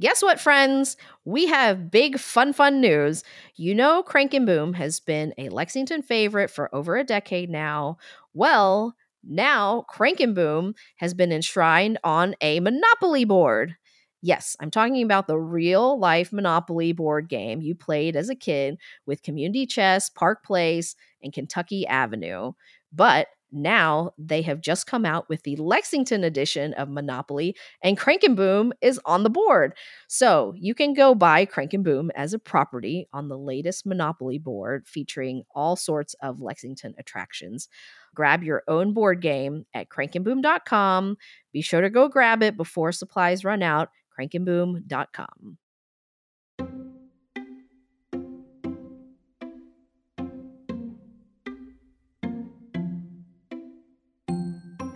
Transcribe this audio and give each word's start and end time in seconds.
Guess 0.00 0.22
what, 0.22 0.40
friends? 0.40 0.96
We 1.26 1.46
have 1.46 1.90
big, 1.90 2.18
fun, 2.18 2.54
fun 2.54 2.80
news. 2.80 3.22
You 3.56 3.74
know, 3.74 4.02
Crank 4.02 4.32
and 4.32 4.46
Boom 4.46 4.72
has 4.72 4.98
been 4.98 5.34
a 5.36 5.50
Lexington 5.50 6.00
favorite 6.02 6.50
for 6.50 6.74
over 6.74 6.96
a 6.96 7.04
decade 7.04 7.50
now. 7.50 7.98
Well, 8.32 8.94
now 9.22 9.82
Crank 9.88 10.20
and 10.20 10.34
Boom 10.34 10.74
has 10.96 11.12
been 11.12 11.32
enshrined 11.32 11.98
on 12.02 12.34
a 12.40 12.60
Monopoly 12.60 13.26
board. 13.26 13.76
Yes, 14.22 14.56
I'm 14.60 14.70
talking 14.70 15.02
about 15.02 15.26
the 15.26 15.38
real 15.38 15.98
life 15.98 16.32
Monopoly 16.32 16.92
board 16.92 17.28
game 17.28 17.60
you 17.60 17.74
played 17.74 18.16
as 18.16 18.30
a 18.30 18.34
kid 18.34 18.78
with 19.06 19.22
Community 19.22 19.66
Chest, 19.66 20.14
Park 20.14 20.44
Place, 20.44 20.94
and 21.22 21.32
Kentucky 21.32 21.86
Avenue. 21.86 22.52
But 22.92 23.28
now 23.52 24.12
they 24.18 24.42
have 24.42 24.60
just 24.60 24.86
come 24.86 25.04
out 25.04 25.28
with 25.28 25.42
the 25.42 25.56
Lexington 25.56 26.24
edition 26.24 26.72
of 26.74 26.88
Monopoly, 26.88 27.56
and 27.82 27.98
Crank 27.98 28.22
and 28.22 28.36
Boom 28.36 28.72
is 28.80 29.00
on 29.04 29.22
the 29.22 29.30
board. 29.30 29.74
So 30.08 30.54
you 30.56 30.74
can 30.74 30.94
go 30.94 31.14
buy 31.14 31.44
Crank 31.44 31.74
and 31.74 31.84
Boom 31.84 32.10
as 32.14 32.32
a 32.32 32.38
property 32.38 33.06
on 33.12 33.28
the 33.28 33.38
latest 33.38 33.86
Monopoly 33.86 34.38
board 34.38 34.86
featuring 34.86 35.44
all 35.54 35.76
sorts 35.76 36.14
of 36.22 36.40
Lexington 36.40 36.94
attractions. 36.98 37.68
Grab 38.14 38.42
your 38.42 38.62
own 38.68 38.92
board 38.92 39.20
game 39.22 39.66
at 39.74 39.88
crankandboom.com. 39.88 41.16
Be 41.52 41.62
sure 41.62 41.80
to 41.80 41.90
go 41.90 42.08
grab 42.08 42.42
it 42.42 42.56
before 42.56 42.92
supplies 42.92 43.44
run 43.44 43.62
out. 43.62 43.90
crankandboom.com. 44.18 45.58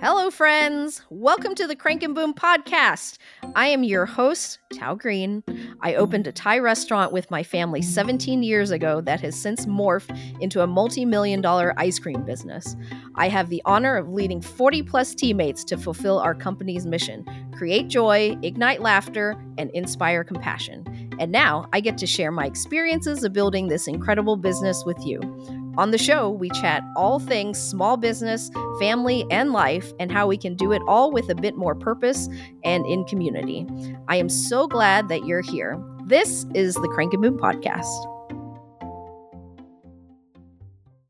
Hello, 0.06 0.30
friends. 0.30 1.00
Welcome 1.08 1.54
to 1.54 1.66
the 1.66 1.74
Crank 1.74 2.02
and 2.02 2.14
Boom 2.14 2.34
podcast. 2.34 3.16
I 3.54 3.68
am 3.68 3.82
your 3.82 4.04
host, 4.04 4.58
Toa 4.78 4.96
Green. 4.96 5.42
I 5.80 5.94
opened 5.94 6.26
a 6.26 6.32
Thai 6.32 6.58
restaurant 6.58 7.10
with 7.10 7.30
my 7.30 7.42
family 7.42 7.80
17 7.80 8.42
years 8.42 8.70
ago 8.70 9.00
that 9.00 9.22
has 9.22 9.34
since 9.34 9.64
morphed 9.64 10.14
into 10.42 10.60
a 10.60 10.66
multi 10.66 11.06
million 11.06 11.40
dollar 11.40 11.72
ice 11.78 11.98
cream 11.98 12.22
business. 12.22 12.76
I 13.14 13.30
have 13.30 13.48
the 13.48 13.62
honor 13.64 13.96
of 13.96 14.10
leading 14.10 14.42
40 14.42 14.82
plus 14.82 15.14
teammates 15.14 15.64
to 15.64 15.78
fulfill 15.78 16.18
our 16.18 16.34
company's 16.34 16.84
mission 16.84 17.24
create 17.56 17.88
joy, 17.88 18.36
ignite 18.42 18.82
laughter, 18.82 19.42
and 19.56 19.70
inspire 19.70 20.22
compassion. 20.22 20.84
And 21.18 21.32
now 21.32 21.66
I 21.72 21.80
get 21.80 21.96
to 21.96 22.06
share 22.06 22.30
my 22.30 22.44
experiences 22.44 23.24
of 23.24 23.32
building 23.32 23.68
this 23.68 23.88
incredible 23.88 24.36
business 24.36 24.84
with 24.84 24.98
you. 25.06 25.63
On 25.76 25.90
the 25.90 25.98
show, 25.98 26.30
we 26.30 26.50
chat 26.50 26.84
all 26.96 27.18
things 27.18 27.58
small 27.58 27.96
business, 27.96 28.48
family, 28.78 29.24
and 29.30 29.52
life, 29.52 29.92
and 29.98 30.12
how 30.12 30.28
we 30.28 30.36
can 30.36 30.54
do 30.54 30.70
it 30.70 30.80
all 30.86 31.10
with 31.10 31.28
a 31.28 31.34
bit 31.34 31.56
more 31.56 31.74
purpose 31.74 32.28
and 32.62 32.86
in 32.86 33.04
community. 33.04 33.66
I 34.06 34.16
am 34.16 34.28
so 34.28 34.68
glad 34.68 35.08
that 35.08 35.26
you're 35.26 35.42
here. 35.42 35.82
This 36.06 36.46
is 36.54 36.74
the 36.74 36.88
Crank 36.94 37.12
and 37.12 37.22
Boom 37.22 37.38
Podcast. 37.38 38.10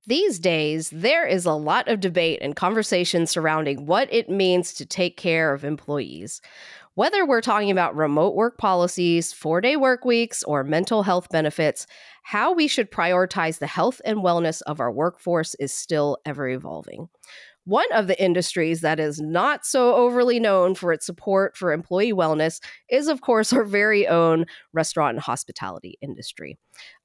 These 0.06 0.38
days, 0.38 0.90
there 0.90 1.26
is 1.26 1.44
a 1.44 1.52
lot 1.52 1.88
of 1.88 2.00
debate 2.00 2.38
and 2.40 2.56
conversation 2.56 3.26
surrounding 3.26 3.86
what 3.86 4.10
it 4.12 4.30
means 4.30 4.72
to 4.74 4.86
take 4.86 5.16
care 5.16 5.52
of 5.52 5.64
employees. 5.64 6.40
Whether 6.96 7.26
we're 7.26 7.40
talking 7.40 7.72
about 7.72 7.96
remote 7.96 8.36
work 8.36 8.56
policies, 8.56 9.32
four 9.32 9.60
day 9.60 9.74
work 9.74 10.04
weeks, 10.04 10.44
or 10.44 10.62
mental 10.62 11.02
health 11.02 11.28
benefits, 11.28 11.88
how 12.22 12.54
we 12.54 12.68
should 12.68 12.92
prioritize 12.92 13.58
the 13.58 13.66
health 13.66 14.00
and 14.04 14.18
wellness 14.18 14.62
of 14.62 14.78
our 14.78 14.92
workforce 14.92 15.56
is 15.56 15.74
still 15.74 16.18
ever 16.24 16.48
evolving. 16.48 17.08
One 17.64 17.90
of 17.92 18.06
the 18.06 18.22
industries 18.22 18.82
that 18.82 19.00
is 19.00 19.20
not 19.20 19.64
so 19.64 19.94
overly 19.94 20.38
known 20.38 20.74
for 20.76 20.92
its 20.92 21.06
support 21.06 21.56
for 21.56 21.72
employee 21.72 22.12
wellness 22.12 22.60
is, 22.88 23.08
of 23.08 23.22
course, 23.22 23.52
our 23.54 23.64
very 23.64 24.06
own 24.06 24.44
restaurant 24.72 25.16
and 25.16 25.20
hospitality 25.20 25.98
industry. 26.00 26.58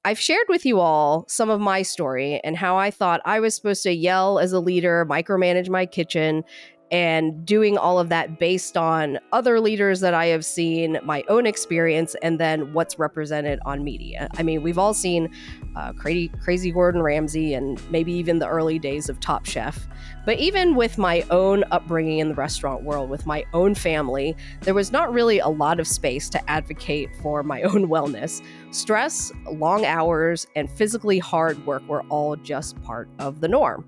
I've 0.05 0.19
shared 0.19 0.45
with 0.49 0.65
you 0.67 0.79
all 0.79 1.25
some 1.27 1.49
of 1.49 1.59
my 1.59 1.81
story 1.81 2.41
and 2.43 2.55
how 2.55 2.77
I 2.77 2.91
thought 2.91 3.21
I 3.25 3.39
was 3.39 3.55
supposed 3.55 3.83
to 3.83 3.91
yell 3.91 4.37
as 4.37 4.51
a 4.51 4.59
leader, 4.59 5.05
micromanage 5.09 5.69
my 5.69 5.85
kitchen, 5.85 6.43
and 6.91 7.45
doing 7.45 7.77
all 7.77 7.99
of 7.99 8.09
that 8.09 8.39
based 8.39 8.75
on 8.75 9.19
other 9.31 9.59
leaders 9.59 9.99
that 9.99 10.13
I 10.13 10.27
have 10.27 10.43
seen, 10.43 10.99
my 11.03 11.23
own 11.27 11.45
experience, 11.45 12.15
and 12.21 12.39
then 12.39 12.73
what's 12.73 12.97
represented 12.97 13.59
on 13.65 13.83
media. 13.83 14.27
I 14.37 14.43
mean, 14.43 14.63
we've 14.63 14.77
all 14.77 14.93
seen 14.93 15.29
uh, 15.75 15.93
crazy, 15.93 16.29
crazy 16.41 16.71
Gordon 16.71 17.01
Ramsay 17.01 17.53
and 17.53 17.79
maybe 17.91 18.11
even 18.13 18.39
the 18.39 18.47
early 18.47 18.79
days 18.79 19.09
of 19.09 19.19
Top 19.19 19.45
Chef. 19.45 19.87
But 20.25 20.39
even 20.39 20.75
with 20.75 20.97
my 20.97 21.23
own 21.29 21.63
upbringing 21.71 22.19
in 22.19 22.29
the 22.29 22.35
restaurant 22.35 22.83
world, 22.83 23.09
with 23.09 23.25
my 23.25 23.45
own 23.53 23.75
family, 23.75 24.35
there 24.61 24.73
was 24.73 24.91
not 24.91 25.13
really 25.13 25.39
a 25.39 25.47
lot 25.47 25.79
of 25.79 25.87
space 25.87 26.29
to 26.29 26.49
advocate 26.49 27.09
for 27.21 27.43
my 27.43 27.61
own 27.69 27.87
wellness. 27.87 28.41
Stress, 28.71 29.31
long 29.51 29.85
hours, 29.85 30.47
and 30.55 30.69
physically 30.69 31.19
hard 31.19 31.63
work 31.65 31.87
were 31.87 32.03
all 32.09 32.35
just 32.35 32.81
part 32.81 33.09
of 33.19 33.41
the 33.41 33.47
norm. 33.47 33.85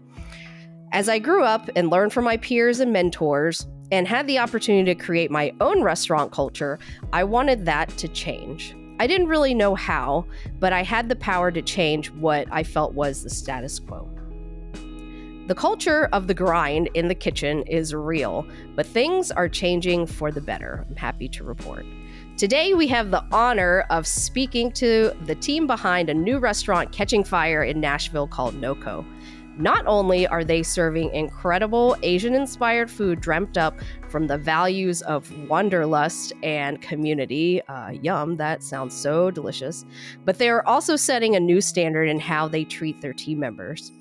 As 0.94 1.08
I 1.08 1.20
grew 1.20 1.46
up 1.46 1.70
and 1.78 1.90
learned 1.90 2.12
from 2.12 2.26
my 2.26 2.36
peers 2.36 2.82
and 2.82 2.92
mentors 2.92 3.66
and 3.94 4.06
had 4.06 4.28
the 4.28 4.40
opportunity 4.40 4.94
to 4.94 5.02
create 5.02 5.32
my 5.32 5.54
own 5.62 5.84
restaurant 5.84 6.34
culture, 6.34 6.80
I 7.14 7.24
wanted 7.24 7.66
that 7.66 7.88
to 7.98 8.10
change. 8.10 8.76
I 9.00 9.08
didn't 9.08 9.28
really 9.30 9.54
know 9.54 9.74
how, 9.74 10.26
but 10.60 10.74
I 10.74 10.84
had 10.84 11.08
the 11.08 11.16
power 11.16 11.50
to 11.50 11.62
change 11.62 12.12
what 12.12 12.46
I 12.52 12.64
felt 12.64 12.94
was 12.94 13.24
the 13.24 13.30
status 13.30 13.80
quo. 13.80 14.10
The 15.48 15.56
culture 15.56 16.10
of 16.12 16.28
the 16.28 16.34
grind 16.34 16.90
in 16.94 17.08
the 17.08 17.16
kitchen 17.16 17.64
is 17.64 17.96
real, 17.96 18.46
but 18.76 18.86
things 18.86 19.32
are 19.32 19.48
changing 19.48 20.08
for 20.08 20.30
the 20.30 20.42
better, 20.42 20.86
I'm 20.90 20.98
happy 20.98 21.30
to 21.30 21.46
report. 21.46 21.86
Today, 22.38 22.74
we 22.74 22.88
have 22.88 23.12
the 23.12 23.24
honor 23.32 23.86
of 23.90 24.08
speaking 24.08 24.72
to 24.74 25.16
the 25.26 25.36
team 25.36 25.68
behind 25.68 26.10
a 26.10 26.14
new 26.14 26.38
restaurant 26.38 26.92
catching 26.92 27.24
fire 27.24 27.64
in 27.64 27.80
Nashville 27.80 28.28
called 28.28 28.56
Noko. 28.56 29.06
Not 29.62 29.86
only 29.86 30.26
are 30.26 30.44
they 30.44 30.64
serving 30.64 31.14
incredible 31.14 31.96
Asian 32.02 32.34
inspired 32.34 32.90
food 32.90 33.22
dreamt 33.22 33.60
up 33.60 33.80
from 34.10 34.26
the 34.26 34.40
values 34.40 35.04
of 35.04 35.32
wanderlust 35.48 36.34
and 36.42 36.82
community, 36.82 37.62
uh, 37.68 37.92
yum, 37.92 38.38
that 38.38 38.64
sounds 38.64 38.96
so 38.96 39.30
delicious, 39.30 39.86
but 40.26 40.40
they 40.40 40.50
are 40.50 40.66
also 40.66 40.96
setting 40.96 41.36
a 41.36 41.40
new 41.40 41.62
standard 41.62 42.10
in 42.10 42.20
how 42.20 42.48
they 42.48 42.64
treat 42.64 43.02
their 43.02 43.14
team 43.14 43.40
members. 43.40 43.92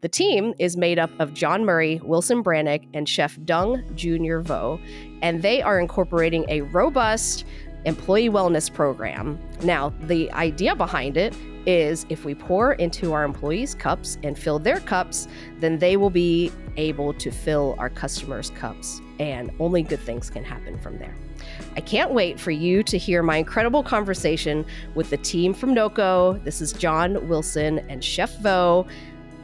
The 0.00 0.08
team 0.08 0.54
is 0.58 0.74
made 0.74 0.98
up 0.98 1.10
of 1.18 1.34
Jon 1.34 1.66
Murray, 1.66 2.00
Wilson 2.02 2.42
Brannock, 2.42 2.86
and 2.94 3.06
Chef 3.06 3.38
Dung 3.44 3.82
Jr. 3.94 4.38
Vo, 4.38 4.80
and 5.20 5.42
they 5.42 5.60
are 5.60 5.78
incorporating 5.78 6.46
a 6.48 6.62
robust 6.62 7.44
employee 7.84 8.28
wellness 8.28 8.72
program. 8.72 9.38
Now, 9.62 9.92
the 10.02 10.30
idea 10.32 10.74
behind 10.74 11.16
it 11.16 11.34
is 11.66 12.04
if 12.08 12.24
we 12.24 12.34
pour 12.34 12.74
into 12.74 13.12
our 13.12 13.24
employees' 13.24 13.74
cups 13.74 14.18
and 14.22 14.38
fill 14.38 14.58
their 14.58 14.80
cups, 14.80 15.28
then 15.60 15.78
they 15.78 15.96
will 15.96 16.10
be 16.10 16.52
able 16.76 17.14
to 17.14 17.30
fill 17.30 17.74
our 17.78 17.88
customers' 17.88 18.50
cups, 18.50 19.00
and 19.18 19.50
only 19.58 19.82
good 19.82 20.00
things 20.00 20.28
can 20.28 20.44
happen 20.44 20.78
from 20.78 20.98
there. 20.98 21.14
I 21.76 21.80
can't 21.80 22.10
wait 22.12 22.38
for 22.38 22.50
you 22.50 22.82
to 22.84 22.98
hear 22.98 23.22
my 23.22 23.36
incredible 23.36 23.82
conversation 23.82 24.64
with 24.94 25.10
the 25.10 25.16
team 25.18 25.54
from 25.54 25.74
Noko. 25.74 26.34
This 26.44 26.60
is 26.60 26.72
Jon 26.72 27.28
Wilson 27.28 27.80
and 27.88 28.02
Chef 28.02 28.36
Vo. 28.38 28.86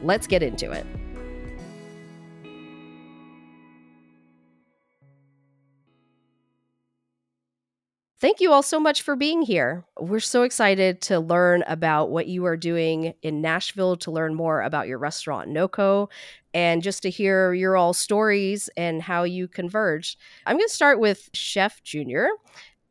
Let's 0.02 0.26
get 0.26 0.42
into 0.42 0.70
it. 0.72 0.86
Thank 8.20 8.42
you 8.42 8.52
all 8.52 8.62
so 8.62 8.78
much 8.78 9.00
for 9.00 9.16
being 9.16 9.40
here. 9.40 9.82
We're 9.98 10.20
so 10.20 10.42
excited 10.42 11.00
to 11.02 11.18
learn 11.18 11.64
about 11.66 12.10
what 12.10 12.26
you 12.26 12.44
are 12.44 12.56
doing 12.56 13.14
in 13.22 13.40
Nashville, 13.40 13.96
to 13.96 14.10
learn 14.10 14.34
more 14.34 14.60
about 14.60 14.88
your 14.88 14.98
restaurant, 14.98 15.48
Noko, 15.48 16.10
and 16.52 16.82
just 16.82 17.02
to 17.04 17.10
hear 17.10 17.54
your 17.54 17.78
all 17.78 17.94
stories 17.94 18.68
and 18.76 19.00
how 19.00 19.22
you 19.22 19.48
converged. 19.48 20.18
I'm 20.44 20.58
going 20.58 20.68
to 20.68 20.74
start 20.74 21.00
with 21.00 21.30
Chef 21.32 21.82
Junior. 21.82 22.28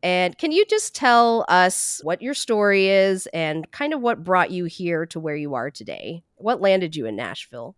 And 0.01 0.35
can 0.35 0.51
you 0.51 0.65
just 0.65 0.95
tell 0.95 1.45
us 1.47 2.01
what 2.03 2.23
your 2.23 2.33
story 2.33 2.87
is 2.87 3.27
and 3.27 3.69
kind 3.69 3.93
of 3.93 4.01
what 4.01 4.23
brought 4.23 4.49
you 4.49 4.65
here 4.65 5.05
to 5.07 5.19
where 5.19 5.35
you 5.35 5.53
are 5.53 5.69
today? 5.69 6.23
What 6.37 6.59
landed 6.59 6.95
you 6.95 7.05
in 7.05 7.15
Nashville? 7.15 7.75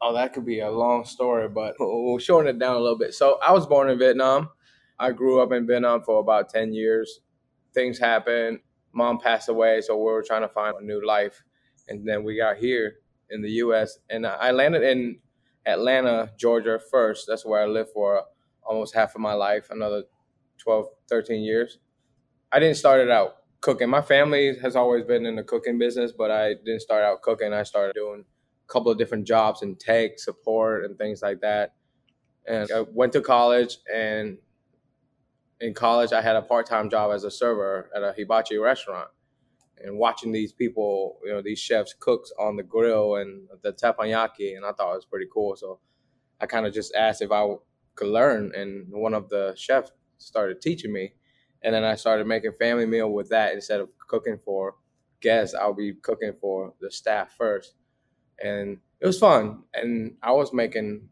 Oh, 0.00 0.14
that 0.14 0.34
could 0.34 0.46
be 0.46 0.60
a 0.60 0.70
long 0.70 1.04
story, 1.04 1.48
but 1.48 1.74
we'll 1.80 2.18
shorten 2.18 2.54
it 2.54 2.60
down 2.60 2.76
a 2.76 2.80
little 2.80 2.98
bit. 2.98 3.12
So, 3.12 3.40
I 3.44 3.50
was 3.50 3.66
born 3.66 3.90
in 3.90 3.98
Vietnam. 3.98 4.50
I 5.02 5.10
grew 5.10 5.40
up 5.42 5.50
in 5.50 5.66
Vietnam 5.66 6.04
for 6.04 6.20
about 6.20 6.48
10 6.48 6.72
years. 6.72 7.22
Things 7.74 7.98
happened. 7.98 8.60
Mom 8.92 9.18
passed 9.18 9.48
away, 9.48 9.80
so 9.80 9.96
we 9.96 10.04
were 10.04 10.22
trying 10.22 10.42
to 10.42 10.48
find 10.48 10.76
a 10.80 10.84
new 10.84 11.04
life. 11.04 11.42
And 11.88 12.06
then 12.06 12.22
we 12.22 12.36
got 12.36 12.58
here 12.58 12.98
in 13.28 13.42
the 13.42 13.50
US. 13.64 13.98
And 14.08 14.24
I 14.24 14.52
landed 14.52 14.84
in 14.84 15.18
Atlanta, 15.66 16.30
Georgia 16.38 16.78
first. 16.78 17.26
That's 17.26 17.44
where 17.44 17.60
I 17.60 17.66
lived 17.66 17.90
for 17.92 18.22
almost 18.62 18.94
half 18.94 19.16
of 19.16 19.20
my 19.20 19.32
life, 19.32 19.70
another 19.70 20.04
12, 20.58 20.86
13 21.08 21.42
years. 21.42 21.78
I 22.52 22.60
didn't 22.60 22.76
start 22.76 23.00
it 23.00 23.10
out 23.10 23.38
cooking. 23.60 23.90
My 23.90 24.02
family 24.02 24.56
has 24.62 24.76
always 24.76 25.02
been 25.02 25.26
in 25.26 25.34
the 25.34 25.42
cooking 25.42 25.78
business, 25.78 26.12
but 26.12 26.30
I 26.30 26.54
didn't 26.64 26.80
start 26.80 27.02
out 27.02 27.22
cooking. 27.22 27.52
I 27.52 27.64
started 27.64 27.94
doing 27.94 28.24
a 28.24 28.72
couple 28.72 28.92
of 28.92 28.98
different 28.98 29.26
jobs 29.26 29.62
and 29.62 29.80
tech 29.80 30.20
support 30.20 30.84
and 30.84 30.96
things 30.96 31.22
like 31.22 31.40
that. 31.40 31.74
And 32.46 32.70
I 32.70 32.82
went 32.82 33.12
to 33.14 33.20
college 33.20 33.78
and 33.92 34.38
in 35.62 35.74
college, 35.74 36.12
I 36.12 36.20
had 36.20 36.34
a 36.34 36.42
part 36.42 36.66
time 36.66 36.90
job 36.90 37.12
as 37.12 37.22
a 37.22 37.30
server 37.30 37.88
at 37.94 38.02
a 38.02 38.12
hibachi 38.12 38.58
restaurant. 38.58 39.08
And 39.78 39.96
watching 39.96 40.32
these 40.32 40.52
people, 40.52 41.18
you 41.24 41.32
know, 41.32 41.40
these 41.40 41.60
chefs 41.60 41.94
cooks 41.98 42.32
on 42.38 42.56
the 42.56 42.62
grill 42.64 43.16
and 43.16 43.48
the 43.62 43.72
teppanyaki, 43.72 44.56
and 44.56 44.64
I 44.66 44.72
thought 44.72 44.92
it 44.92 44.96
was 44.96 45.04
pretty 45.04 45.28
cool. 45.32 45.56
So 45.56 45.78
I 46.40 46.46
kind 46.46 46.66
of 46.66 46.74
just 46.74 46.94
asked 46.94 47.22
if 47.22 47.30
I 47.30 47.46
could 47.94 48.08
learn, 48.08 48.52
and 48.54 48.86
one 48.90 49.14
of 49.14 49.28
the 49.28 49.54
chefs 49.56 49.92
started 50.18 50.60
teaching 50.60 50.92
me. 50.92 51.14
And 51.62 51.74
then 51.74 51.84
I 51.84 51.94
started 51.94 52.26
making 52.26 52.52
family 52.58 52.86
meal 52.86 53.10
with 53.10 53.28
that 53.28 53.54
instead 53.54 53.80
of 53.80 53.88
cooking 54.08 54.38
for 54.44 54.74
guests. 55.20 55.54
I'll 55.54 55.74
be 55.74 55.94
cooking 55.94 56.32
for 56.40 56.74
the 56.80 56.90
staff 56.90 57.34
first, 57.38 57.74
and 58.42 58.78
it 59.00 59.06
was 59.06 59.18
fun. 59.18 59.62
And 59.74 60.16
I 60.22 60.32
was 60.32 60.52
making 60.52 61.08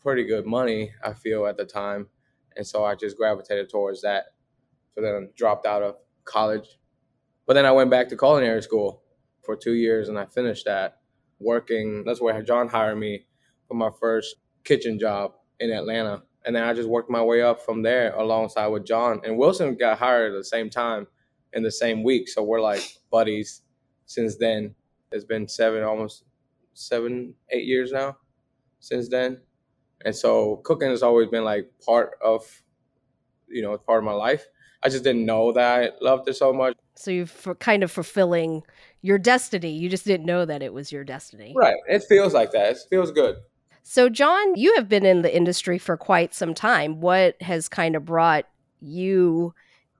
pretty 0.00 0.24
good 0.24 0.44
money, 0.44 0.92
I 1.04 1.12
feel, 1.12 1.46
at 1.46 1.56
the 1.56 1.64
time 1.64 2.08
and 2.60 2.66
so 2.66 2.84
I 2.84 2.94
just 2.94 3.16
gravitated 3.16 3.70
towards 3.70 4.02
that. 4.02 4.34
So 4.94 5.00
then 5.00 5.14
I 5.14 5.20
dropped 5.34 5.64
out 5.64 5.82
of 5.82 5.96
college, 6.26 6.78
but 7.46 7.54
then 7.54 7.64
I 7.64 7.72
went 7.72 7.90
back 7.90 8.10
to 8.10 8.18
culinary 8.18 8.62
school 8.62 9.02
for 9.42 9.56
two 9.56 9.72
years, 9.72 10.10
and 10.10 10.18
I 10.18 10.26
finished 10.26 10.66
that 10.66 10.98
working. 11.38 12.04
That's 12.04 12.20
where 12.20 12.42
Jon 12.42 12.68
hired 12.68 12.98
me 12.98 13.24
for 13.66 13.72
my 13.72 13.88
first 13.98 14.36
kitchen 14.62 14.98
job 14.98 15.32
in 15.58 15.70
Atlanta, 15.70 16.22
and 16.44 16.54
then 16.54 16.62
I 16.62 16.74
just 16.74 16.86
worked 16.86 17.08
my 17.08 17.22
way 17.22 17.40
up 17.40 17.64
from 17.64 17.80
there 17.80 18.14
alongside 18.14 18.66
with 18.66 18.84
Jon. 18.84 19.22
And 19.24 19.38
Wilson 19.38 19.74
got 19.74 19.98
hired 19.98 20.34
at 20.34 20.36
the 20.36 20.44
same 20.44 20.68
time 20.68 21.06
in 21.54 21.62
the 21.62 21.72
same 21.72 22.02
week, 22.02 22.28
so 22.28 22.42
we're 22.42 22.60
like 22.60 22.82
buddies 23.10 23.62
since 24.04 24.36
then. 24.36 24.74
It's 25.12 25.24
been 25.24 25.48
seven, 25.48 25.82
almost 25.82 26.24
seven, 26.74 27.36
eight 27.48 27.64
years 27.64 27.90
now 27.90 28.18
since 28.80 29.08
then. 29.08 29.40
And 30.04 30.14
so 30.14 30.56
cooking 30.64 30.90
has 30.90 31.02
always 31.02 31.28
been 31.28 31.44
like 31.44 31.70
part 31.84 32.18
of, 32.22 32.62
you 33.48 33.62
know, 33.62 33.76
part 33.78 33.98
of 33.98 34.04
my 34.04 34.12
life. 34.12 34.46
I 34.82 34.88
just 34.88 35.04
didn't 35.04 35.26
know 35.26 35.52
that 35.52 35.80
I 35.80 35.90
loved 36.00 36.28
it 36.28 36.36
so 36.36 36.52
much. 36.52 36.74
So 36.94 37.10
you're 37.10 37.26
kind 37.58 37.82
of 37.82 37.90
fulfilling 37.90 38.62
your 39.02 39.18
destiny. 39.18 39.72
You 39.72 39.88
just 39.88 40.06
didn't 40.06 40.26
know 40.26 40.44
that 40.44 40.62
it 40.62 40.72
was 40.72 40.90
your 40.90 41.04
destiny. 41.04 41.54
Right. 41.56 41.76
It 41.86 42.04
feels 42.08 42.32
like 42.32 42.52
that. 42.52 42.72
It 42.72 42.78
feels 42.88 43.10
good. 43.10 43.36
So, 43.82 44.08
Jon, 44.08 44.54
you 44.56 44.74
have 44.76 44.88
been 44.88 45.04
in 45.04 45.22
the 45.22 45.34
industry 45.34 45.78
for 45.78 45.96
quite 45.96 46.34
some 46.34 46.54
time. 46.54 47.00
What 47.00 47.40
has 47.42 47.68
kind 47.68 47.96
of 47.96 48.04
brought 48.04 48.44
you 48.80 49.54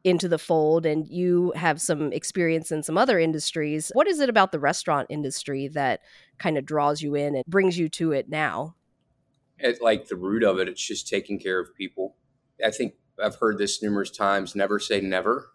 into 0.05 0.29
the 0.29 0.39
fold 0.39 0.87
and 0.87 1.07
you 1.07 1.53
have 1.57 1.81
some 1.81 2.13
experience 2.13 2.73
in 2.73 2.83
some 2.83 2.97
other 2.97 3.19
industries? 3.19 3.91
What 3.95 4.07
is 4.07 4.21
it 4.21 4.31
about 4.31 4.53
the 4.53 4.59
restaurant 4.59 5.09
industry 5.11 5.69
that 5.69 6.01
kind 6.39 6.57
of 6.57 6.65
draws 6.65 7.03
you 7.03 7.15
in 7.15 7.35
and 7.35 7.45
brings 7.47 7.79
you 7.79 7.89
to 7.91 8.13
it 8.13 8.29
now? 8.29 8.77
At 9.63 9.83
like 9.83 10.09
the 10.09 10.17
root 10.17 10.43
of 10.43 10.59
it, 10.59 10.69
it's 10.69 10.87
just 10.87 11.09
taking 11.09 11.39
care 11.39 11.61
of 11.61 11.75
people. 11.75 12.17
I 12.65 12.71
think 12.71 12.95
I've 13.23 13.37
heard 13.37 13.59
this 13.59 13.83
numerous 13.83 14.11
times 14.11 14.55
never 14.55 14.79
say 14.79 15.01
never. 15.01 15.51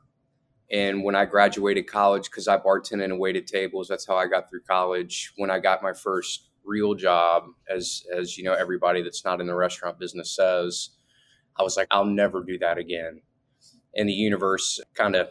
And 0.72 1.04
when 1.04 1.16
I 1.16 1.26
graduated 1.26 1.88
college, 1.88 2.26
because 2.26 2.48
I 2.48 2.58
bartended 2.58 3.06
and 3.06 3.20
waited 3.20 3.48
tables, 3.48 3.88
that's 3.88 4.08
how 4.08 4.16
I 4.18 4.28
got 4.28 4.50
through 4.50 4.62
college. 4.68 5.32
When 5.38 5.52
I 5.52 5.60
got 5.60 5.84
my 5.84 5.94
first 5.94 6.50
real 6.64 6.96
job, 6.96 7.44
as 7.70 8.04
as 8.16 8.38
you 8.38 8.44
know, 8.44 8.54
everybody 8.54 9.04
that's 9.04 9.24
not 9.24 9.40
in 9.42 9.48
the 9.48 9.56
restaurant 9.56 10.00
business 10.00 10.36
says, 10.36 10.90
I 11.58 11.64
was 11.64 11.78
like, 11.78 11.88
I'll 11.92 12.06
never 12.06 12.44
do 12.44 12.58
that 12.60 12.78
again. 12.78 13.22
And 13.96 14.10
the 14.10 14.14
universe 14.14 14.80
kind 14.96 15.16
of 15.16 15.30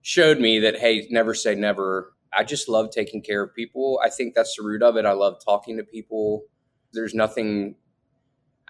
showed 0.00 0.38
me 0.40 0.58
that, 0.60 0.78
hey, 0.78 1.06
never 1.10 1.34
say 1.34 1.54
never. 1.54 2.12
I 2.36 2.42
just 2.42 2.68
love 2.68 2.90
taking 2.90 3.22
care 3.22 3.42
of 3.42 3.54
people. 3.54 4.00
I 4.02 4.10
think 4.10 4.34
that's 4.34 4.56
the 4.56 4.64
root 4.64 4.82
of 4.82 4.96
it. 4.96 5.06
I 5.06 5.12
love 5.12 5.36
talking 5.44 5.76
to 5.76 5.84
people. 5.84 6.44
There's 6.92 7.14
nothing 7.14 7.76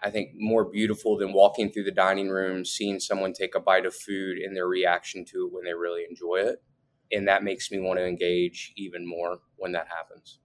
I 0.05 0.11
think 0.11 0.33
more 0.37 0.67
beautiful 0.67 1.17
than 1.17 1.33
walking 1.33 1.73
through 1.73 1.85
the 1.85 1.91
dining 1.91 2.29
room, 2.29 2.67
seeing 2.67 3.01
someone 3.01 3.33
take 3.33 3.55
a 3.55 3.61
bite 3.61 3.87
of 3.87 3.95
food 3.95 4.37
and 4.37 4.55
their 4.55 4.69
reaction 4.69 5.25
to 5.27 5.47
it 5.47 5.53
when 5.53 5.65
they 5.65 5.73
really 5.73 6.03
enjoy 6.09 6.37
it. 6.37 6.63
And 7.11 7.27
that 7.27 7.43
makes 7.43 7.71
me 7.71 7.79
want 7.79 7.99
to 7.99 8.07
engage 8.07 8.75
even 8.77 9.07
more 9.07 9.39
when 9.57 9.73
that 9.73 9.89
happens. 9.89 10.41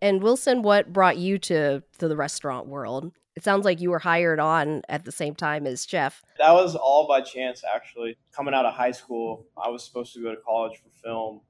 And 0.00 0.22
Wilson, 0.22 0.62
what 0.62 0.92
brought 0.92 1.16
you 1.16 1.38
to, 1.38 1.82
to 1.98 2.08
the 2.08 2.16
restaurant 2.16 2.68
world? 2.68 3.10
It 3.34 3.42
sounds 3.42 3.64
like 3.64 3.80
you 3.80 3.90
were 3.90 3.98
hired 3.98 4.38
on 4.38 4.82
at 4.88 5.04
the 5.04 5.12
same 5.12 5.34
time 5.34 5.66
as 5.66 5.84
Chef. 5.84 6.22
That 6.38 6.52
was 6.52 6.76
all 6.76 7.08
by 7.08 7.20
chance, 7.20 7.64
actually. 7.74 8.16
Coming 8.32 8.54
out 8.54 8.64
of 8.64 8.74
high 8.74 8.92
school, 8.92 9.46
I 9.56 9.70
was 9.70 9.84
supposed 9.84 10.12
to 10.14 10.22
go 10.22 10.30
to 10.30 10.40
college 10.40 10.78
for 10.78 10.90
film. 11.02 11.40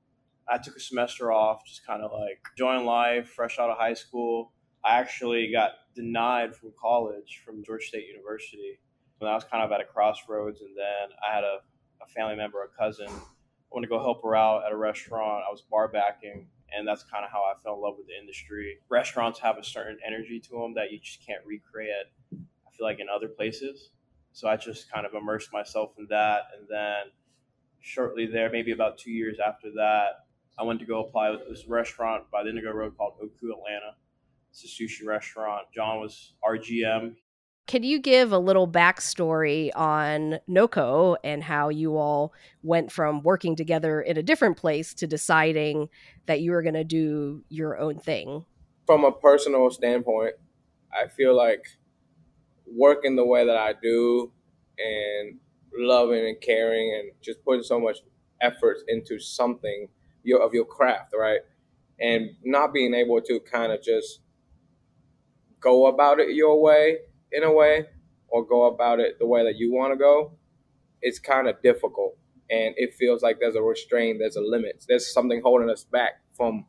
I 0.48 0.56
took 0.56 0.76
a 0.76 0.80
semester 0.80 1.30
off, 1.30 1.66
just 1.66 1.86
kind 1.86 2.02
of 2.02 2.10
like 2.10 2.40
enjoying 2.52 2.86
life, 2.86 3.28
fresh 3.28 3.58
out 3.58 3.69
of 3.69 3.76
high 3.76 3.94
school. 3.94 4.52
I 4.82 4.98
actually 4.98 5.50
got 5.52 5.72
denied 5.98 6.54
from 6.54 6.72
college 6.80 7.42
from 7.44 7.64
Georgia 7.64 7.84
State 7.84 8.06
University. 8.06 8.78
And 9.20 9.28
I 9.28 9.34
was 9.34 9.42
kind 9.42 9.64
of 9.64 9.72
at 9.72 9.80
a 9.80 9.84
crossroads, 9.84 10.60
and 10.60 10.70
then 10.76 11.16
I 11.28 11.34
had 11.34 11.42
a, 11.42 11.58
a 12.00 12.06
family 12.14 12.36
member, 12.36 12.62
a 12.62 12.68
cousin, 12.68 13.08
I 13.08 13.74
wanted 13.74 13.88
to 13.88 13.90
go 13.90 13.98
help 13.98 14.22
her 14.22 14.36
out 14.36 14.64
at 14.64 14.72
a 14.72 14.76
restaurant. 14.76 15.44
I 15.46 15.50
was 15.50 15.62
bar 15.62 15.88
backing, 15.88 16.46
and 16.72 16.86
that's 16.86 17.02
kind 17.02 17.24
of 17.24 17.30
how 17.32 17.40
I 17.40 17.54
fell 17.62 17.74
in 17.74 17.82
love 17.82 17.94
with 17.98 18.06
the 18.06 18.16
industry. 18.18 18.78
Restaurants 18.88 19.40
have 19.40 19.58
a 19.58 19.64
certain 19.64 19.98
energy 20.06 20.40
to 20.40 20.50
them 20.50 20.74
that 20.74 20.92
you 20.92 21.00
just 21.00 21.26
can't 21.26 21.44
recreate. 21.44 22.06
I 22.32 22.70
feel 22.76 22.86
like 22.86 23.00
in 23.00 23.08
other 23.14 23.28
places. 23.28 23.90
So 24.32 24.48
I 24.48 24.56
just 24.56 24.90
kind 24.90 25.04
of 25.04 25.14
immersed 25.14 25.52
myself 25.52 25.90
in 25.98 26.06
that, 26.10 26.42
and 26.56 26.68
then 26.70 27.12
shortly 27.80 28.26
there, 28.26 28.50
maybe 28.50 28.70
about 28.70 28.98
two 28.98 29.10
years 29.10 29.38
after 29.44 29.72
that, 29.72 30.26
I 30.58 30.62
went 30.62 30.78
to 30.80 30.86
go 30.86 31.04
apply 31.04 31.30
with 31.30 31.48
this 31.48 31.66
restaurant 31.66 32.30
by 32.30 32.44
the 32.44 32.50
Indigo 32.50 32.70
Road 32.70 32.96
called 32.96 33.14
Oku 33.20 33.52
Atlanta 33.52 33.96
it's 34.50 34.64
a 34.64 34.66
sushi 34.66 35.06
restaurant. 35.06 35.66
Jon 35.74 36.00
was 36.00 36.34
RGM. 36.44 37.14
Can 37.66 37.82
you 37.82 38.00
give 38.00 38.32
a 38.32 38.38
little 38.38 38.66
backstory 38.66 39.70
on 39.76 40.38
Noko 40.46 41.16
and 41.22 41.42
how 41.42 41.68
you 41.68 41.98
all 41.98 42.32
went 42.62 42.90
from 42.90 43.22
working 43.22 43.56
together 43.56 44.00
in 44.00 44.16
a 44.16 44.22
different 44.22 44.56
place 44.56 44.94
to 44.94 45.06
deciding 45.06 45.90
that 46.24 46.40
you 46.40 46.52
were 46.52 46.62
going 46.62 46.74
to 46.74 46.84
do 46.84 47.44
your 47.50 47.78
own 47.78 47.98
thing? 47.98 48.46
From 48.86 49.04
a 49.04 49.12
personal 49.12 49.70
standpoint, 49.70 50.36
I 50.92 51.08
feel 51.08 51.36
like 51.36 51.66
working 52.66 53.16
the 53.16 53.26
way 53.26 53.44
that 53.44 53.56
I 53.58 53.74
do 53.82 54.32
and 54.78 55.38
loving 55.76 56.26
and 56.26 56.40
caring 56.40 56.94
and 56.98 57.12
just 57.20 57.44
putting 57.44 57.62
so 57.62 57.78
much 57.78 57.98
effort 58.40 58.78
into 58.88 59.18
something 59.20 59.88
of 60.42 60.54
your 60.54 60.64
craft, 60.64 61.12
right? 61.18 61.40
And 62.00 62.30
not 62.44 62.72
being 62.72 62.94
able 62.94 63.20
to 63.20 63.40
kind 63.40 63.72
of 63.72 63.82
just 63.82 64.20
go 65.60 65.87
about 65.87 66.20
it 66.20 66.31
your 66.34 66.60
way 66.60 66.99
in 67.32 67.43
a 67.43 67.52
way 67.52 67.87
or 68.28 68.44
go 68.44 68.66
about 68.66 69.00
it 69.00 69.19
the 69.19 69.26
way 69.26 69.44
that 69.44 69.56
you 69.56 69.72
want 69.72 69.93
to 69.93 69.96
go, 69.96 70.32
it's 71.00 71.19
kind 71.19 71.49
of 71.49 71.60
difficult. 71.62 72.16
And 72.50 72.75
it 72.76 72.94
feels 72.94 73.22
like 73.22 73.38
there's 73.40 73.56
a 73.56 73.62
restraint, 73.62 74.19
there's 74.20 74.37
a 74.37 74.40
limit, 74.40 74.85
there's 74.88 75.12
something 75.12 75.40
holding 75.42 75.71
us 75.71 75.85
back 75.85 76.23
from 76.37 76.64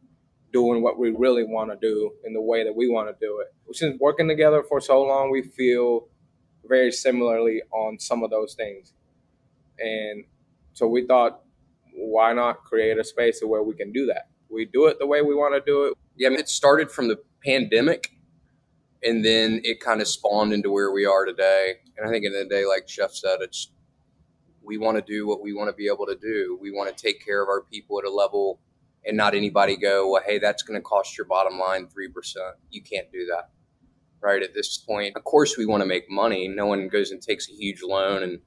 doing 0.52 0.82
what 0.82 0.98
we 0.98 1.12
really 1.12 1.44
want 1.44 1.72
to 1.72 1.78
do 1.80 2.12
in 2.25 2.34
the 2.34 2.42
way 2.42 2.63
that 2.63 2.75
we 2.75 2.90
want 2.90 3.08
to 3.08 3.25
do 3.25 3.40
it. 3.40 3.75
Since 3.75 4.00
working 4.00 4.28
together 4.28 4.63
for 4.63 4.82
so 4.82 5.02
long, 5.04 5.32
we 5.32 5.44
feel 5.44 6.08
very 6.66 6.92
similarly 6.92 7.62
on 7.72 8.00
some 8.00 8.24
of 8.24 8.30
those 8.30 8.56
things. 8.56 8.94
And 9.78 10.25
so 10.74 10.88
we 10.88 11.06
thought, 11.06 11.42
why 11.94 12.34
not 12.34 12.63
create 12.63 12.98
a 12.98 13.04
space 13.04 13.42
where 13.42 13.63
we 13.63 13.75
can 13.75 13.92
do 13.92 14.06
that? 14.08 14.30
We 14.50 14.66
do 14.66 14.88
it 14.88 14.98
the 15.00 15.08
way 15.08 15.22
we 15.22 15.36
want 15.36 15.54
to 15.54 15.62
do 15.66 15.86
it. 15.86 15.94
Yeah, 16.16 16.28
I 16.28 16.32
mean, 16.32 16.40
it 16.40 16.50
started 16.50 16.92
from 16.92 17.08
the 17.08 17.20
pandemic 17.46 18.12
and 19.03 19.24
then 19.24 19.62
it 19.63 19.79
kind 19.79 20.01
of 20.01 20.08
spawned 20.08 20.53
into 20.53 20.72
where 20.72 20.91
we 20.91 21.06
are 21.06 21.25
today. 21.25 21.75
And 21.98 22.08
I 22.08 22.12
think 22.12 22.25
in 22.25 22.34
the 22.34 22.46
day, 22.46 22.65
like 22.65 22.88
Chef 22.88 23.13
said, 23.13 23.39
it's 23.41 23.72
we 24.62 24.77
want 24.77 24.98
to 24.98 25.01
do 25.01 25.25
what 25.25 25.41
we 25.41 25.53
want 25.53 25.70
to 25.70 25.74
be 25.74 25.88
able 25.88 26.06
to 26.06 26.15
do. 26.15 26.58
We 26.62 26.72
want 26.72 26.96
to 26.96 27.03
take 27.03 27.25
care 27.25 27.41
of 27.41 27.50
our 27.50 27.62
people 27.62 28.00
at 28.00 28.06
a 28.06 28.12
level 28.12 28.60
and 29.06 29.15
not 29.15 29.34
anybody 29.34 29.77
go, 29.77 30.12
well, 30.12 30.22
hey, 30.25 30.38
that's 30.38 30.63
going 30.63 30.79
to 30.79 30.84
cost 30.84 31.18
your 31.18 31.25
bottom 31.25 31.58
line 31.58 31.88
3%. 31.88 32.36
You 32.70 32.84
can't 32.84 33.12
do 33.12 33.25
that. 33.27 33.50
Right 34.22 34.44
at 34.44 34.53
this 34.53 34.77
point, 34.77 35.15
of 35.15 35.24
course, 35.24 35.58
we 35.58 35.65
want 35.65 35.82
to 35.82 35.88
make 35.88 36.10
money. 36.10 36.50
No 36.50 36.65
one 36.65 36.89
goes 36.89 37.12
and 37.12 37.22
takes 37.22 37.50
a 37.50 37.53
huge 37.53 37.82
loan 37.82 38.22
and 38.22 38.39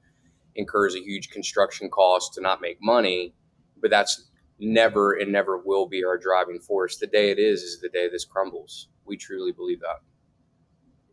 incurs 0.55 0.95
a 0.95 0.99
huge 0.99 1.31
construction 1.31 1.89
cost 1.89 2.35
to 2.35 2.41
not 2.41 2.61
make 2.61 2.77
money, 2.79 3.33
but 3.81 3.89
that's 3.89 4.29
never 4.59 5.13
and 5.13 5.31
never 5.31 5.57
will 5.57 5.87
be 5.87 6.03
our 6.03 6.17
driving 6.17 6.59
force. 6.59 6.97
The 6.97 7.07
day 7.07 7.31
it 7.31 7.39
is, 7.39 7.63
is 7.63 7.81
the 7.81 7.89
day 7.89 8.07
this 8.07 8.23
crumbles. 8.23 8.89
We 9.05 9.17
truly 9.17 9.51
believe 9.51 9.79
that 9.79 9.97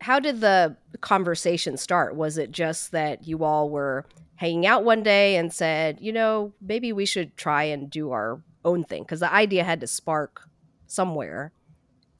how 0.01 0.19
did 0.19 0.41
the 0.41 0.75
conversation 0.99 1.77
start? 1.77 2.15
Was 2.15 2.37
it 2.37 2.51
just 2.51 2.91
that 2.91 3.27
you 3.27 3.43
all 3.43 3.69
were 3.69 4.05
hanging 4.35 4.65
out 4.65 4.83
one 4.83 5.03
day 5.03 5.35
and 5.35 5.53
said, 5.53 5.99
you 6.01 6.11
know, 6.11 6.51
maybe 6.59 6.91
we 6.91 7.05
should 7.05 7.37
try 7.37 7.63
and 7.63 7.89
do 7.89 8.11
our 8.11 8.41
own 8.65 8.83
thing? 8.83 9.03
Because 9.03 9.19
the 9.19 9.31
idea 9.31 9.63
had 9.63 9.79
to 9.81 9.87
spark 9.87 10.49
somewhere. 10.87 11.51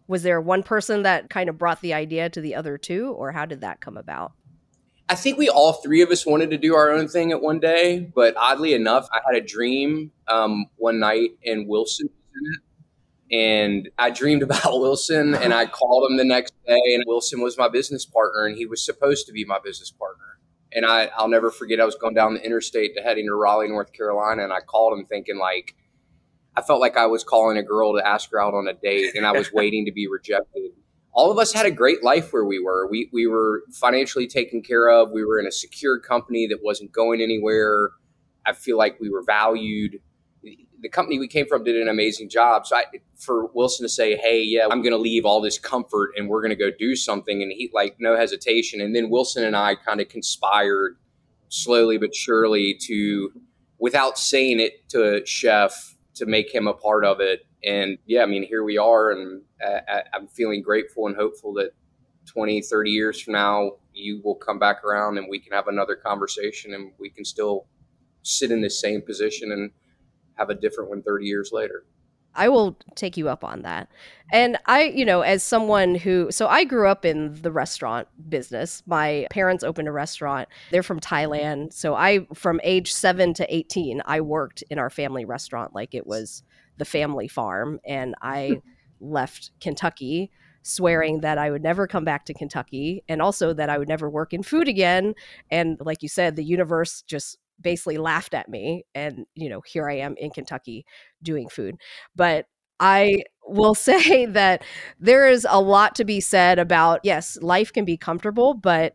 Was 0.08 0.22
there 0.22 0.40
one 0.40 0.62
person 0.62 1.04
that 1.04 1.30
kind 1.30 1.50
of 1.50 1.58
brought 1.58 1.82
the 1.82 1.94
idea 1.94 2.30
to 2.30 2.40
the 2.40 2.54
other 2.54 2.78
two, 2.78 3.12
or 3.14 3.32
how 3.32 3.46
did 3.46 3.62
that 3.62 3.82
come 3.82 3.98
about? 3.98 4.34
I 5.10 5.16
think 5.16 5.40
we 5.40 5.50
all 5.50 5.74
three 5.74 6.02
of 6.04 6.10
us 6.10 6.26
wanted 6.26 6.52
to 6.52 6.58
do 6.58 6.76
our 6.76 6.92
own 6.92 7.08
thing 7.08 7.32
at 7.32 7.42
one 7.42 7.60
day, 7.60 8.00
but 8.00 8.36
oddly 8.38 8.74
enough, 8.74 9.10
I 9.12 9.20
had 9.26 9.36
a 9.36 9.46
dream 9.46 10.12
um, 10.28 10.68
one 10.78 11.00
night 11.00 11.32
and 11.46 11.68
Wilson 11.68 12.08
was 12.08 12.42
in 12.42 12.54
it 12.54 12.71
and 13.32 13.90
I 13.98 14.10
dreamed 14.10 14.44
about 14.50 14.80
Wilson 14.80 15.34
and 15.36 15.54
I 15.54 15.66
called 15.66 16.10
him 16.10 16.18
the 16.18 16.26
next 16.26 16.54
day 16.66 16.80
and 16.94 17.04
Wilson 17.08 17.42
was 17.42 17.58
my 17.58 17.70
business 17.70 18.06
partner 18.06 18.46
and 18.46 18.58
he 18.58 18.66
was 18.66 18.84
supposed 18.84 19.28
to 19.28 19.34
be 19.34 19.46
my 19.46 19.60
business 19.64 19.92
partner. 19.92 20.40
And 20.74 20.86
I, 20.86 21.10
I'll 21.18 21.28
never 21.28 21.52
forget, 21.52 21.82
I 21.82 21.86
was 21.86 21.96
going 21.96 22.14
down 22.14 22.34
the 22.36 22.46
interstate 22.46 22.96
to 22.96 23.02
heading 23.02 23.28
to 23.28 23.36
Raleigh, 23.36 23.68
North 23.68 23.92
Carolina, 23.92 24.44
and 24.44 24.54
I 24.54 24.62
called 24.62 24.98
him 24.98 25.06
thinking, 25.06 25.38
like, 25.38 25.76
I 26.56 26.62
felt 26.62 26.80
like 26.80 26.96
I 26.96 27.08
was 27.08 27.24
calling 27.24 27.58
a 27.58 27.64
girl 27.64 27.94
to 27.96 28.06
ask 28.06 28.32
her 28.32 28.42
out 28.42 28.54
on 28.54 28.68
a 28.68 28.74
date 28.74 29.16
and 29.16 29.26
I 29.26 29.32
was 29.32 29.52
waiting 29.54 29.86
to 29.86 29.92
be 29.92 30.08
rejected. 30.08 30.72
All 31.14 31.30
of 31.30 31.38
us 31.38 31.52
had 31.52 31.66
a 31.66 31.72
great 31.72 32.04
life 32.04 32.32
where 32.32 32.46
we 32.46 32.60
were. 32.60 32.90
We, 32.90 33.10
we 33.12 33.28
were 33.28 33.64
financially 33.72 34.28
taken 34.28 34.62
care 34.62 34.90
of. 34.90 35.12
We 35.12 35.26
were 35.26 35.40
in 35.40 35.46
a 35.46 35.52
secure 35.52 36.00
company 36.00 36.48
that 36.48 36.60
wasn't 36.64 36.92
going 36.92 37.22
anywhere. 37.22 37.92
I 38.46 38.54
feel 38.54 38.78
like 38.78 39.00
we 39.00 39.10
were 39.10 39.24
valued. 39.24 40.00
The 40.44 40.90
company 40.90 41.20
we 41.20 41.28
came 41.28 41.46
from 41.46 41.64
did 41.64 41.76
an 41.76 41.88
amazing 41.88 42.30
job. 42.30 42.66
So 42.66 42.76
I, 42.76 42.86
for 43.16 43.48
Wilson 43.54 43.86
to 43.86 43.90
say, 43.90 44.16
"Hey, 44.16 44.42
yeah, 44.42 44.68
I'm 44.70 44.82
going 44.82 44.94
to 44.94 44.98
leave 44.98 45.26
all 45.26 45.42
this 45.42 45.60
comfort 45.60 46.12
and 46.18 46.28
we're 46.28 46.42
going 46.42 46.50
to 46.50 46.56
go 46.56 46.72
do 46.78 46.96
something," 46.96 47.44
and 47.44 47.52
he 47.52 47.70
like 47.74 47.98
no 48.00 48.18
hesitation. 48.18 48.82
And 48.82 48.96
then 48.96 49.10
Wilson 49.10 49.44
and 49.44 49.56
I 49.56 49.76
kind 49.76 50.02
of 50.02 50.10
conspired 50.10 50.98
slowly 51.50 51.98
but 51.98 52.16
surely 52.16 52.76
to, 52.88 53.32
without 53.78 54.18
saying 54.18 54.60
it 54.60 54.88
to 54.90 55.24
Chef, 55.26 55.96
to 56.16 56.26
make 56.26 56.54
him 56.54 56.68
a 56.68 56.74
part 56.74 57.06
of 57.06 57.20
it. 57.20 57.46
And 57.64 57.98
yeah, 58.06 58.24
I 58.24 58.26
mean, 58.26 58.44
here 58.44 58.64
we 58.64 58.78
are, 58.78 59.12
and 59.12 59.44
I'm 60.14 60.28
feeling 60.28 60.62
grateful 60.64 61.08
and 61.08 61.16
hopeful 61.16 61.54
that 61.56 61.72
20, 62.26 62.62
30 62.62 62.90
years 62.90 63.22
from 63.22 63.34
now, 63.34 63.72
you 63.94 64.22
will 64.24 64.36
come 64.36 64.58
back 64.58 64.84
around 64.84 65.18
and 65.18 65.28
we 65.30 65.40
can 65.40 65.52
have 65.54 65.68
another 65.68 65.96
conversation 65.96 66.74
and 66.74 66.92
we 67.00 67.10
can 67.10 67.26
still 67.26 67.68
sit 68.24 68.52
in 68.52 68.62
the 68.62 68.70
same 68.70 69.02
position 69.02 69.52
and 69.52 69.72
have 70.36 70.50
a 70.50 70.56
different 70.56 70.90
one 70.90 71.04
30 71.04 71.26
years 71.26 71.52
later. 71.52 71.86
I 72.34 72.50
will 72.50 72.78
take 72.96 73.18
you 73.18 73.28
up 73.28 73.44
on 73.44 73.64
that. 73.64 73.90
And 74.32 74.58
I, 74.66 74.84
you 74.84 75.04
know, 75.04 75.22
as 75.22 75.44
someone 75.44 75.96
who, 75.96 76.32
so 76.32 76.48
I 76.48 76.64
grew 76.64 76.88
up 76.88 77.04
in 77.04 77.42
the 77.42 77.52
restaurant 77.52 78.08
business. 78.30 78.84
My 78.86 79.28
parents 79.32 79.64
opened 79.64 79.90
a 79.90 79.92
restaurant. 79.92 80.48
They're 80.72 80.84
from 80.84 81.02
Thailand. 81.02 81.74
So 81.74 81.94
I, 81.94 82.26
from 82.34 82.62
age 82.64 82.94
seven 82.94 83.34
to 83.36 83.54
18, 83.54 84.02
I 84.06 84.22
worked 84.22 84.64
in 84.70 84.80
our 84.80 84.90
family 84.90 85.26
restaurant 85.26 85.76
like 85.76 85.94
it 85.94 86.08
was 86.08 86.44
the 86.78 86.86
family 86.86 87.28
farm. 87.28 87.80
And 87.86 88.16
I 88.22 88.62
left 89.02 89.52
Kentucky 89.60 90.32
swearing 90.64 91.22
that 91.22 91.38
I 91.38 91.52
would 91.52 91.64
never 91.64 91.88
come 91.88 92.06
back 92.06 92.26
to 92.26 92.34
Kentucky 92.34 93.04
and 93.10 93.22
also 93.22 93.54
that 93.54 93.70
I 93.70 93.78
would 93.78 93.88
never 93.88 94.10
work 94.10 94.32
in 94.32 94.44
food 94.44 94.68
again. 94.68 95.16
And 95.50 95.78
like 95.82 96.04
you 96.04 96.10
said, 96.10 96.36
the 96.36 96.44
universe 96.44 97.02
just 97.02 97.40
basically 97.62 97.98
laughed 97.98 98.34
at 98.34 98.50
me 98.50 98.84
and 98.96 99.26
you 99.36 99.50
know 99.50 99.62
here 99.66 99.90
i 99.90 99.96
am 99.96 100.16
in 100.18 100.30
kentucky 100.32 100.86
doing 101.22 101.50
food. 101.50 101.76
But 102.16 102.46
i 102.80 103.24
will 103.46 103.76
say 103.90 104.26
that 104.26 104.64
there 105.00 105.28
is 105.28 105.46
a 105.50 105.62
lot 105.62 105.96
to 105.96 106.06
be 106.06 106.20
said 106.20 106.60
about 106.60 107.02
yes 107.04 107.38
life 107.42 107.72
can 107.72 107.86
be 107.86 107.98
comfortable 107.98 108.54
but 108.54 108.94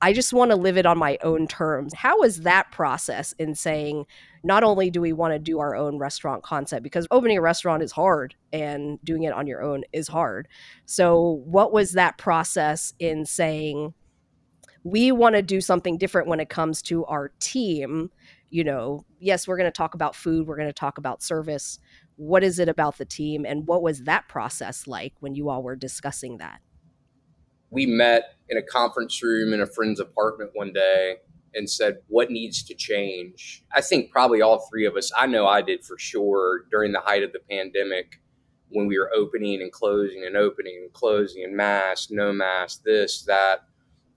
i 0.00 0.12
just 0.12 0.32
want 0.32 0.50
to 0.50 0.56
live 0.56 0.76
it 0.76 0.86
on 0.86 0.98
my 0.98 1.18
own 1.22 1.46
terms. 1.46 1.94
How 1.94 2.22
is 2.22 2.40
that 2.40 2.72
process 2.72 3.34
in 3.38 3.54
saying 3.54 4.06
not 4.42 4.64
only 4.64 4.90
do 4.90 5.00
we 5.00 5.12
want 5.12 5.34
to 5.34 5.38
do 5.38 5.60
our 5.60 5.76
own 5.76 5.98
restaurant 5.98 6.42
concept 6.42 6.82
because 6.82 7.06
opening 7.10 7.36
a 7.36 7.42
restaurant 7.42 7.82
is 7.82 7.92
hard 7.92 8.34
and 8.52 8.98
doing 9.04 9.24
it 9.24 9.32
on 9.32 9.46
your 9.46 9.62
own 9.62 9.82
is 9.92 10.08
hard. 10.08 10.48
So 10.86 11.42
what 11.44 11.72
was 11.72 11.92
that 11.92 12.18
process 12.18 12.94
in 12.98 13.26
saying 13.26 13.94
we 14.84 15.12
want 15.12 15.34
to 15.34 15.42
do 15.42 15.60
something 15.60 15.98
different 15.98 16.28
when 16.28 16.40
it 16.40 16.48
comes 16.48 16.82
to 16.82 17.04
our 17.06 17.32
team. 17.40 18.10
You 18.52 18.64
know 18.64 19.04
yes 19.20 19.46
we're 19.46 19.56
going 19.56 19.68
to 19.68 19.70
talk 19.70 19.94
about 19.94 20.16
food 20.16 20.46
we're 20.46 20.56
going 20.56 20.68
to 20.68 20.72
talk 20.72 20.98
about 20.98 21.22
service. 21.22 21.78
What 22.16 22.42
is 22.42 22.58
it 22.58 22.68
about 22.68 22.98
the 22.98 23.04
team 23.04 23.46
and 23.46 23.66
what 23.66 23.82
was 23.82 24.02
that 24.04 24.28
process 24.28 24.86
like 24.86 25.14
when 25.20 25.34
you 25.34 25.48
all 25.48 25.62
were 25.62 25.76
discussing 25.76 26.38
that? 26.38 26.60
We 27.70 27.86
met 27.86 28.34
in 28.48 28.58
a 28.58 28.62
conference 28.62 29.22
room 29.22 29.52
in 29.52 29.60
a 29.60 29.66
friend's 29.66 30.00
apartment 30.00 30.50
one 30.54 30.72
day 30.72 31.16
and 31.54 31.70
said 31.70 31.98
what 32.08 32.30
needs 32.30 32.64
to 32.64 32.74
change? 32.74 33.62
I 33.72 33.80
think 33.80 34.10
probably 34.10 34.42
all 34.42 34.66
three 34.68 34.86
of 34.86 34.96
us 34.96 35.12
i 35.16 35.26
know 35.26 35.46
i 35.46 35.62
did 35.62 35.84
for 35.84 35.98
sure 35.98 36.64
during 36.70 36.92
the 36.92 37.00
height 37.00 37.22
of 37.22 37.32
the 37.32 37.40
pandemic 37.50 38.20
when 38.70 38.86
we 38.86 38.98
were 38.98 39.10
opening 39.14 39.60
and 39.62 39.70
closing 39.72 40.24
and 40.24 40.36
opening 40.36 40.78
and 40.82 40.92
closing 40.92 41.44
and 41.44 41.56
mask 41.56 42.10
no 42.10 42.32
mask 42.32 42.82
this 42.84 43.22
that. 43.22 43.60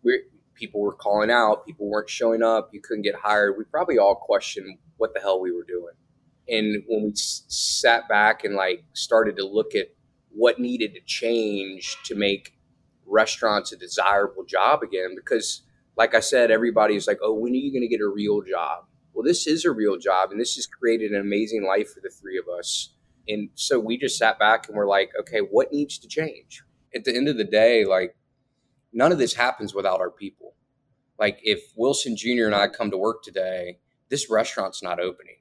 We 0.03 0.21
people 0.55 0.81
were 0.81 0.93
calling 0.93 1.31
out, 1.31 1.65
people 1.65 1.89
weren't 1.89 2.09
showing 2.09 2.43
up, 2.43 2.69
you 2.73 2.81
couldn't 2.81 3.03
get 3.03 3.15
hired. 3.15 3.55
We 3.57 3.63
probably 3.65 3.97
all 3.97 4.15
questioned 4.15 4.77
what 4.97 5.13
the 5.13 5.19
hell 5.19 5.39
we 5.39 5.51
were 5.51 5.65
doing. 5.67 5.93
And 6.47 6.83
when 6.87 7.03
we 7.03 7.11
s- 7.11 7.43
sat 7.47 8.07
back 8.07 8.43
and 8.43 8.55
like 8.55 8.83
started 8.93 9.37
to 9.37 9.45
look 9.45 9.75
at 9.75 9.87
what 10.29 10.59
needed 10.59 10.93
to 10.95 11.01
change 11.05 11.97
to 12.05 12.15
make 12.15 12.57
restaurants 13.05 13.71
a 13.71 13.77
desirable 13.77 14.43
job 14.43 14.81
again, 14.83 15.15
because 15.15 15.63
like 15.95 16.15
I 16.15 16.19
said, 16.19 16.51
everybody's 16.51 17.07
like, 17.07 17.19
oh, 17.21 17.33
when 17.33 17.53
are 17.53 17.55
you 17.55 17.71
going 17.71 17.87
to 17.87 17.87
get 17.87 18.01
a 18.01 18.07
real 18.07 18.41
job? 18.41 18.85
Well, 19.13 19.23
this 19.23 19.45
is 19.45 19.63
a 19.63 19.71
real 19.71 19.97
job, 19.97 20.31
and 20.31 20.39
this 20.41 20.55
has 20.55 20.65
created 20.65 21.11
an 21.11 21.21
amazing 21.21 21.63
life 21.63 21.93
for 21.93 22.01
the 22.01 22.09
three 22.09 22.37
of 22.39 22.45
us. 22.49 22.93
And 23.27 23.49
so 23.53 23.79
we 23.79 23.97
just 23.97 24.17
sat 24.17 24.39
back 24.39 24.67
and 24.67 24.75
we're 24.75 24.87
like, 24.87 25.11
okay, 25.19 25.39
what 25.39 25.71
needs 25.71 25.99
to 25.99 26.07
change? 26.07 26.63
At 26.95 27.05
the 27.05 27.15
end 27.15 27.27
of 27.27 27.37
the 27.37 27.43
day, 27.43 27.85
like 27.85 28.15
none 28.93 29.11
of 29.11 29.17
this 29.17 29.33
happens 29.33 29.73
without 29.73 29.99
our 29.99 30.11
people. 30.11 30.53
Like 31.19 31.39
if 31.43 31.61
Wilson 31.75 32.15
Jr. 32.15 32.45
and 32.45 32.55
I 32.55 32.67
come 32.67 32.91
to 32.91 32.97
work 32.97 33.23
today, 33.23 33.79
this 34.09 34.29
restaurant's 34.29 34.83
not 34.83 34.99
opening. 34.99 35.37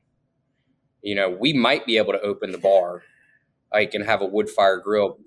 You 1.02 1.14
know, 1.14 1.30
we 1.30 1.52
might 1.52 1.86
be 1.86 1.96
able 1.96 2.12
to 2.12 2.20
open 2.20 2.52
the 2.52 2.58
bar, 2.58 3.02
like 3.72 3.94
and 3.94 4.04
have 4.04 4.22
a 4.22 4.26
wood 4.26 4.48
fire 4.48 4.78
grill. 4.78 5.18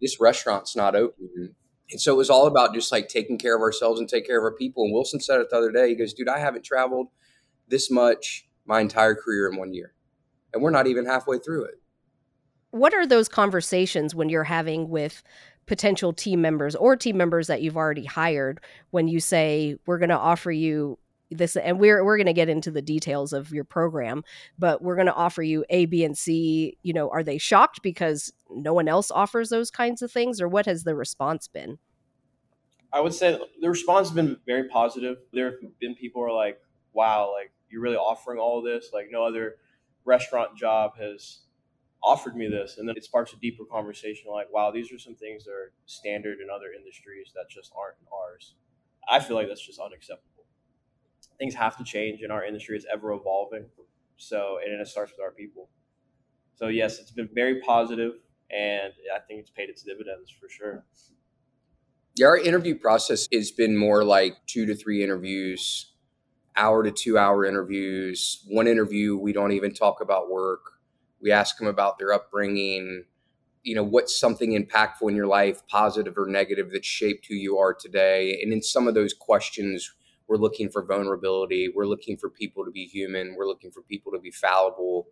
This 0.00 0.20
restaurant's 0.20 0.76
not 0.76 0.94
open. 0.94 1.54
And 1.90 2.00
so 2.00 2.12
it 2.12 2.18
was 2.18 2.28
all 2.28 2.46
about 2.46 2.74
just 2.74 2.92
like 2.92 3.08
taking 3.08 3.38
care 3.38 3.56
of 3.56 3.62
ourselves 3.62 3.98
and 3.98 4.08
take 4.08 4.26
care 4.26 4.38
of 4.38 4.44
our 4.44 4.56
people. 4.56 4.84
And 4.84 4.92
Wilson 4.92 5.20
said 5.20 5.40
it 5.40 5.48
the 5.50 5.56
other 5.56 5.72
day. 5.72 5.88
He 5.88 5.94
goes, 5.94 6.12
dude, 6.12 6.28
I 6.28 6.38
haven't 6.38 6.64
traveled 6.64 7.08
this 7.68 7.90
much 7.90 8.46
my 8.66 8.80
entire 8.80 9.14
career 9.14 9.48
in 9.48 9.56
one 9.56 9.72
year. 9.72 9.94
And 10.52 10.62
we're 10.62 10.70
not 10.70 10.86
even 10.86 11.06
halfway 11.06 11.38
through 11.38 11.64
it. 11.64 11.80
What 12.70 12.92
are 12.92 13.06
those 13.06 13.28
conversations 13.28 14.14
when 14.14 14.28
you're 14.28 14.44
having 14.44 14.90
with 14.90 15.22
potential 15.68 16.12
team 16.12 16.40
members 16.40 16.74
or 16.74 16.96
team 16.96 17.16
members 17.16 17.46
that 17.46 17.62
you've 17.62 17.76
already 17.76 18.04
hired 18.04 18.58
when 18.90 19.06
you 19.06 19.20
say 19.20 19.76
we're 19.86 19.98
going 19.98 20.08
to 20.08 20.18
offer 20.18 20.50
you 20.50 20.98
this 21.30 21.56
and 21.56 21.78
we're 21.78 22.02
we're 22.02 22.16
going 22.16 22.26
to 22.26 22.32
get 22.32 22.48
into 22.48 22.70
the 22.70 22.80
details 22.80 23.34
of 23.34 23.52
your 23.52 23.64
program 23.64 24.24
but 24.58 24.80
we're 24.80 24.94
going 24.94 25.06
to 25.06 25.14
offer 25.14 25.42
you 25.42 25.62
a 25.68 25.84
b 25.84 26.02
and 26.02 26.16
c. 26.16 26.78
You 26.82 26.94
know 26.94 27.10
are 27.10 27.22
they 27.22 27.36
shocked 27.36 27.82
because 27.82 28.32
no 28.50 28.72
one 28.72 28.88
else 28.88 29.10
offers 29.10 29.50
those 29.50 29.70
kinds 29.70 30.00
of 30.00 30.10
things 30.10 30.40
or 30.40 30.48
what 30.48 30.64
has 30.64 30.84
the 30.84 30.94
response 30.94 31.46
been? 31.46 31.78
I 32.90 33.00
would 33.02 33.12
say 33.12 33.38
the 33.60 33.68
response 33.68 34.08
has 34.08 34.14
been 34.14 34.38
very 34.46 34.68
positive. 34.68 35.18
There 35.34 35.50
have 35.50 35.78
been 35.78 35.94
people 35.94 36.22
who 36.22 36.28
are 36.28 36.32
like 36.32 36.58
wow 36.94 37.30
like 37.32 37.52
you're 37.68 37.82
really 37.82 37.96
offering 37.96 38.38
all 38.38 38.62
this 38.62 38.88
like 38.94 39.08
no 39.10 39.22
other 39.22 39.56
restaurant 40.06 40.56
job 40.56 40.92
has 40.98 41.40
offered 42.02 42.36
me 42.36 42.48
this 42.48 42.78
and 42.78 42.88
then 42.88 42.96
it 42.96 43.04
sparks 43.04 43.32
a 43.32 43.36
deeper 43.36 43.64
conversation 43.64 44.30
like 44.30 44.46
wow 44.52 44.70
these 44.70 44.92
are 44.92 44.98
some 44.98 45.14
things 45.16 45.44
that 45.44 45.50
are 45.50 45.72
standard 45.86 46.38
in 46.40 46.48
other 46.54 46.72
industries 46.76 47.32
that 47.34 47.44
just 47.50 47.72
aren't 47.76 47.96
in 48.00 48.06
ours. 48.12 48.54
I 49.10 49.20
feel 49.20 49.36
like 49.36 49.48
that's 49.48 49.64
just 49.64 49.80
unacceptable. 49.80 50.44
Things 51.38 51.54
have 51.54 51.76
to 51.78 51.84
change 51.84 52.20
in 52.22 52.30
our 52.30 52.44
industry 52.44 52.76
it's 52.76 52.86
ever 52.92 53.12
evolving 53.12 53.66
so 54.16 54.58
and 54.64 54.80
it 54.80 54.86
starts 54.86 55.12
with 55.12 55.20
our 55.24 55.32
people. 55.32 55.68
So 56.54 56.68
yes 56.68 56.98
it's 56.98 57.10
been 57.10 57.28
very 57.34 57.60
positive 57.60 58.12
and 58.50 58.94
i 59.14 59.18
think 59.28 59.40
it's 59.40 59.50
paid 59.50 59.68
its 59.68 59.82
dividends 59.82 60.30
for 60.30 60.48
sure. 60.48 60.84
Yeah 62.16 62.26
our 62.26 62.36
interview 62.36 62.74
process 62.74 63.28
has 63.32 63.50
been 63.50 63.76
more 63.76 64.04
like 64.04 64.34
two 64.46 64.66
to 64.66 64.74
three 64.74 65.02
interviews 65.04 65.92
hour 66.58 66.82
to 66.82 66.90
two 66.90 67.16
hour 67.16 67.44
interviews. 67.44 68.44
One 68.48 68.66
interview 68.66 69.16
we 69.16 69.32
don't 69.32 69.52
even 69.52 69.72
talk 69.72 70.00
about 70.00 70.30
work 70.30 70.77
we 71.20 71.32
ask 71.32 71.58
them 71.58 71.66
about 71.66 71.98
their 71.98 72.12
upbringing, 72.12 73.04
you 73.62 73.74
know, 73.74 73.84
what's 73.84 74.18
something 74.18 74.52
impactful 74.52 75.08
in 75.08 75.16
your 75.16 75.26
life, 75.26 75.66
positive 75.68 76.16
or 76.16 76.26
negative, 76.26 76.70
that 76.72 76.84
shaped 76.84 77.26
who 77.26 77.34
you 77.34 77.58
are 77.58 77.74
today. 77.74 78.40
And 78.42 78.52
in 78.52 78.62
some 78.62 78.86
of 78.88 78.94
those 78.94 79.12
questions, 79.12 79.92
we're 80.28 80.36
looking 80.36 80.68
for 80.70 80.84
vulnerability. 80.84 81.72
We're 81.74 81.86
looking 81.86 82.16
for 82.16 82.30
people 82.30 82.64
to 82.64 82.70
be 82.70 82.84
human. 82.84 83.34
We're 83.36 83.46
looking 83.46 83.70
for 83.70 83.82
people 83.82 84.12
to 84.12 84.18
be 84.18 84.30
fallible. 84.30 85.08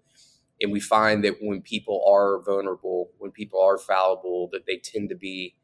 And 0.60 0.72
we 0.72 0.80
find 0.80 1.24
that 1.24 1.36
when 1.40 1.60
people 1.62 2.04
are 2.08 2.42
vulnerable, 2.42 3.10
when 3.18 3.30
people 3.30 3.60
are 3.60 3.78
fallible, 3.78 4.48
that 4.52 4.66
they 4.66 4.76
tend 4.76 5.08
to 5.10 5.14
be 5.14 5.56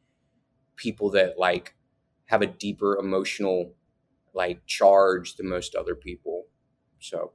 people 0.77 1.11
that 1.11 1.39
like 1.39 1.75
have 2.27 2.43
a 2.43 2.47
deeper 2.47 2.97
emotional 2.99 3.75
like 4.35 4.67
charge 4.67 5.37
than 5.37 5.49
most 5.49 5.75
other 5.75 5.95
people. 5.95 6.47
So 6.99 7.33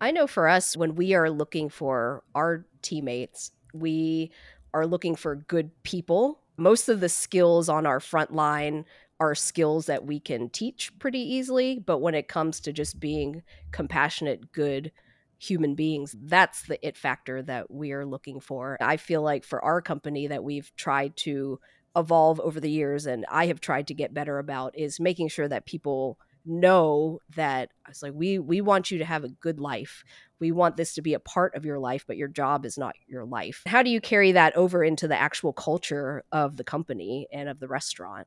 I 0.00 0.10
know 0.10 0.26
for 0.26 0.48
us, 0.48 0.76
when 0.76 0.94
we 0.94 1.14
are 1.14 1.30
looking 1.30 1.68
for 1.68 2.22
our 2.34 2.64
teammates, 2.82 3.50
we 3.74 4.30
are 4.72 4.86
looking 4.86 5.16
for 5.16 5.34
good 5.34 5.70
people. 5.82 6.40
Most 6.56 6.88
of 6.88 7.00
the 7.00 7.08
skills 7.08 7.68
on 7.68 7.86
our 7.86 8.00
front 8.00 8.32
line 8.32 8.84
are 9.20 9.34
skills 9.34 9.86
that 9.86 10.04
we 10.04 10.20
can 10.20 10.48
teach 10.48 10.96
pretty 10.98 11.18
easily. 11.18 11.78
But 11.84 11.98
when 11.98 12.14
it 12.14 12.28
comes 12.28 12.60
to 12.60 12.72
just 12.72 13.00
being 13.00 13.42
compassionate, 13.72 14.52
good 14.52 14.92
human 15.38 15.74
beings, 15.74 16.14
that's 16.22 16.62
the 16.62 16.84
it 16.86 16.96
factor 16.96 17.42
that 17.42 17.70
we're 17.70 18.06
looking 18.06 18.40
for. 18.40 18.76
I 18.80 18.96
feel 18.96 19.22
like 19.22 19.44
for 19.44 19.64
our 19.64 19.80
company 19.82 20.28
that 20.28 20.44
we've 20.44 20.74
tried 20.76 21.16
to 21.18 21.60
evolve 21.96 22.38
over 22.40 22.60
the 22.60 22.70
years 22.70 23.06
and 23.06 23.26
I 23.28 23.46
have 23.46 23.60
tried 23.60 23.88
to 23.88 23.94
get 23.94 24.14
better 24.14 24.38
about 24.38 24.78
is 24.78 25.00
making 25.00 25.28
sure 25.28 25.48
that 25.48 25.66
people 25.66 26.18
know 26.48 27.20
that 27.36 27.70
it's 27.88 28.02
like 28.02 28.12
we 28.14 28.38
we 28.38 28.60
want 28.60 28.90
you 28.90 28.98
to 28.98 29.04
have 29.04 29.24
a 29.24 29.28
good 29.28 29.60
life. 29.60 30.02
We 30.40 30.52
want 30.52 30.76
this 30.76 30.94
to 30.94 31.02
be 31.02 31.14
a 31.14 31.20
part 31.20 31.54
of 31.54 31.64
your 31.64 31.78
life 31.78 32.04
but 32.06 32.16
your 32.16 32.28
job 32.28 32.64
is 32.64 32.78
not 32.78 32.94
your 33.06 33.24
life. 33.24 33.62
How 33.66 33.82
do 33.82 33.90
you 33.90 34.00
carry 34.00 34.32
that 34.32 34.56
over 34.56 34.82
into 34.82 35.06
the 35.08 35.18
actual 35.18 35.52
culture 35.52 36.24
of 36.32 36.56
the 36.56 36.64
company 36.64 37.28
and 37.32 37.48
of 37.48 37.60
the 37.60 37.68
restaurant? 37.68 38.26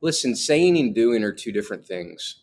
Listen 0.00 0.34
saying 0.34 0.78
and 0.78 0.94
doing 0.94 1.22
are 1.22 1.32
two 1.32 1.52
different 1.52 1.84
things 1.86 2.40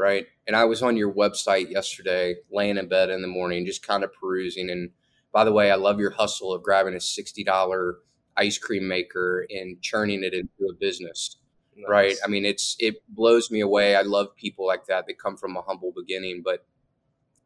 right? 0.00 0.26
And 0.46 0.56
i 0.56 0.64
was 0.64 0.82
on 0.82 0.96
your 0.96 1.12
website 1.12 1.70
yesterday 1.70 2.36
laying 2.50 2.78
in 2.78 2.88
bed 2.88 3.10
in 3.10 3.22
the 3.22 3.28
morning 3.28 3.66
just 3.66 3.86
kind 3.86 4.02
of 4.02 4.12
perusing 4.12 4.70
and 4.70 4.90
by 5.32 5.44
the 5.44 5.52
way 5.52 5.70
i 5.70 5.76
love 5.76 6.00
your 6.00 6.10
hustle 6.10 6.52
of 6.52 6.62
grabbing 6.62 6.94
a 6.94 6.96
$60 6.96 7.92
ice 8.36 8.58
cream 8.58 8.88
maker 8.88 9.46
and 9.50 9.80
churning 9.80 10.24
it 10.24 10.34
into 10.34 10.68
a 10.68 10.74
business 10.80 11.36
nice. 11.80 11.88
right 11.88 12.16
i 12.24 12.28
mean 12.28 12.44
it's 12.44 12.76
it 12.78 12.96
blows 13.08 13.50
me 13.50 13.60
away 13.60 13.96
i 13.96 14.02
love 14.02 14.34
people 14.36 14.66
like 14.66 14.86
that 14.86 15.06
that 15.06 15.18
come 15.18 15.36
from 15.36 15.56
a 15.56 15.62
humble 15.62 15.92
beginning 15.94 16.42
but 16.44 16.66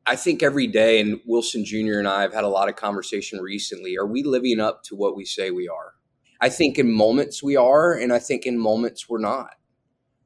i 0.06 0.16
think 0.16 0.42
every 0.42 0.66
day 0.66 1.00
and 1.00 1.20
wilson 1.26 1.64
jr 1.64 1.98
and 1.98 2.08
i 2.08 2.22
have 2.22 2.34
had 2.34 2.44
a 2.44 2.48
lot 2.48 2.68
of 2.68 2.76
conversation 2.76 3.40
recently 3.40 3.96
are 3.96 4.06
we 4.06 4.22
living 4.22 4.60
up 4.60 4.82
to 4.82 4.94
what 4.94 5.16
we 5.16 5.24
say 5.24 5.50
we 5.50 5.68
are? 5.68 5.94
I 6.40 6.50
think 6.50 6.78
in 6.78 6.92
moments 6.92 7.42
we 7.42 7.56
are 7.56 7.94
and 7.94 8.12
i 8.12 8.18
think 8.18 8.44
in 8.44 8.58
moments 8.58 9.08
we're 9.08 9.18
not 9.18 9.54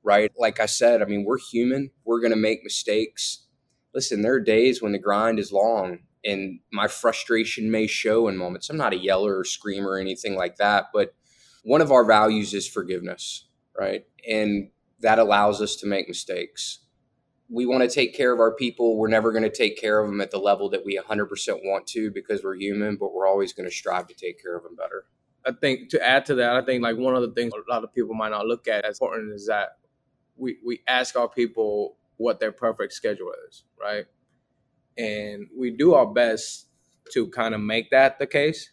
right? 0.02 0.32
Like 0.38 0.58
i 0.60 0.66
said 0.66 1.02
i 1.02 1.04
mean 1.04 1.24
we're 1.24 1.38
human 1.38 1.90
we're 2.04 2.20
going 2.20 2.32
to 2.32 2.36
make 2.36 2.64
mistakes. 2.64 3.46
Listen 3.94 4.22
there 4.22 4.34
are 4.34 4.40
days 4.40 4.82
when 4.82 4.92
the 4.92 4.98
grind 4.98 5.38
is 5.38 5.52
long 5.52 6.00
and 6.24 6.60
my 6.72 6.88
frustration 6.88 7.70
may 7.70 7.86
show 7.86 8.26
in 8.26 8.36
moments. 8.36 8.68
I'm 8.68 8.76
not 8.76 8.92
a 8.92 8.98
yeller 8.98 9.38
or 9.38 9.44
screamer 9.44 9.90
or 9.90 9.98
anything 9.98 10.34
like 10.34 10.56
that 10.56 10.86
but 10.92 11.14
one 11.62 11.80
of 11.80 11.92
our 11.92 12.04
values 12.04 12.54
is 12.54 12.66
forgiveness 12.66 13.47
right? 13.78 14.04
And 14.28 14.70
that 15.00 15.18
allows 15.18 15.62
us 15.62 15.76
to 15.76 15.86
make 15.86 16.08
mistakes. 16.08 16.80
We 17.48 17.64
want 17.64 17.88
to 17.88 17.94
take 17.94 18.14
care 18.14 18.32
of 18.32 18.40
our 18.40 18.54
people. 18.54 18.98
We're 18.98 19.08
never 19.08 19.32
going 19.32 19.44
to 19.44 19.50
take 19.50 19.80
care 19.80 20.00
of 20.00 20.10
them 20.10 20.20
at 20.20 20.30
the 20.30 20.38
level 20.38 20.68
that 20.70 20.84
we 20.84 20.98
100% 20.98 21.28
want 21.64 21.86
to 21.88 22.10
because 22.10 22.42
we're 22.42 22.56
human, 22.56 22.96
but 22.96 23.14
we're 23.14 23.26
always 23.26 23.52
going 23.52 23.68
to 23.68 23.74
strive 23.74 24.06
to 24.08 24.14
take 24.14 24.42
care 24.42 24.56
of 24.56 24.64
them 24.64 24.76
better. 24.76 25.06
I 25.46 25.52
think 25.52 25.88
to 25.90 26.04
add 26.04 26.26
to 26.26 26.34
that, 26.36 26.56
I 26.56 26.62
think 26.62 26.82
like 26.82 26.96
one 26.98 27.14
of 27.14 27.22
the 27.22 27.30
things 27.30 27.52
a 27.54 27.72
lot 27.72 27.84
of 27.84 27.94
people 27.94 28.14
might 28.14 28.30
not 28.30 28.46
look 28.46 28.68
at 28.68 28.84
as 28.84 28.96
important 28.96 29.32
is 29.32 29.46
that 29.46 29.78
we, 30.36 30.58
we 30.64 30.82
ask 30.86 31.16
our 31.16 31.28
people 31.28 31.96
what 32.16 32.40
their 32.40 32.52
perfect 32.52 32.92
schedule 32.92 33.32
is, 33.48 33.64
right? 33.80 34.04
And 34.98 35.46
we 35.56 35.70
do 35.70 35.94
our 35.94 36.06
best 36.06 36.66
to 37.12 37.28
kind 37.28 37.54
of 37.54 37.60
make 37.60 37.90
that 37.90 38.18
the 38.18 38.26
case 38.26 38.70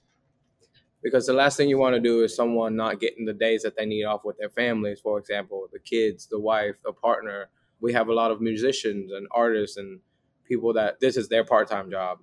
because 1.06 1.28
the 1.28 1.34
last 1.34 1.56
thing 1.56 1.70
you 1.70 1.78
want 1.78 1.94
to 1.94 2.02
do 2.02 2.24
is 2.24 2.36
someone 2.36 2.76
not 2.76 3.00
getting 3.00 3.26
the 3.26 3.34
days 3.34 3.62
that 3.62 3.78
they 3.78 3.86
need 3.86 4.06
off 4.06 4.26
with 4.26 4.40
their 4.40 4.50
families 4.50 5.00
for 5.00 5.20
example 5.20 5.68
the 5.72 5.78
kids 5.78 6.26
the 6.26 6.40
wife 6.40 6.78
the 6.84 6.92
partner. 6.92 7.50
We 7.80 7.94
have 7.94 8.08
a 8.08 8.14
lot 8.14 8.32
of 8.32 8.42
musicians 8.42 9.12
and 9.12 9.28
artists 9.32 9.78
and 9.78 10.00
people 10.46 10.74
that 10.74 11.00
this 11.00 11.16
is 11.16 11.30
their 11.30 11.44
part-time 11.44 11.92
job. 11.92 12.20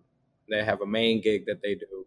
They 0.50 0.64
have 0.64 0.80
a 0.80 0.86
main 0.86 1.20
gig 1.20 1.46
that 1.46 1.62
they 1.62 1.76
do 1.76 2.06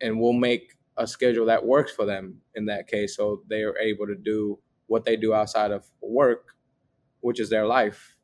and 0.00 0.18
we'll 0.20 0.32
make 0.32 0.72
a 0.96 1.06
schedule 1.06 1.46
that 1.46 1.64
works 1.64 1.92
for 1.92 2.04
them 2.04 2.40
in 2.56 2.66
that 2.66 2.88
case 2.88 3.16
so 3.16 3.42
they 3.48 3.62
are 3.62 3.78
able 3.78 4.06
to 4.08 4.16
do 4.16 4.58
what 4.88 5.04
they 5.04 5.16
do 5.16 5.32
outside 5.32 5.70
of 5.70 5.86
work 6.00 6.56
which 7.20 7.38
is 7.38 7.50
their 7.50 7.66
life 7.66 8.15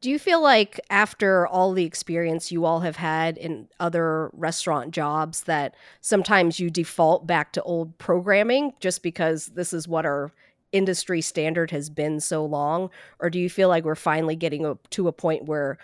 do 0.00 0.10
you 0.10 0.18
feel 0.18 0.40
like 0.40 0.80
after 0.90 1.46
all 1.46 1.72
the 1.72 1.84
experience 1.84 2.52
you 2.52 2.64
all 2.64 2.80
have 2.80 2.96
had 2.96 3.36
in 3.36 3.68
other 3.80 4.30
restaurant 4.32 4.92
jobs 4.92 5.42
that 5.44 5.74
sometimes 6.00 6.60
you 6.60 6.70
default 6.70 7.26
back 7.26 7.52
to 7.52 7.62
old 7.62 7.98
programming 7.98 8.72
just 8.78 9.02
because 9.02 9.46
this 9.46 9.72
is 9.72 9.88
what 9.88 10.06
our 10.06 10.30
industry 10.70 11.20
standard 11.20 11.70
has 11.70 11.90
been 11.90 12.20
so 12.20 12.44
long? 12.44 12.90
Or 13.18 13.28
do 13.30 13.40
you 13.40 13.50
feel 13.50 13.68
like 13.68 13.84
we're 13.84 13.96
finally 13.96 14.36
getting 14.36 14.78
to 14.90 15.08
a 15.08 15.12
point 15.12 15.46
where 15.46 15.78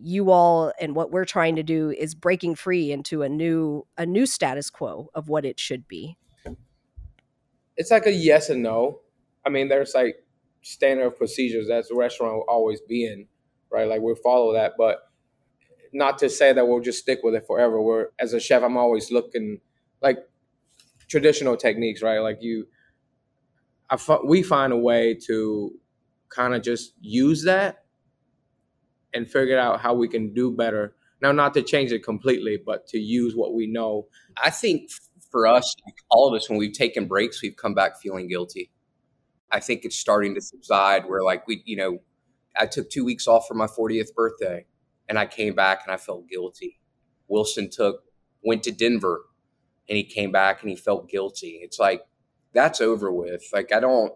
you 0.00 0.30
all 0.30 0.72
and 0.80 0.94
what 0.94 1.10
we're 1.10 1.24
trying 1.24 1.56
to 1.56 1.64
do 1.64 1.90
is 1.90 2.14
breaking 2.14 2.54
free 2.54 2.92
into 2.92 3.22
a 3.22 3.28
new 3.28 3.84
a 3.96 4.06
new 4.06 4.26
status 4.26 4.70
quo 4.70 5.10
of 5.14 5.28
what 5.28 5.44
it 5.44 5.58
should 5.58 5.88
be? 5.88 6.16
It's 7.76 7.90
like 7.90 8.06
a 8.06 8.12
yes 8.12 8.50
and 8.50 8.62
no. 8.62 9.00
I 9.44 9.50
mean 9.50 9.66
there's 9.66 9.94
like 9.94 10.16
standard 10.62 11.12
procedures 11.12 11.66
that's 11.66 11.88
the 11.88 11.96
restaurant 11.96 12.34
will 12.34 12.44
always 12.48 12.80
be 12.82 13.04
in 13.04 13.26
right? 13.70 13.88
Like 13.88 14.00
we'll 14.00 14.14
follow 14.16 14.52
that, 14.54 14.74
but 14.78 14.98
not 15.92 16.18
to 16.18 16.28
say 16.28 16.52
that 16.52 16.66
we'll 16.66 16.80
just 16.80 16.98
stick 16.98 17.20
with 17.22 17.34
it 17.34 17.46
forever. 17.46 17.80
We're 17.80 18.08
as 18.18 18.32
a 18.32 18.40
chef, 18.40 18.62
I'm 18.62 18.76
always 18.76 19.10
looking 19.10 19.60
like 20.02 20.18
traditional 21.08 21.56
techniques, 21.56 22.02
right? 22.02 22.18
Like 22.18 22.38
you, 22.40 22.66
I 23.90 23.98
we 24.24 24.42
find 24.42 24.72
a 24.72 24.76
way 24.76 25.14
to 25.26 25.72
kind 26.28 26.54
of 26.54 26.62
just 26.62 26.92
use 27.00 27.44
that 27.44 27.84
and 29.14 29.28
figure 29.28 29.58
out 29.58 29.80
how 29.80 29.94
we 29.94 30.08
can 30.08 30.34
do 30.34 30.52
better. 30.52 30.94
Now, 31.20 31.32
not 31.32 31.54
to 31.54 31.62
change 31.62 31.90
it 31.90 32.04
completely, 32.04 32.58
but 32.64 32.86
to 32.88 32.98
use 32.98 33.34
what 33.34 33.54
we 33.54 33.66
know. 33.66 34.06
I 34.42 34.50
think 34.50 34.90
for 35.30 35.46
us, 35.46 35.74
all 36.10 36.28
of 36.28 36.34
us, 36.34 36.48
when 36.48 36.58
we've 36.58 36.72
taken 36.72 37.06
breaks, 37.06 37.42
we've 37.42 37.56
come 37.56 37.74
back 37.74 38.00
feeling 38.00 38.28
guilty. 38.28 38.70
I 39.50 39.60
think 39.60 39.84
it's 39.84 39.96
starting 39.96 40.34
to 40.34 40.40
subside 40.40 41.06
where, 41.06 41.22
like, 41.22 41.46
we, 41.48 41.62
you 41.64 41.76
know, 41.76 41.98
I 42.58 42.66
took 42.66 42.90
two 42.90 43.04
weeks 43.04 43.26
off 43.26 43.46
for 43.46 43.54
my 43.54 43.66
40th 43.66 44.14
birthday 44.14 44.66
and 45.08 45.18
I 45.18 45.26
came 45.26 45.54
back 45.54 45.82
and 45.84 45.94
I 45.94 45.96
felt 45.96 46.28
guilty. 46.28 46.80
Wilson 47.28 47.70
took, 47.70 48.02
went 48.42 48.62
to 48.64 48.72
Denver 48.72 49.24
and 49.88 49.96
he 49.96 50.04
came 50.04 50.32
back 50.32 50.60
and 50.60 50.70
he 50.70 50.76
felt 50.76 51.08
guilty. 51.08 51.60
It's 51.62 51.78
like, 51.78 52.02
that's 52.52 52.80
over 52.80 53.12
with. 53.12 53.44
Like, 53.52 53.72
I 53.72 53.80
don't, 53.80 54.12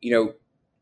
you 0.00 0.12
know, 0.12 0.34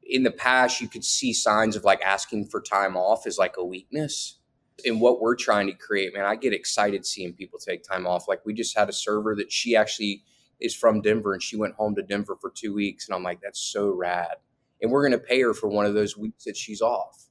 in 0.03 0.25
the 0.25 0.31
past, 0.31 0.81
you 0.81 0.89
could 0.89 1.05
see 1.05 1.33
signs 1.33 1.77
of 1.77 1.85
like 1.85 2.03
asking 2.03 2.47
for 2.47 2.61
time 2.61 2.97
off 2.97 3.27
is 3.27 3.39
like 3.39 3.57
a 3.57 3.65
weakness. 3.65 4.39
In 4.83 4.99
what 4.99 5.21
we're 5.21 5.37
trying 5.37 5.67
to 5.67 5.75
create, 5.75 6.15
man, 6.15 6.25
I 6.25 6.37
get 6.37 6.55
excited 6.55 7.05
seeing 7.05 7.35
people 7.35 7.59
take 7.59 7.83
time 7.83 8.07
off. 8.07 8.27
Like, 8.27 8.41
we 8.47 8.55
just 8.55 8.77
had 8.77 8.89
a 8.89 8.95
server 8.95 9.37
that 9.37 9.53
she 9.53 9.77
actually 9.77 10.25
is 10.59 10.75
from 10.75 11.03
Denver 11.03 11.35
and 11.35 11.43
she 11.43 11.57
went 11.57 11.75
home 11.75 11.95
to 11.97 12.03
Denver 12.03 12.37
for 12.41 12.51
two 12.51 12.75
weeks. 12.75 13.07
And 13.07 13.15
I'm 13.15 13.23
like, 13.23 13.41
that's 13.43 13.61
so 13.61 13.91
rad 13.91 14.37
and 14.83 14.91
we're 14.91 15.07
going 15.07 15.19
to 15.19 15.27
pay 15.27 15.41
her 15.41 15.55
for 15.55 15.69
one 15.69 15.87
of 15.87 15.95
those 15.95 16.17
weeks 16.17 16.45
that 16.45 16.57
she's 16.57 16.81
off 16.81 17.27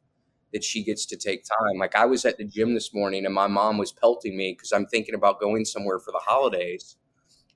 that 0.53 0.63
she 0.63 0.83
gets 0.83 1.05
to 1.05 1.17
take 1.17 1.43
time. 1.43 1.77
Like 1.79 1.95
i 1.95 2.05
was 2.05 2.25
at 2.25 2.38
the 2.38 2.45
gym 2.45 2.73
this 2.73 2.93
morning 2.93 3.25
and 3.25 3.33
my 3.33 3.47
mom 3.47 3.77
was 3.77 3.91
pelting 3.91 4.35
me 4.35 4.53
because 4.53 4.71
i'm 4.71 4.85
thinking 4.88 5.15
about 5.15 5.39
going 5.39 5.65
somewhere 5.65 5.99
for 5.99 6.12
the 6.12 6.21
holidays. 6.23 6.97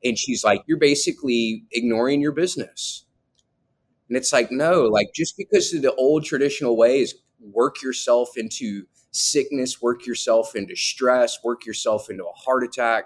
And 0.03 0.17
she's 0.17 0.43
like 0.43 0.63
you're 0.67 0.79
basically 0.79 1.65
ignoring 1.71 2.21
your 2.21 2.34
business. 2.34 3.06
And 4.10 4.17
it's 4.17 4.34
like 4.34 4.51
no 4.51 4.84
like 4.84 5.08
just 5.15 5.38
because 5.38 5.73
of 5.73 5.82
the 5.82 5.93
old 5.95 6.25
traditional 6.25 6.77
way 6.77 6.99
is 6.99 7.15
work 7.39 7.82
yourself 7.82 8.32
into 8.38 8.84
sickness 9.12 9.82
work 9.82 10.06
yourself 10.06 10.56
into 10.56 10.75
stress 10.75 11.38
work 11.43 11.65
yourself 11.65 12.10
into 12.10 12.23
a 12.23 12.32
heart 12.34 12.63
attack 12.63 13.06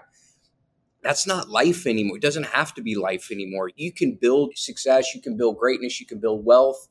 that's 1.02 1.26
not 1.26 1.48
life 1.48 1.86
anymore. 1.86 2.16
It 2.16 2.22
doesn't 2.22 2.46
have 2.46 2.74
to 2.74 2.82
be 2.82 2.94
life 2.94 3.30
anymore. 3.30 3.70
You 3.76 3.92
can 3.92 4.18
build 4.20 4.56
success, 4.56 5.14
you 5.14 5.20
can 5.20 5.36
build 5.36 5.58
greatness, 5.58 6.00
you 6.00 6.06
can 6.06 6.20
build 6.20 6.44
wealth 6.44 6.88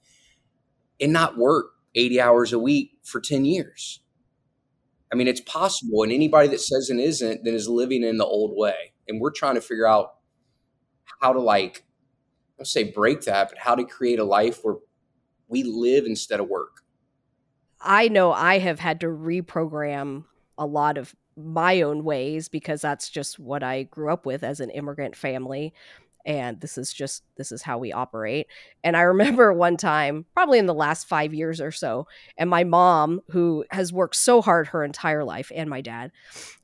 and 1.00 1.14
not 1.14 1.38
work 1.38 1.68
80 1.96 2.22
hours 2.22 2.54
a 2.54 2.60
week 2.60 2.92
for 3.04 3.20
10 3.20 3.46
years. 3.46 4.02
I 5.12 5.16
mean, 5.16 5.28
it's 5.28 5.42
possible. 5.42 6.04
And 6.04 6.12
anybody 6.12 6.48
that 6.50 6.62
says 6.62 6.90
it 6.90 7.00
isn't, 7.00 7.44
then 7.44 7.54
is 7.54 7.70
living 7.70 8.04
in 8.04 8.18
the 8.18 8.26
old 8.26 8.52
way. 8.56 8.94
And 9.08 9.22
we're 9.22 9.32
trying 9.32 9.56
to 9.56 9.62
figure 9.62 9.88
out 9.88 10.16
how 11.22 11.34
to, 11.34 11.40
like, 11.40 11.86
I 11.88 12.60
don't 12.60 12.68
say 12.68 12.92
break 12.92 13.22
that, 13.22 13.50
but 13.50 13.58
how 13.58 13.76
to 13.76 13.86
create 13.86 14.20
a 14.20 14.26
life 14.26 14.60
where 14.64 14.76
we 15.48 15.64
live 15.64 16.06
instead 16.06 16.40
of 16.40 16.50
work. 16.50 16.82
I 17.80 18.10
know 18.10 18.34
I 18.34 18.60
have 18.60 18.80
had 18.80 19.00
to 19.02 19.08
reprogram 19.08 20.26
a 20.58 20.66
lot 20.66 20.98
of 20.98 21.16
my 21.38 21.82
own 21.82 22.04
ways 22.04 22.50
because 22.50 22.82
that's 22.82 23.10
just 23.10 23.40
what 23.40 23.64
I 23.64 23.84
grew 23.84 24.12
up 24.12 24.26
with 24.26 24.44
as 24.44 24.60
an 24.60 24.70
immigrant 24.72 25.16
family 25.16 25.74
and 26.28 26.60
this 26.60 26.78
is 26.78 26.94
just 26.94 27.24
this 27.38 27.54
is 27.54 27.62
how 27.62 27.78
we 27.78 27.92
operate 27.92 28.48
and 28.84 28.96
i 28.96 29.02
remember 29.14 29.52
one 29.54 29.78
time 29.78 30.26
probably 30.34 30.60
in 30.60 30.66
the 30.68 30.74
last 30.74 31.08
5 31.08 31.34
years 31.34 31.60
or 31.60 31.72
so 31.72 32.06
and 32.38 32.50
my 32.50 32.64
mom 32.64 33.22
who 33.30 33.66
has 33.72 33.92
worked 33.94 34.16
so 34.16 34.42
hard 34.42 34.68
her 34.68 34.84
entire 34.84 35.24
life 35.24 35.52
and 35.56 35.70
my 35.70 35.82
dad 35.82 36.12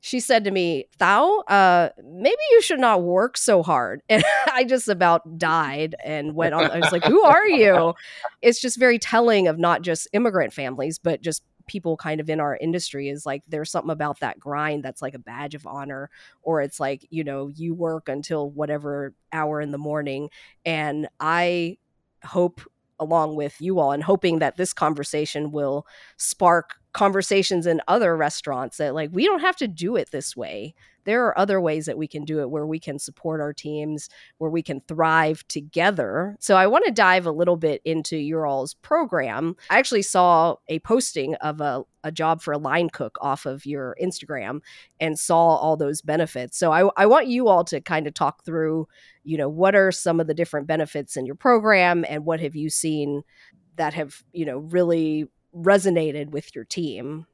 she 0.00 0.20
said 0.20 0.44
to 0.44 0.50
me 0.50 0.86
thou 0.98 1.40
uh 1.48 1.88
maybe 2.04 2.36
you 2.52 2.60
should 2.60 2.78
not 2.78 3.02
work 3.02 3.36
so 3.36 3.62
hard. 3.62 4.02
And 4.10 4.22
i 4.52 4.64
just 4.64 4.88
about 4.88 5.38
died 5.38 5.94
and 6.04 6.34
went 6.34 6.54
on 6.54 6.70
i 6.70 6.78
was 6.78 6.92
like 6.92 7.04
who 7.04 7.22
are 7.24 7.48
you? 7.48 7.94
It's 8.42 8.60
just 8.60 8.78
very 8.78 8.98
telling 8.98 9.48
of 9.48 9.58
not 9.58 9.80
just 9.80 10.06
immigrant 10.12 10.52
families 10.52 10.98
but 10.98 11.22
just 11.22 11.42
people 11.66 11.96
kind 11.96 12.20
of 12.20 12.28
in 12.28 12.40
our 12.40 12.56
industry 12.56 13.08
is 13.08 13.24
like 13.24 13.42
there's 13.48 13.70
something 13.70 13.90
about 13.90 14.20
that 14.20 14.38
grind 14.38 14.84
that's 14.84 15.02
like 15.02 15.14
a 15.14 15.18
badge 15.18 15.54
of 15.54 15.66
honor 15.66 16.10
or 16.42 16.60
it's 16.60 16.78
like 16.78 17.06
you 17.10 17.24
know 17.24 17.48
you 17.48 17.74
work 17.74 18.08
until 18.08 18.50
whatever 18.50 19.14
hour 19.32 19.60
in 19.60 19.70
the 19.70 19.78
morning 19.78 20.28
and 20.64 21.08
i 21.20 21.76
hope 22.24 22.60
along 23.00 23.34
with 23.34 23.60
you 23.60 23.78
all 23.78 23.92
and 23.92 24.04
hoping 24.04 24.38
that 24.38 24.56
this 24.56 24.72
conversation 24.72 25.50
will 25.50 25.86
spark 26.16 26.74
conversations 26.94 27.66
in 27.66 27.82
other 27.86 28.16
restaurants 28.16 28.78
that 28.78 28.94
like 28.94 29.10
we 29.12 29.26
don't 29.26 29.40
have 29.40 29.56
to 29.56 29.68
do 29.68 29.96
it 29.96 30.10
this 30.10 30.34
way 30.34 30.74
there 31.04 31.26
are 31.26 31.38
other 31.38 31.60
ways 31.60 31.86
that 31.86 31.98
we 31.98 32.08
can 32.08 32.24
do 32.24 32.40
it 32.40 32.50
where 32.50 32.66
we 32.66 32.80
can 32.80 32.98
support 32.98 33.40
our 33.40 33.52
teams, 33.52 34.08
where 34.38 34.50
we 34.50 34.62
can 34.62 34.80
thrive 34.88 35.46
together. 35.48 36.36
So 36.40 36.56
I 36.56 36.66
want 36.66 36.84
to 36.86 36.90
dive 36.90 37.26
a 37.26 37.32
little 37.32 37.56
bit 37.56 37.80
into 37.84 38.16
your 38.16 38.46
all's 38.46 38.74
program. 38.74 39.56
I 39.70 39.78
actually 39.78 40.02
saw 40.02 40.56
a 40.68 40.78
posting 40.80 41.34
of 41.36 41.60
a, 41.60 41.84
a 42.02 42.10
job 42.10 42.42
for 42.42 42.52
a 42.52 42.58
line 42.58 42.90
cook 42.90 43.16
off 43.20 43.46
of 43.46 43.66
your 43.66 43.96
Instagram 44.02 44.60
and 45.00 45.18
saw 45.18 45.56
all 45.56 45.76
those 45.76 46.02
benefits. 46.02 46.58
So 46.58 46.72
I, 46.72 46.88
I 46.96 47.06
want 47.06 47.28
you 47.28 47.48
all 47.48 47.64
to 47.64 47.80
kind 47.80 48.06
of 48.06 48.14
talk 48.14 48.44
through, 48.44 48.88
you 49.22 49.38
know, 49.38 49.48
what 49.48 49.74
are 49.74 49.92
some 49.92 50.20
of 50.20 50.26
the 50.26 50.34
different 50.34 50.66
benefits 50.66 51.16
in 51.16 51.26
your 51.26 51.36
program 51.36 52.04
and 52.08 52.24
what 52.24 52.40
have 52.40 52.56
you 52.56 52.70
seen 52.70 53.22
that 53.76 53.94
have, 53.94 54.22
you 54.32 54.44
know, 54.44 54.58
really 54.58 55.26
resonated 55.54 56.30
with 56.30 56.54
your 56.54 56.64
team? 56.64 57.26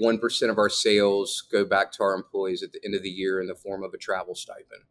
1% 0.00 0.50
of 0.50 0.58
our 0.58 0.68
sales 0.68 1.42
go 1.50 1.64
back 1.64 1.92
to 1.92 2.02
our 2.02 2.14
employees 2.14 2.62
at 2.62 2.72
the 2.72 2.80
end 2.84 2.94
of 2.94 3.02
the 3.02 3.10
year 3.10 3.40
in 3.40 3.48
the 3.48 3.54
form 3.54 3.82
of 3.82 3.92
a 3.92 3.98
travel 3.98 4.34
stipend. 4.34 4.82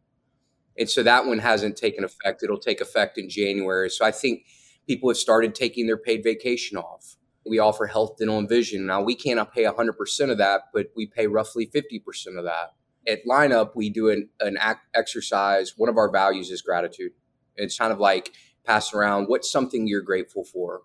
And 0.78 0.88
so 0.88 1.02
that 1.02 1.26
one 1.26 1.38
hasn't 1.38 1.76
taken 1.76 2.04
effect. 2.04 2.42
It'll 2.42 2.58
take 2.58 2.80
effect 2.80 3.18
in 3.18 3.28
January. 3.28 3.90
So 3.90 4.04
I 4.04 4.12
think 4.12 4.44
people 4.86 5.10
have 5.10 5.16
started 5.16 5.54
taking 5.54 5.86
their 5.86 5.96
paid 5.96 6.22
vacation 6.22 6.76
off. 6.78 7.16
We 7.44 7.58
offer 7.58 7.86
health, 7.86 8.18
dental, 8.18 8.38
and 8.38 8.48
vision. 8.48 8.86
Now, 8.86 9.02
we 9.02 9.14
cannot 9.14 9.52
pay 9.52 9.64
100% 9.64 10.30
of 10.30 10.38
that, 10.38 10.62
but 10.72 10.88
we 10.94 11.06
pay 11.06 11.26
roughly 11.26 11.66
50% 11.66 12.38
of 12.38 12.44
that. 12.44 12.74
At 13.08 13.24
Lineup, 13.24 13.70
we 13.74 13.90
do 13.90 14.10
an, 14.10 14.28
an 14.40 14.58
exercise. 14.94 15.74
One 15.76 15.88
of 15.88 15.96
our 15.96 16.10
values 16.10 16.50
is 16.50 16.60
gratitude. 16.60 17.12
It's 17.56 17.78
kind 17.78 17.92
of 17.92 17.98
like 17.98 18.32
passing 18.64 18.98
around 18.98 19.26
what's 19.26 19.50
something 19.50 19.86
you're 19.86 20.02
grateful 20.02 20.44
for. 20.44 20.82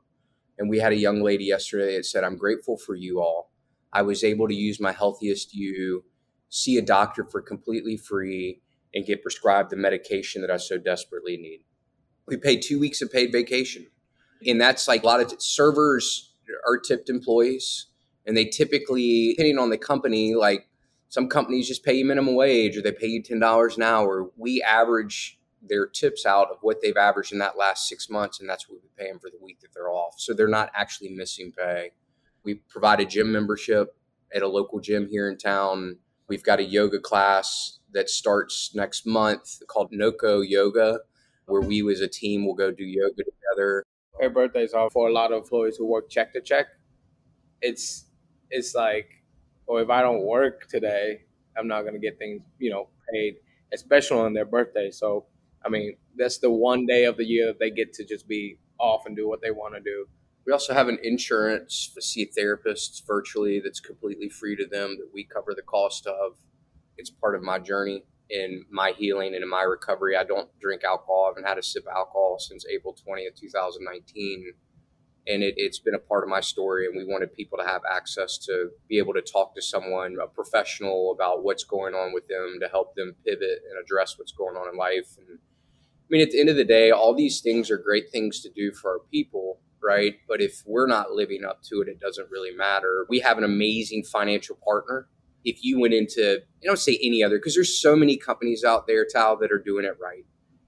And 0.57 0.69
we 0.69 0.79
had 0.79 0.91
a 0.91 0.97
young 0.97 1.21
lady 1.21 1.45
yesterday 1.45 1.97
that 1.97 2.05
said, 2.05 2.23
I'm 2.23 2.37
grateful 2.37 2.77
for 2.77 2.95
you 2.95 3.19
all 3.19 3.53
I 3.93 4.01
was 4.01 4.23
able 4.23 4.47
to 4.47 4.55
use 4.55 4.79
my 4.79 4.91
healthiest 4.91 5.53
you, 5.53 6.03
see 6.49 6.77
a 6.77 6.81
doctor 6.81 7.23
for 7.23 7.41
completely 7.41 7.95
free, 7.95 8.61
and 8.93 9.05
get 9.05 9.21
prescribed 9.21 9.69
the 9.69 9.75
medication 9.75 10.41
that 10.41 10.51
I 10.51 10.57
so 10.57 10.77
desperately 10.79 11.37
need. 11.37 11.63
We 12.27 12.37
paid 12.37 12.63
two 12.63 12.79
weeks 12.79 13.01
of 13.01 13.11
paid 13.11 13.31
vacation. 13.31 13.85
And 14.45 14.59
that's 14.59 14.87
like 14.87 15.03
a 15.03 15.05
lot 15.05 15.21
of 15.21 15.27
t- 15.27 15.35
servers 15.39 16.33
are 16.67 16.79
tipped 16.79 17.09
employees. 17.09 17.87
And 18.25 18.35
they 18.35 18.45
typically, 18.45 19.29
depending 19.31 19.59
on 19.59 19.69
the 19.69 19.77
company, 19.77 20.33
like 20.33 20.67
some 21.09 21.29
companies 21.29 21.67
just 21.67 21.83
pay 21.83 21.93
you 21.93 22.05
minimum 22.05 22.35
wage 22.35 22.75
or 22.75 22.81
they 22.81 22.91
pay 22.91 23.07
you 23.07 23.21
$10 23.21 23.77
an 23.77 23.83
hour. 23.83 24.31
We 24.37 24.61
average 24.63 25.39
their 25.67 25.87
tips 25.87 26.25
out 26.25 26.49
of 26.51 26.57
what 26.61 26.81
they've 26.81 26.97
averaged 26.97 27.31
in 27.31 27.39
that 27.39 27.57
last 27.57 27.87
six 27.87 28.09
months, 28.09 28.39
and 28.39 28.49
that's 28.49 28.69
what 28.69 28.79
we 28.81 28.89
pay 28.97 29.09
them 29.09 29.19
for 29.19 29.29
the 29.29 29.43
week 29.43 29.59
that 29.61 29.69
they're 29.73 29.89
off. 29.89 30.15
So 30.17 30.33
they're 30.33 30.47
not 30.47 30.71
actually 30.75 31.09
missing 31.09 31.53
pay. 31.57 31.91
We 32.43 32.55
provide 32.55 32.99
a 32.99 33.05
gym 33.05 33.31
membership 33.31 33.95
at 34.33 34.41
a 34.41 34.47
local 34.47 34.79
gym 34.79 35.07
here 35.09 35.29
in 35.29 35.37
town. 35.37 35.97
We've 36.27 36.43
got 36.43 36.59
a 36.59 36.63
yoga 36.63 36.99
class 36.99 37.79
that 37.93 38.09
starts 38.09 38.73
next 38.75 39.05
month 39.05 39.61
called 39.67 39.89
Noko 39.91 40.41
Yoga, 40.41 40.99
where 41.45 41.61
we 41.61 41.89
as 41.91 42.01
a 42.01 42.07
team 42.07 42.45
will 42.45 42.55
go 42.55 42.71
do 42.71 42.83
yoga 42.83 43.23
together. 43.23 43.83
Her 44.19 44.29
birthdays 44.29 44.73
are 44.73 44.89
for 44.89 45.07
a 45.07 45.11
lot 45.11 45.31
of 45.31 45.43
employees 45.43 45.77
who 45.77 45.85
work 45.85 46.09
check 46.09 46.33
to 46.33 46.41
check. 46.41 46.67
It's 47.61 48.05
it's 48.49 48.75
like, 48.75 49.09
oh, 49.67 49.77
if 49.77 49.89
I 49.89 50.01
don't 50.01 50.23
work 50.23 50.67
today, 50.67 51.23
I'm 51.57 51.67
not 51.67 51.83
gonna 51.83 51.99
get 51.99 52.17
things, 52.17 52.41
you 52.59 52.69
know, 52.69 52.89
paid, 53.11 53.35
especially 53.73 54.19
on 54.19 54.33
their 54.33 54.45
birthday. 54.45 54.91
So, 54.91 55.25
I 55.65 55.69
mean, 55.69 55.95
that's 56.17 56.39
the 56.39 56.51
one 56.51 56.85
day 56.85 57.05
of 57.05 57.17
the 57.17 57.25
year 57.25 57.47
that 57.47 57.59
they 57.59 57.71
get 57.71 57.93
to 57.93 58.05
just 58.05 58.27
be 58.27 58.57
off 58.79 59.05
and 59.05 59.15
do 59.15 59.27
what 59.27 59.41
they 59.41 59.51
want 59.51 59.75
to 59.75 59.81
do. 59.81 60.07
We 60.45 60.51
also 60.51 60.73
have 60.73 60.89
an 60.89 60.99
insurance 61.03 61.91
to 61.95 62.01
see 62.01 62.29
therapists 62.37 63.01
virtually 63.07 63.61
that's 63.63 63.79
completely 63.79 64.29
free 64.29 64.57
to 64.57 64.65
them 64.65 64.97
that 64.99 65.09
we 65.13 65.23
cover 65.23 65.53
the 65.55 65.61
cost 65.61 66.05
of. 66.05 66.33
It's 66.97 67.09
part 67.09 67.35
of 67.35 67.41
my 67.41 67.59
journey 67.59 68.03
in 68.29 68.65
my 68.69 68.91
healing 68.97 69.33
and 69.35 69.43
in 69.43 69.49
my 69.49 69.61
recovery. 69.61 70.17
I 70.17 70.23
don't 70.23 70.49
drink 70.59 70.83
alcohol. 70.83 71.25
I 71.25 71.29
haven't 71.29 71.47
had 71.47 71.57
a 71.57 71.63
sip 71.63 71.83
of 71.83 71.95
alcohol 71.95 72.37
since 72.39 72.65
April 72.69 72.95
20th, 73.07 73.39
2019. 73.39 74.53
And 75.25 75.41
it, 75.41 75.55
has 75.57 75.79
been 75.79 75.95
a 75.95 75.99
part 75.99 76.23
of 76.23 76.29
my 76.29 76.41
story. 76.41 76.85
And 76.85 76.97
we 76.97 77.05
wanted 77.05 77.33
people 77.33 77.57
to 77.57 77.63
have 77.63 77.81
access 77.89 78.37
to 78.39 78.71
be 78.89 78.97
able 78.97 79.13
to 79.13 79.21
talk 79.21 79.55
to 79.55 79.61
someone, 79.61 80.17
a 80.21 80.27
professional, 80.27 81.13
about 81.13 81.43
what's 81.43 81.63
going 81.63 81.93
on 81.93 82.13
with 82.13 82.27
them 82.27 82.57
to 82.59 82.67
help 82.67 82.95
them 82.95 83.15
pivot 83.25 83.61
and 83.69 83.81
address 83.81 84.19
what's 84.19 84.33
going 84.33 84.57
on 84.57 84.69
in 84.69 84.77
life. 84.77 85.15
And 85.17 85.39
I 86.03 86.07
mean, 86.09 86.21
at 86.21 86.31
the 86.31 86.39
end 86.39 86.49
of 86.49 86.55
the 86.55 86.65
day, 86.65 86.91
all 86.91 87.15
these 87.15 87.41
things 87.41 87.71
are 87.71 87.77
great 87.77 88.11
things 88.11 88.41
to 88.41 88.49
do 88.49 88.71
for 88.71 88.91
our 88.91 88.99
people 89.11 89.59
right? 89.83 90.15
But 90.27 90.41
if 90.41 90.63
we're 90.65 90.87
not 90.87 91.11
living 91.11 91.43
up 91.43 91.61
to 91.63 91.81
it, 91.81 91.87
it 91.87 91.99
doesn't 91.99 92.31
really 92.31 92.55
matter. 92.55 93.05
We 93.09 93.19
have 93.19 93.37
an 93.37 93.43
amazing 93.43 94.03
financial 94.03 94.57
partner. 94.63 95.07
If 95.43 95.63
you 95.63 95.79
went 95.79 95.93
into, 95.93 96.37
I 96.37 96.65
don't 96.65 96.79
say 96.79 96.97
any 97.03 97.21
other, 97.21 97.37
because 97.37 97.55
there's 97.55 97.79
so 97.79 97.95
many 97.95 98.15
companies 98.15 98.63
out 98.63 98.87
there, 98.87 99.05
Tal, 99.05 99.37
that 99.37 99.51
are 99.51 99.61
doing 99.61 99.83
it 99.83 99.97
right. 100.01 100.25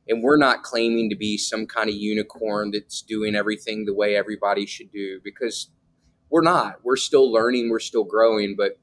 And 0.08 0.22
we're 0.22 0.38
not 0.38 0.64
claiming 0.64 1.10
to 1.10 1.16
be 1.16 1.38
some 1.38 1.66
kind 1.66 1.90
of 1.90 1.96
unicorn 1.96 2.72
that's 2.72 3.02
doing 3.02 3.36
everything 3.36 3.86
the 3.86 3.94
way 3.94 4.16
everybody 4.16 4.66
should 4.66 4.92
do, 4.92 5.22
because 5.24 5.72
we're 6.30 6.44
not. 6.44 6.80
We're 6.84 6.98
still 6.98 7.32
learning, 7.32 7.70
we're 7.70 7.80
still 7.80 8.04
growing. 8.04 8.56
But 8.58 8.80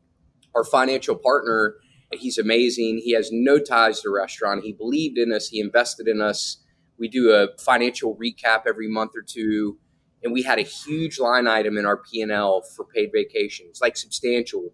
our 0.55 0.65
financial 0.65 1.15
partner, 1.15 1.77
he's 2.15 2.39
amazing. 2.39 3.01
He 3.05 3.13
has 3.13 3.31
no 3.33 3.59
ties 3.59 4.01
to 4.03 4.11
restaurant. 4.11 4.65
He 4.65 4.73
believed 4.73 5.19
in 5.19 5.33
us, 5.33 5.49
he 5.49 5.61
invested 5.61 6.09
in 6.09 6.21
us. 6.21 6.59
We 6.99 7.09
do 7.09 7.33
a 7.33 7.49
financial 7.59 8.17
recap 8.17 8.63
every 8.67 8.89
month 8.89 9.13
or 9.17 9.23
two 9.23 9.79
and 10.23 10.33
we 10.33 10.43
had 10.43 10.59
a 10.59 10.63
huge 10.63 11.19
line 11.19 11.47
item 11.47 11.77
in 11.77 11.85
our 11.85 11.97
P&L 11.97 12.63
for 12.63 12.85
paid 12.85 13.11
vacations, 13.13 13.81
like 13.81 13.97
substantial. 13.97 14.73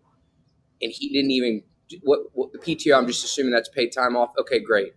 And 0.83 0.92
he 0.92 1.09
didn't 1.09 1.31
even 1.31 1.62
what, 2.03 2.20
what 2.33 2.53
the 2.53 2.59
PTO. 2.59 2.96
I'm 2.96 3.07
just 3.07 3.24
assuming 3.24 3.53
that's 3.53 3.68
paid 3.68 3.90
time 3.92 4.16
off. 4.16 4.33
Okay, 4.38 4.61
great. 4.61 4.92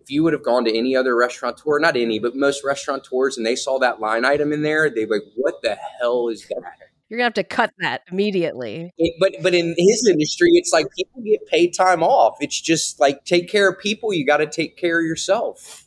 If 0.00 0.10
you 0.10 0.24
would 0.24 0.32
have 0.32 0.42
gone 0.42 0.64
to 0.64 0.76
any 0.76 0.96
other 0.96 1.14
restaurateur, 1.14 1.78
not 1.78 1.96
any, 1.96 2.18
but 2.18 2.34
most 2.34 2.64
restaurateurs, 2.64 3.36
and 3.36 3.46
they 3.46 3.54
saw 3.54 3.78
that 3.78 4.00
line 4.00 4.24
item 4.24 4.52
in 4.52 4.62
there, 4.62 4.90
they'd 4.90 5.04
be 5.04 5.12
like, 5.12 5.22
"What 5.36 5.62
the 5.62 5.76
hell 5.76 6.28
is 6.28 6.44
that?" 6.48 6.91
You're 7.12 7.18
gonna 7.18 7.26
have 7.26 7.34
to 7.34 7.44
cut 7.44 7.74
that 7.80 8.04
immediately. 8.10 8.90
It, 8.96 9.16
but 9.20 9.34
but 9.42 9.52
in 9.52 9.74
his 9.76 10.08
industry, 10.10 10.48
it's 10.54 10.72
like 10.72 10.86
people 10.96 11.20
get 11.20 11.46
paid 11.46 11.74
time 11.74 12.02
off. 12.02 12.38
It's 12.40 12.58
just 12.58 12.98
like 13.00 13.26
take 13.26 13.50
care 13.50 13.68
of 13.68 13.78
people. 13.78 14.14
You 14.14 14.24
got 14.24 14.38
to 14.38 14.46
take 14.46 14.78
care 14.78 14.98
of 14.98 15.04
yourself. 15.04 15.84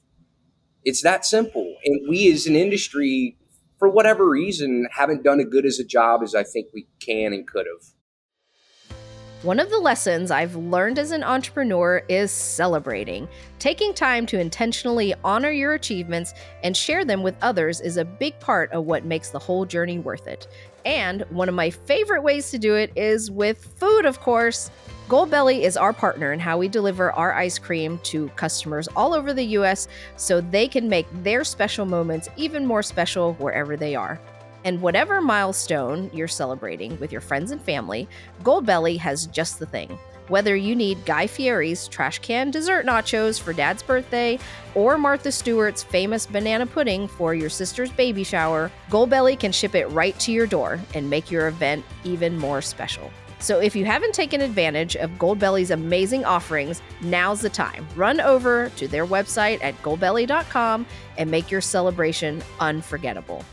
It's 0.84 1.02
that 1.02 1.26
simple. 1.26 1.78
And 1.84 2.08
we 2.08 2.32
as 2.32 2.46
an 2.46 2.56
industry 2.56 3.38
for 3.80 3.90
whatever 3.90 4.30
reason, 4.30 4.88
haven't 4.92 5.24
done 5.24 5.40
as 5.40 5.48
good 5.48 5.66
as 5.66 5.80
a 5.80 5.84
job 5.84 6.22
as 6.22 6.36
I 6.36 6.44
think 6.44 6.68
we 6.76 6.86
can 7.00 7.34
and 7.34 7.48
could 7.48 7.66
have. 7.66 8.96
One 9.42 9.60
of 9.60 9.72
the 9.72 9.80
lessons 9.80 10.30
I've 10.30 10.56
learned 10.56 11.00
as 11.00 11.10
an 11.10 11.24
entrepreneur 11.24 12.04
is 12.08 12.32
celebrating. 12.32 13.28
Taking 13.58 13.96
time 13.96 14.28
to 14.28 14.40
intentionally 14.40 15.16
honor 15.24 15.52
your 15.52 15.74
achievements 15.74 16.36
and 16.64 16.78
share 16.78 17.04
them 17.04 17.24
with 17.24 17.36
others 17.42 17.82
is 17.82 17.98
a 17.98 18.06
big 18.06 18.40
part 18.40 18.72
of 18.72 18.86
what 18.86 19.06
makes 19.06 19.32
the 19.32 19.40
whole 19.40 19.66
journey 19.66 19.98
worth 19.98 20.28
it. 20.28 20.48
And 20.86 21.24
one 21.30 21.50
of 21.50 21.56
my 21.56 21.71
favorite 21.71 22.21
ways 22.21 22.52
to 22.52 22.60
do 22.60 22.76
it 22.76 22.91
is 22.95 23.32
with 23.32 23.65
food, 23.80 24.06
of 24.06 24.21
course. 24.21 24.69
Goldbelly 25.10 25.62
is 25.62 25.78
our 25.78 25.93
partner 25.93 26.32
in 26.32 26.39
how 26.39 26.58
we 26.58 26.67
deliver 26.67 27.12
our 27.12 27.34
ice 27.34 27.60
cream 27.60 28.00
to 28.04 28.30
customers 28.30 28.88
all 28.95 29.13
over 29.13 29.34
the 29.34 29.45
US 29.58 29.88
so 30.15 30.41
they 30.41 30.67
can 30.67 30.88
make 30.88 31.08
their 31.24 31.43
special 31.43 31.86
moments 31.86 32.30
even 32.38 32.65
more 32.65 32.84
special 32.84 33.34
wherever 33.34 33.76
they 33.76 33.95
are. 33.95 34.19
And 34.63 34.82
whatever 34.82 35.21
milestone 35.21 36.10
you're 36.12 36.28
celebrating 36.28 37.00
with 37.00 37.12
your 37.12 37.21
friends 37.21 37.52
and 37.52 37.62
family, 37.62 38.08
Goldbelly 38.43 38.98
has 38.98 39.28
just 39.28 39.60
the 39.60 39.67
thing. 39.67 39.98
Whether 40.28 40.56
you 40.56 40.76
need 40.76 41.06
Guy 41.06 41.28
Fieri's 41.28 41.88
trash 41.88 42.18
can 42.20 42.50
dessert 42.50 42.86
nachos 42.86 43.40
for 43.40 43.54
dad's 43.54 43.84
birthday 43.84 44.40
or 44.74 44.98
Martha 44.98 45.32
Stewart's 45.32 45.84
famous 45.84 46.26
banana 46.26 46.66
pudding 46.66 47.08
for 47.08 47.36
your 47.36 47.50
sister's 47.50 47.92
baby 47.92 48.24
shower, 48.24 48.72
Goldbelly 48.90 49.40
can 49.40 49.52
ship 49.52 49.76
it 49.76 49.86
right 49.88 50.18
to 50.20 50.32
your 50.32 50.48
door 50.48 50.80
and 50.96 51.10
make 51.10 51.30
your 51.30 51.48
event 51.48 51.86
even 52.04 52.40
more 52.40 52.62
special. 52.64 53.12
So 53.38 53.60
if 53.60 53.76
you 53.76 53.86
haven't 53.86 54.16
taken 54.16 54.42
advantage 54.42 54.96
of 54.96 55.12
Goldbelly's 55.12 55.70
amazing 55.70 56.26
offerings, 56.26 56.82
now's 57.02 57.42
the 57.42 57.50
time. 57.50 57.88
Run 57.96 58.20
over 58.20 58.70
to 58.78 58.88
their 58.88 59.06
website 59.06 59.64
at 59.64 59.80
goldbelly.com 59.84 60.88
and 61.20 61.30
make 61.30 61.52
your 61.52 61.62
celebration 61.62 62.42
unforgettable. 62.60 63.46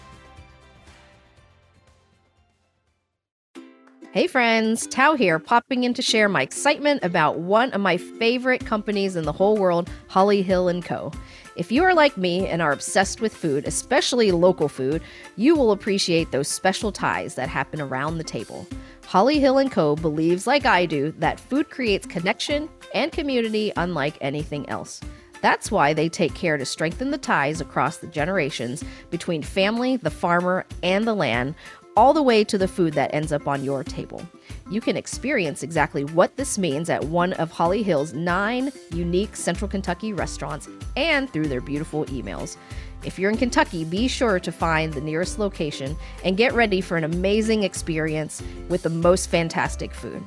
Hey 4.13 4.27
friends, 4.27 4.87
Toa 4.89 5.17
here, 5.17 5.39
popping 5.39 5.85
in 5.85 5.95
to 5.95 6.03
share 6.03 6.29
my 6.29 6.43
excitement 6.43 7.03
about 7.03 7.39
one 7.39 7.73
of 7.73 7.81
my 7.81 7.97
favorite 7.97 8.63
companies 8.63 9.17
in 9.17 9.25
the 9.25 9.33
whole 9.33 9.57
world, 9.57 9.89
Holly 10.09 10.43
Hill 10.43 10.83
& 10.83 10.85
Co. 10.85 11.11
If 11.57 11.73
you 11.73 11.83
are 11.83 11.95
like 11.95 12.19
me 12.19 12.47
and 12.47 12.61
are 12.61 12.73
obsessed 12.73 13.23
with 13.23 13.35
food, 13.35 13.67
especially 13.67 14.31
local 14.31 14.69
food, 14.69 15.01
you 15.37 15.57
will 15.57 15.73
appreciate 15.73 16.31
those 16.31 16.47
special 16.47 16.93
ties 16.93 17.37
that 17.37 17.49
happen 17.49 17.81
around 17.81 18.19
the 18.19 18.25
table. 18.25 18.67
Holly 19.07 19.41
Hill 19.41 19.67
& 19.69 19.71
Co. 19.71 19.97
believes, 19.97 20.47
like 20.47 20.67
I 20.67 20.85
do, 20.85 21.13
that 21.13 21.41
food 21.41 21.71
creates 21.71 22.07
connection 22.07 22.69
and 22.95 23.13
community 23.13 23.73
unlike 23.79 24.19
anything 24.21 24.69
else. 24.69 25.01
That's 25.41 25.73
why 25.73 25.93
they 25.93 26.09
take 26.09 26.35
care 26.35 26.57
to 26.59 26.65
strengthen 26.67 27.11
the 27.11 27.19
ties 27.19 27.61
across 27.61 27.97
the 27.97 28.07
generations 28.07 28.85
between 29.11 29.43
family, 29.43 29.97
the 29.97 30.11
farmer, 30.11 30.67
and 30.83 31.05
the 31.05 31.15
land, 31.15 31.55
all 31.97 32.13
the 32.13 32.23
way 32.23 32.43
to 32.45 32.57
the 32.57 32.69
food 32.69 32.95
that 32.95 33.15
ends 33.15 33.33
up 33.33 33.47
on 33.47 33.65
your 33.65 33.85
table. 33.85 34.23
You 34.71 34.81
can 34.81 34.97
experience 34.97 35.63
exactly 35.63 36.05
what 36.05 36.37
this 36.37 36.59
means 36.59 36.89
at 36.89 37.05
one 37.05 37.33
of 37.35 37.51
Holly 37.51 37.83
Hill's 37.83 38.13
nine 38.15 38.73
unique 38.93 39.37
Central 39.37 39.69
Kentucky 39.69 40.13
restaurants 40.13 40.69
and 40.97 41.31
through 41.31 41.49
their 41.49 41.61
beautiful 41.61 42.05
emails. 42.07 42.57
If 43.05 43.19
you're 43.19 43.31
in 43.31 43.37
Kentucky, 43.37 43.85
be 43.85 44.07
sure 44.09 44.39
to 44.39 44.53
find 44.53 44.93
the 44.93 45.01
nearest 45.01 45.39
location 45.39 45.97
and 46.25 46.37
get 46.37 46.55
ready 46.55 46.81
for 46.81 46.97
an 46.97 47.05
amazing 47.05 47.65
experience 47.65 48.43
with 48.69 48.83
the 48.83 48.91
most 48.91 49.29
fantastic 49.29 49.93
food. 49.93 50.23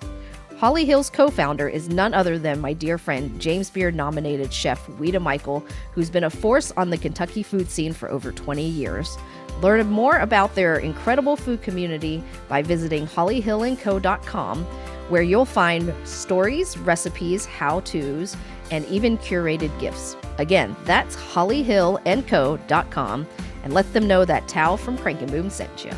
Holly 0.57 0.85
Hill's 0.85 1.09
co 1.09 1.29
founder 1.29 1.67
is 1.67 1.89
none 1.89 2.13
other 2.13 2.39
than 2.39 2.61
my 2.61 2.71
dear 2.71 2.97
friend, 2.97 3.37
James 3.41 3.69
Beard 3.69 3.93
nominated 3.93 4.53
chef 4.53 4.87
Ouita 4.87 5.21
Michel, 5.21 5.65
who's 5.91 6.09
been 6.09 6.23
a 6.23 6.29
force 6.29 6.71
on 6.77 6.89
the 6.89 6.97
Kentucky 6.97 7.43
food 7.43 7.69
scene 7.69 7.91
for 7.91 8.09
over 8.09 8.31
20 8.31 8.65
years. 8.65 9.17
Learn 9.61 9.85
more 9.87 10.19
about 10.19 10.55
their 10.55 10.77
incredible 10.77 11.35
food 11.35 11.61
community 11.61 12.23
by 12.47 12.61
visiting 12.61 13.05
hollyhillandco.com, 13.05 14.63
where 15.09 15.23
you'll 15.23 15.43
find 15.43 15.93
stories, 16.05 16.77
recipes, 16.77 17.45
how 17.45 17.81
to's, 17.81 18.37
and 18.71 18.85
even 18.85 19.17
curated 19.17 19.77
gifts. 19.79 20.15
Again, 20.37 20.73
that's 20.85 21.17
hollyhillandco.com, 21.17 23.27
and 23.63 23.73
let 23.73 23.91
them 23.93 24.07
know 24.07 24.23
that 24.23 24.47
Tal 24.47 24.77
from 24.77 24.97
Crankin' 24.97 25.29
Boom 25.29 25.49
sent 25.49 25.83
you. 25.83 25.91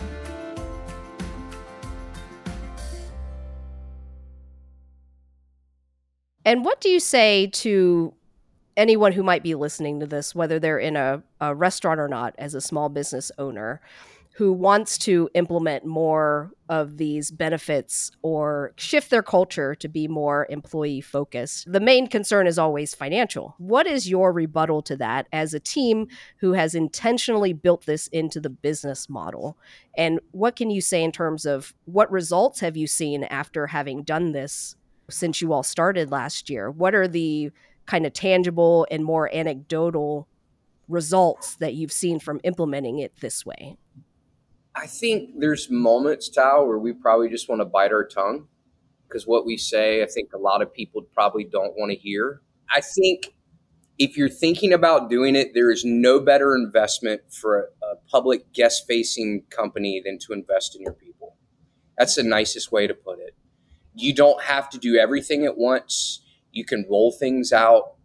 And 6.48 6.64
what 6.64 6.80
do 6.80 6.88
you 6.88 7.02
say 7.02 7.48
to 7.48 8.14
anyone 8.78 9.12
who 9.12 9.22
might 9.22 9.44
be 9.44 9.54
listening 9.54 10.00
to 10.00 10.06
this, 10.06 10.34
whether 10.34 10.60
they're 10.60 10.80
in 10.80 10.96
a, 10.96 11.22
a 11.42 11.54
restaurant 11.54 12.00
or 12.00 12.08
not, 12.08 12.36
as 12.38 12.56
a 12.56 12.62
small 12.62 12.88
business 12.88 13.34
owner, 13.38 13.82
who 14.36 14.54
wants 14.54 14.98
to 15.00 15.30
implement 15.34 15.86
more 15.86 16.52
of 16.70 16.96
these 16.96 17.32
benefits 17.32 18.12
or 18.22 18.72
shift 18.78 19.10
their 19.10 19.22
culture 19.22 19.76
to 19.76 19.90
be 19.90 20.08
more 20.08 20.48
employee 20.50 21.02
focused. 21.02 21.70
The 21.70 21.82
main 21.82 22.08
concern 22.08 22.48
is 22.48 22.58
always 22.58 22.96
financial. 22.96 23.56
What 23.58 23.86
is 23.86 24.10
your 24.10 24.32
rebuttal 24.32 24.84
to 24.84 24.96
that 24.96 25.28
as 25.34 25.54
a 25.54 25.60
team 25.60 26.08
who 26.38 26.54
has 26.54 26.76
intentionally 26.76 27.52
built 27.52 27.86
this 27.86 28.08
into 28.08 28.40
the 28.40 28.50
business 28.50 29.10
model? 29.10 29.58
And 29.98 30.22
what 30.32 30.56
can 30.56 30.70
you 30.70 30.80
say 30.80 31.04
in 31.04 31.12
terms 31.12 31.46
of 31.46 31.74
what 31.84 32.10
results 32.10 32.62
have 32.62 32.78
you 32.78 32.88
seen 32.88 33.26
after 33.26 33.68
having 33.68 34.04
done 34.04 34.32
this 34.32 34.77
since 35.10 35.42
you 35.42 35.54
all 35.54 35.64
started 35.64 36.12
last 36.12 36.50
year? 36.50 36.70
What 36.70 36.96
are 36.96 37.08
the 37.08 37.52
kind 37.86 38.06
of 38.06 38.14
tangible 38.14 38.86
and 38.92 39.04
more 39.04 39.34
anecdotal 39.34 40.28
results 40.88 41.56
that 41.58 41.74
you've 41.74 41.92
seen 41.92 42.20
from 42.20 42.40
implementing 42.44 43.00
it 43.00 43.14
this 43.22 43.46
way? 43.46 43.78
I 44.76 44.86
think 44.86 45.40
there's 45.40 45.70
moments, 45.70 46.30
Tal, 46.30 46.68
where 46.68 46.78
we 46.78 46.94
probably 46.94 47.30
just 47.30 47.50
want 47.50 47.62
to 47.62 47.66
bite 47.66 47.92
our 47.92 48.06
tongue 48.06 48.48
because 49.08 49.26
what 49.26 49.46
we 49.46 49.58
say, 49.58 50.04
I 50.04 50.06
think 50.06 50.34
a 50.34 50.38
lot 50.38 50.62
of 50.62 50.74
people 50.74 51.02
probably 51.14 51.44
don't 51.46 51.74
want 51.78 51.92
to 51.92 51.98
hear. 51.98 52.42
I 52.74 52.82
think 52.82 53.34
if 53.98 54.18
you're 54.18 54.30
thinking 54.30 54.74
about 54.74 55.10
doing 55.10 55.36
it, 55.36 55.54
there 55.54 55.72
is 55.72 55.84
no 55.84 56.20
better 56.20 56.56
investment 56.56 57.22
for 57.32 57.60
a, 57.82 57.86
a 57.86 57.96
public 58.12 58.54
guest 58.54 58.86
facing 58.88 59.44
company 59.50 60.02
than 60.04 60.20
to 60.20 60.34
invest 60.34 60.76
in 60.76 60.82
your 60.82 60.94
people. 60.94 61.36
That's 61.98 62.16
the 62.16 62.24
nicest 62.24 62.72
way 62.72 62.86
to 62.86 62.94
put 62.94 63.20
it. 63.20 63.36
You 64.00 64.14
don't 64.14 64.44
have 64.44 64.70
to 64.70 64.78
do 64.78 64.96
everything 64.96 65.44
at 65.44 65.58
once. 65.58 66.22
You 66.52 66.64
can 66.64 66.86
roll 66.88 67.12
things 67.12 67.52
out. 67.52 67.96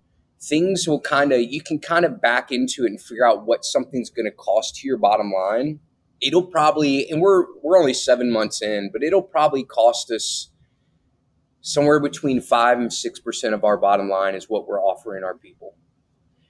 Things 0.40 0.88
will 0.88 1.00
kind 1.00 1.32
of 1.32 1.40
you 1.42 1.60
can 1.60 1.78
kind 1.78 2.06
of 2.06 2.20
back 2.20 2.50
into 2.50 2.84
it 2.84 2.88
and 2.88 3.00
figure 3.00 3.26
out 3.26 3.44
what 3.44 3.66
something's 3.66 4.08
going 4.08 4.24
to 4.24 4.32
cost 4.32 4.76
to 4.76 4.88
your 4.88 4.96
bottom 4.96 5.30
line. 5.30 5.80
It'll 6.22 6.46
probably 6.46 7.10
and 7.10 7.20
we're 7.20 7.44
we're 7.62 7.78
only 7.78 7.92
seven 7.92 8.32
months 8.32 8.62
in 8.62 8.90
but 8.90 9.02
it'll 9.02 9.22
probably 9.22 9.64
cost 9.64 10.10
us 10.10 10.50
somewhere 11.60 12.00
between 12.00 12.40
five 12.40 12.78
and 12.78 12.90
six 12.90 13.20
percent 13.20 13.52
of 13.52 13.62
our 13.62 13.76
bottom 13.76 14.08
line 14.08 14.34
is 14.34 14.48
what 14.48 14.66
we're 14.66 14.82
offering 14.82 15.22
our 15.22 15.36
people. 15.36 15.76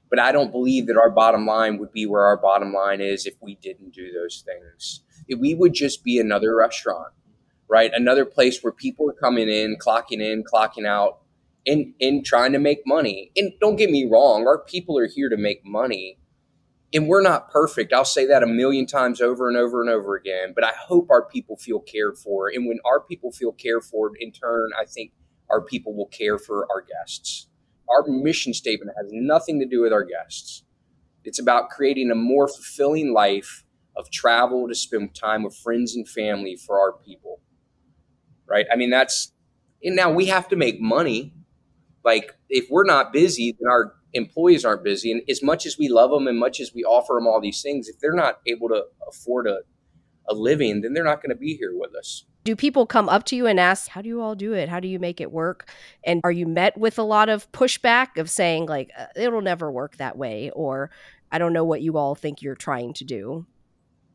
But 0.08 0.20
i 0.20 0.30
don't 0.30 0.52
believe 0.52 0.86
that 0.86 0.96
our 0.96 1.10
bottom 1.10 1.46
line 1.46 1.78
would 1.78 1.92
be 1.92 2.06
where 2.06 2.22
our 2.22 2.36
bottom 2.36 2.72
line 2.72 3.00
is 3.00 3.26
if 3.26 3.34
we 3.40 3.56
didn't 3.56 3.92
do 3.92 4.12
those 4.12 4.44
things. 4.46 5.02
If 5.26 5.40
we 5.40 5.52
would 5.54 5.74
just 5.74 6.04
be 6.04 6.20
another 6.20 6.54
restaurant 6.54 7.12
right 7.72 7.90
another 7.94 8.26
place 8.26 8.62
where 8.62 8.72
people 8.72 9.08
are 9.08 9.14
coming 9.14 9.48
in 9.48 9.76
clocking 9.76 10.20
in 10.20 10.44
clocking 10.44 10.86
out 10.86 11.20
in 11.64 11.94
in 11.98 12.22
trying 12.22 12.52
to 12.52 12.58
make 12.58 12.80
money. 12.86 13.30
And 13.36 13.52
don't 13.60 13.76
get 13.76 13.90
me 13.90 14.06
wrong, 14.10 14.46
our 14.46 14.58
people 14.58 14.98
are 14.98 15.08
here 15.08 15.28
to 15.28 15.36
make 15.36 15.64
money. 15.64 16.18
And 16.94 17.08
we're 17.08 17.22
not 17.22 17.50
perfect. 17.50 17.94
I'll 17.94 18.04
say 18.04 18.26
that 18.26 18.42
a 18.42 18.46
million 18.46 18.84
times 18.84 19.22
over 19.22 19.48
and 19.48 19.56
over 19.56 19.80
and 19.80 19.88
over 19.88 20.14
again. 20.14 20.52
But 20.54 20.64
I 20.64 20.72
hope 20.78 21.08
our 21.10 21.24
people 21.24 21.56
feel 21.56 21.80
cared 21.80 22.18
for. 22.18 22.48
And 22.48 22.68
when 22.68 22.80
our 22.84 23.00
people 23.00 23.32
feel 23.32 23.52
cared 23.52 23.84
for, 23.84 24.10
in 24.20 24.30
turn, 24.30 24.72
I 24.78 24.84
think 24.84 25.12
our 25.48 25.62
people 25.62 25.94
will 25.96 26.08
care 26.08 26.38
for 26.38 26.66
our 26.70 26.82
guests. 26.82 27.46
Our 27.88 28.04
mission 28.06 28.52
statement 28.52 28.90
has 28.94 29.06
nothing 29.10 29.58
to 29.60 29.66
do 29.66 29.80
with 29.80 29.92
our 29.92 30.04
guests. 30.04 30.64
It's 31.24 31.38
about 31.38 31.70
creating 31.70 32.10
a 32.10 32.14
more 32.14 32.46
fulfilling 32.46 33.14
life 33.14 33.64
of 33.96 34.10
travel 34.10 34.68
to 34.68 34.74
spend 34.74 35.14
time 35.14 35.44
with 35.44 35.56
friends 35.56 35.96
and 35.96 36.06
family 36.06 36.56
for 36.56 36.78
our 36.78 36.92
people. 36.92 37.31
Right? 38.48 38.66
I 38.72 38.76
mean, 38.76 38.90
that's, 38.90 39.32
and 39.82 39.96
now 39.96 40.10
we 40.10 40.26
have 40.26 40.48
to 40.48 40.56
make 40.56 40.80
money 40.80 41.34
like 42.04 42.34
if 42.48 42.66
we're 42.70 42.84
not 42.84 43.12
busy, 43.12 43.56
then 43.58 43.70
our 43.70 43.94
employees 44.12 44.64
aren't 44.64 44.84
busy. 44.84 45.12
And 45.12 45.22
as 45.28 45.42
much 45.42 45.66
as 45.66 45.78
we 45.78 45.88
love 45.88 46.10
them 46.10 46.26
and 46.26 46.38
much 46.38 46.60
as 46.60 46.74
we 46.74 46.84
offer 46.84 47.14
them 47.14 47.26
all 47.26 47.40
these 47.40 47.62
things, 47.62 47.88
if 47.88 47.98
they're 48.00 48.12
not 48.12 48.40
able 48.46 48.68
to 48.68 48.84
afford 49.08 49.46
a, 49.46 49.60
a 50.28 50.34
living, 50.34 50.82
then 50.82 50.92
they're 50.92 51.04
not 51.04 51.22
going 51.22 51.30
to 51.30 51.36
be 51.36 51.56
here 51.56 51.72
with 51.74 51.94
us. 51.94 52.24
Do 52.44 52.56
people 52.56 52.86
come 52.86 53.08
up 53.08 53.24
to 53.26 53.36
you 53.36 53.46
and 53.46 53.60
ask, 53.60 53.88
how 53.88 54.02
do 54.02 54.08
you 54.08 54.20
all 54.20 54.34
do 54.34 54.52
it? 54.52 54.68
How 54.68 54.80
do 54.80 54.88
you 54.88 54.98
make 54.98 55.20
it 55.20 55.30
work? 55.30 55.70
And 56.02 56.20
are 56.24 56.32
you 56.32 56.46
met 56.46 56.76
with 56.76 56.98
a 56.98 57.04
lot 57.04 57.28
of 57.28 57.50
pushback 57.52 58.18
of 58.18 58.28
saying, 58.28 58.66
like, 58.66 58.90
uh, 58.98 59.06
it'll 59.14 59.42
never 59.42 59.70
work 59.70 59.96
that 59.98 60.18
way? 60.18 60.50
Or 60.50 60.90
I 61.30 61.38
don't 61.38 61.52
know 61.52 61.64
what 61.64 61.82
you 61.82 61.96
all 61.96 62.16
think 62.16 62.42
you're 62.42 62.56
trying 62.56 62.94
to 62.94 63.04
do? 63.04 63.46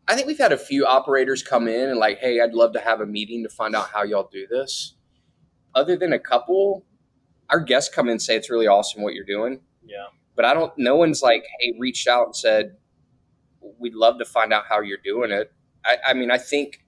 I 0.08 0.16
think 0.16 0.28
we've 0.28 0.38
had 0.38 0.54
a 0.54 0.58
few 0.58 0.86
operators 0.86 1.44
come 1.44 1.68
in 1.68 1.90
and, 1.90 2.00
like, 2.00 2.20
hey, 2.20 2.40
I'd 2.40 2.54
love 2.54 2.74
to 2.74 2.80
have 2.80 3.02
a 3.02 3.06
meeting 3.06 3.44
to 3.44 3.50
find 3.50 3.76
out 3.76 3.90
how 3.90 4.04
y'all 4.04 4.30
do 4.32 4.48
this. 4.48 4.96
Other 5.76 5.98
than 5.98 6.14
a 6.14 6.20
couple, 6.20 6.86
our 7.50 7.60
guests 7.60 7.94
come 7.94 8.08
in 8.08 8.14
and 8.14 8.22
say 8.22 8.36
it's 8.36 8.50
really 8.50 8.68
awesome 8.68 9.04
what 9.04 9.14
you're 9.14 9.26
doing. 9.26 9.62
Yeah. 9.86 10.08
But 10.36 10.46
I 10.46 10.54
don't. 10.54 10.72
No 10.78 10.96
one's 10.96 11.22
like, 11.22 11.44
hey, 11.60 11.76
reached 11.78 12.08
out 12.08 12.28
and 12.28 12.36
said, 12.36 12.78
we'd 13.80 13.96
love 13.96 14.20
to 14.20 14.26
find 14.26 14.54
out 14.54 14.64
how 14.70 14.82
you're 14.82 14.98
doing 15.04 15.32
it. 15.32 15.52
I, 15.84 15.98
I 16.08 16.14
mean, 16.14 16.32
I 16.32 16.38
think 16.38 16.86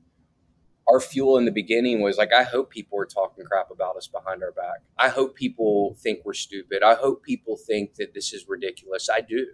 our 0.87 0.99
fuel 0.99 1.37
in 1.37 1.45
the 1.45 1.51
beginning 1.51 2.01
was 2.01 2.17
like, 2.17 2.33
I 2.33 2.43
hope 2.43 2.69
people 2.69 2.99
are 2.99 3.05
talking 3.05 3.45
crap 3.45 3.69
about 3.69 3.95
us 3.95 4.07
behind 4.07 4.43
our 4.43 4.51
back. 4.51 4.81
I 4.97 5.09
hope 5.09 5.35
people 5.35 5.95
think 5.99 6.19
we're 6.25 6.33
stupid. 6.33 6.83
I 6.83 6.95
hope 6.95 7.23
people 7.23 7.57
think 7.57 7.95
that 7.95 8.13
this 8.13 8.33
is 8.33 8.45
ridiculous. 8.47 9.09
I 9.09 9.21
do, 9.21 9.47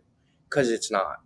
because 0.49 0.69
it's 0.69 0.91
not. 0.91 1.17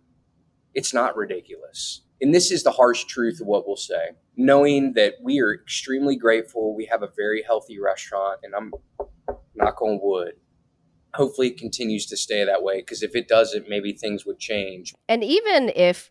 It's 0.74 0.94
not 0.94 1.16
ridiculous. 1.16 2.02
And 2.20 2.34
this 2.34 2.50
is 2.50 2.62
the 2.62 2.72
harsh 2.72 3.04
truth 3.04 3.40
of 3.40 3.46
what 3.46 3.66
we'll 3.66 3.76
say, 3.76 4.10
knowing 4.36 4.92
that 4.94 5.14
we 5.22 5.40
are 5.40 5.54
extremely 5.54 6.16
grateful. 6.16 6.74
We 6.74 6.86
have 6.86 7.02
a 7.02 7.08
very 7.16 7.42
healthy 7.42 7.78
restaurant, 7.80 8.40
and 8.42 8.54
I'm 8.54 8.72
knock 9.54 9.80
on 9.82 10.00
wood 10.02 10.34
hopefully 11.14 11.48
it 11.48 11.58
continues 11.58 12.06
to 12.06 12.16
stay 12.16 12.44
that 12.44 12.62
way 12.62 12.78
because 12.78 13.02
if 13.02 13.16
it 13.16 13.26
doesn't 13.26 13.68
maybe 13.68 13.92
things 13.92 14.24
would 14.24 14.38
change 14.38 14.94
and 15.08 15.24
even 15.24 15.72
if 15.74 16.08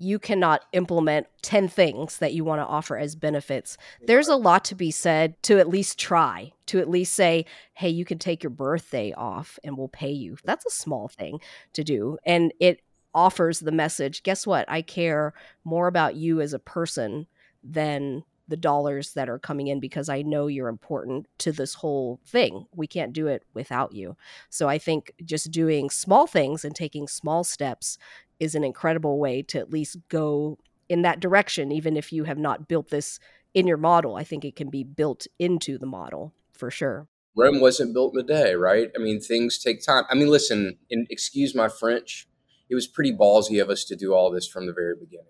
you 0.00 0.18
cannot 0.18 0.64
implement 0.72 1.26
10 1.42 1.68
things 1.68 2.18
that 2.18 2.32
you 2.32 2.42
want 2.42 2.58
to 2.58 2.66
offer 2.66 2.96
as 2.96 3.14
benefits. 3.14 3.76
There's 4.00 4.28
a 4.28 4.34
lot 4.34 4.64
to 4.66 4.74
be 4.74 4.90
said 4.90 5.40
to 5.42 5.58
at 5.58 5.68
least 5.68 5.98
try, 5.98 6.52
to 6.66 6.80
at 6.80 6.88
least 6.88 7.12
say, 7.12 7.44
hey, 7.74 7.90
you 7.90 8.06
can 8.06 8.18
take 8.18 8.42
your 8.42 8.50
birthday 8.50 9.12
off 9.12 9.58
and 9.62 9.76
we'll 9.76 9.88
pay 9.88 10.10
you. 10.10 10.38
That's 10.42 10.64
a 10.64 10.70
small 10.70 11.08
thing 11.08 11.40
to 11.74 11.84
do. 11.84 12.16
And 12.24 12.54
it 12.60 12.80
offers 13.14 13.60
the 13.60 13.72
message 13.72 14.22
guess 14.22 14.46
what? 14.46 14.68
I 14.68 14.82
care 14.82 15.34
more 15.64 15.88
about 15.88 16.16
you 16.16 16.40
as 16.40 16.52
a 16.52 16.58
person 16.58 17.26
than 17.62 18.24
the 18.50 18.56
dollars 18.56 19.14
that 19.14 19.28
are 19.28 19.38
coming 19.38 19.68
in 19.68 19.80
because 19.80 20.08
I 20.08 20.22
know 20.22 20.48
you're 20.48 20.68
important 20.68 21.26
to 21.38 21.52
this 21.52 21.74
whole 21.74 22.20
thing. 22.26 22.66
We 22.74 22.86
can't 22.86 23.12
do 23.12 23.28
it 23.28 23.44
without 23.54 23.94
you. 23.94 24.16
So 24.50 24.68
I 24.68 24.76
think 24.76 25.12
just 25.24 25.52
doing 25.52 25.88
small 25.88 26.26
things 26.26 26.64
and 26.64 26.74
taking 26.74 27.06
small 27.06 27.44
steps 27.44 27.96
is 28.40 28.54
an 28.54 28.64
incredible 28.64 29.18
way 29.18 29.42
to 29.42 29.58
at 29.58 29.70
least 29.70 29.98
go 30.08 30.58
in 30.88 31.02
that 31.02 31.20
direction, 31.20 31.70
even 31.70 31.96
if 31.96 32.12
you 32.12 32.24
have 32.24 32.38
not 32.38 32.66
built 32.66 32.90
this 32.90 33.20
in 33.54 33.66
your 33.66 33.76
model. 33.76 34.16
I 34.16 34.24
think 34.24 34.44
it 34.44 34.56
can 34.56 34.68
be 34.68 34.82
built 34.82 35.26
into 35.38 35.78
the 35.78 35.86
model 35.86 36.34
for 36.52 36.70
sure. 36.70 37.06
Rome 37.36 37.60
wasn't 37.60 37.94
built 37.94 38.14
in 38.14 38.20
a 38.20 38.24
day, 38.24 38.54
right? 38.54 38.90
I 38.96 38.98
mean, 38.98 39.20
things 39.20 39.58
take 39.58 39.84
time. 39.84 40.04
I 40.10 40.14
mean, 40.14 40.28
listen, 40.28 40.76
and 40.90 41.06
excuse 41.08 41.54
my 41.54 41.68
French, 41.68 42.26
it 42.70 42.74
was 42.76 42.86
pretty 42.86 43.12
ballsy 43.12 43.60
of 43.60 43.68
us 43.68 43.84
to 43.84 43.96
do 43.96 44.14
all 44.14 44.30
this 44.30 44.46
from 44.46 44.66
the 44.66 44.72
very 44.72 44.94
beginning. 44.94 45.26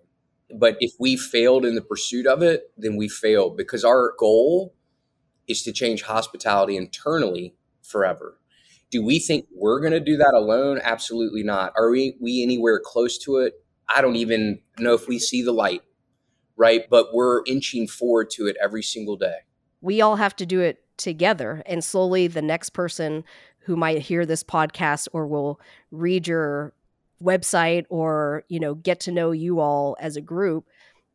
But 0.57 0.76
if 0.81 0.92
we 1.00 1.16
failed 1.16 1.64
in 1.64 1.74
the 1.74 1.81
pursuit 1.81 2.26
of 2.26 2.42
it, 2.42 2.70
then 2.76 2.96
we 2.96 3.09
failed 3.09 3.57
because 3.57 3.85
our 3.85 4.12
goal 4.18 4.74
is 5.48 5.62
to 5.62 5.72
change 5.72 6.03
hospitality 6.03 6.76
internally 6.76 7.57
forever. 7.83 8.38
Do 8.90 9.05
we 9.05 9.18
think 9.18 9.46
we're 9.55 9.81
going 9.81 9.92
to 9.92 10.00
do 10.00 10.16
that 10.18 10.35
alone? 10.35 10.81
Absolutely 10.83 11.42
not. 11.42 11.72
Are 11.76 11.90
we, 11.90 12.16
we 12.20 12.42
anywhere 12.42 12.81
close 12.85 13.16
to 13.18 13.38
it? 13.38 13.55
I 13.88 14.03
don't 14.03 14.16
even 14.16 14.61
know 14.79 14.94
if 14.94 15.09
we 15.09 15.18
see 15.18 15.42
the 15.42 15.53
light, 15.53 15.83
right? 16.57 16.88
But 16.90 17.14
we're 17.14 17.42
inching 17.46 17.88
forward 17.88 18.31
to 18.31 18.46
it 18.46 18.57
every 18.62 18.83
single 18.83 19.16
day. 19.16 19.38
We 19.81 20.00
all 20.00 20.16
have 20.16 20.37
to 20.37 20.46
do 20.46 20.61
it 20.61 20.85
together. 20.98 21.62
And 21.64 21.83
slowly, 21.83 22.26
the 22.26 22.42
next 22.42 22.70
person 22.70 23.24
who 23.61 23.76
might 23.76 24.03
hear 24.03 24.26
this 24.26 24.44
podcast 24.44 25.09
or 25.12 25.26
will 25.26 25.61
read 25.90 26.26
your 26.29 26.74
website 27.22 27.85
or, 27.88 28.44
you 28.48 28.61
know, 28.61 28.74
get 28.74 29.00
to 29.00 29.12
know 29.12 29.30
you 29.30 29.61
all 29.61 29.96
as 30.00 30.16
a 30.16 30.20
group, 30.20 30.66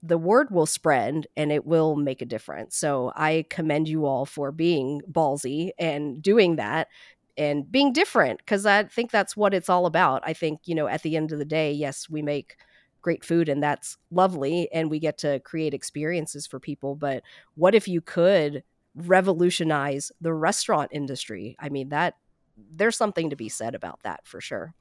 the 0.03 0.17
word 0.17 0.51
will 0.51 0.67
spread 0.67 1.25
and 1.35 1.51
it 1.51 1.65
will 1.65 1.95
make 1.95 2.21
a 2.21 2.25
difference. 2.25 2.77
So 2.77 3.11
I 3.15 3.45
commend 3.49 3.87
you 3.87 4.05
all 4.05 4.25
for 4.25 4.51
being 4.51 5.01
ballsy 5.11 5.71
and 5.79 6.21
doing 6.21 6.57
that 6.57 6.89
and 7.37 7.69
being 7.69 7.91
different 7.91 8.39
because 8.39 8.65
I 8.65 8.83
think 8.83 9.11
that's 9.11 9.35
what 9.35 9.53
it's 9.53 9.69
all 9.69 9.85
about. 9.85 10.21
I 10.25 10.33
think, 10.33 10.61
you 10.65 10.75
know, 10.75 10.87
at 10.87 11.01
the 11.01 11.17
end 11.17 11.31
of 11.31 11.39
the 11.39 11.45
day, 11.45 11.71
yes, 11.71 12.07
we 12.09 12.21
make 12.21 12.55
great 13.01 13.23
food 13.23 13.49
and 13.49 13.61
that's 13.61 13.97
lovely 14.11 14.69
and 14.71 14.89
we 14.89 14.99
get 14.99 15.17
to 15.19 15.39
create 15.41 15.73
experiences 15.73 16.47
for 16.47 16.59
people. 16.59 16.95
But 16.95 17.23
what 17.55 17.75
if 17.75 17.87
you 17.87 18.01
could 18.01 18.63
revolutionize 18.95 20.11
the 20.21 20.33
restaurant 20.33 20.89
industry? 20.91 21.55
I 21.59 21.69
mean, 21.69 21.89
that 21.89 22.15
there's 22.57 22.95
something 22.95 23.29
to 23.31 23.35
be 23.35 23.49
said 23.49 23.75
about 23.75 24.01
that 24.03 24.21
for 24.23 24.39
sure. 24.39 24.73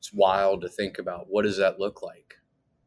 It's 0.00 0.12
wild 0.12 0.62
to 0.62 0.68
think 0.68 0.98
about. 0.98 1.26
What 1.28 1.42
does 1.42 1.58
that 1.58 1.78
look 1.78 2.02
like? 2.02 2.34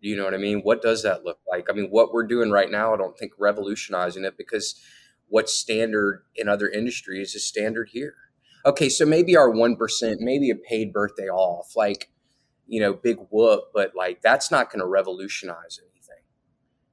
You 0.01 0.17
know 0.17 0.25
what 0.25 0.33
I 0.33 0.37
mean? 0.37 0.59
What 0.59 0.81
does 0.81 1.03
that 1.03 1.23
look 1.23 1.39
like? 1.49 1.67
I 1.69 1.73
mean, 1.73 1.87
what 1.89 2.11
we're 2.11 2.27
doing 2.27 2.51
right 2.51 2.69
now, 2.69 2.93
I 2.93 2.97
don't 2.97 3.17
think 3.17 3.31
revolutionizing 3.39 4.25
it 4.25 4.37
because 4.37 4.81
what's 5.29 5.53
standard 5.53 6.25
in 6.35 6.49
other 6.49 6.67
industries 6.67 7.33
is 7.35 7.47
standard 7.47 7.89
here 7.93 8.15
okay, 8.65 8.89
so 8.89 9.05
maybe 9.05 9.35
our 9.35 9.49
1%, 9.49 10.15
maybe 10.19 10.49
a 10.49 10.55
paid 10.55 10.93
birthday 10.93 11.27
off, 11.27 11.75
like, 11.75 12.09
you 12.67 12.79
know, 12.79 12.93
big 12.93 13.17
whoop, 13.29 13.65
but 13.73 13.93
like 13.95 14.21
that's 14.21 14.49
not 14.49 14.71
going 14.71 14.79
to 14.79 14.87
revolutionize 14.87 15.79
anything. 15.81 16.23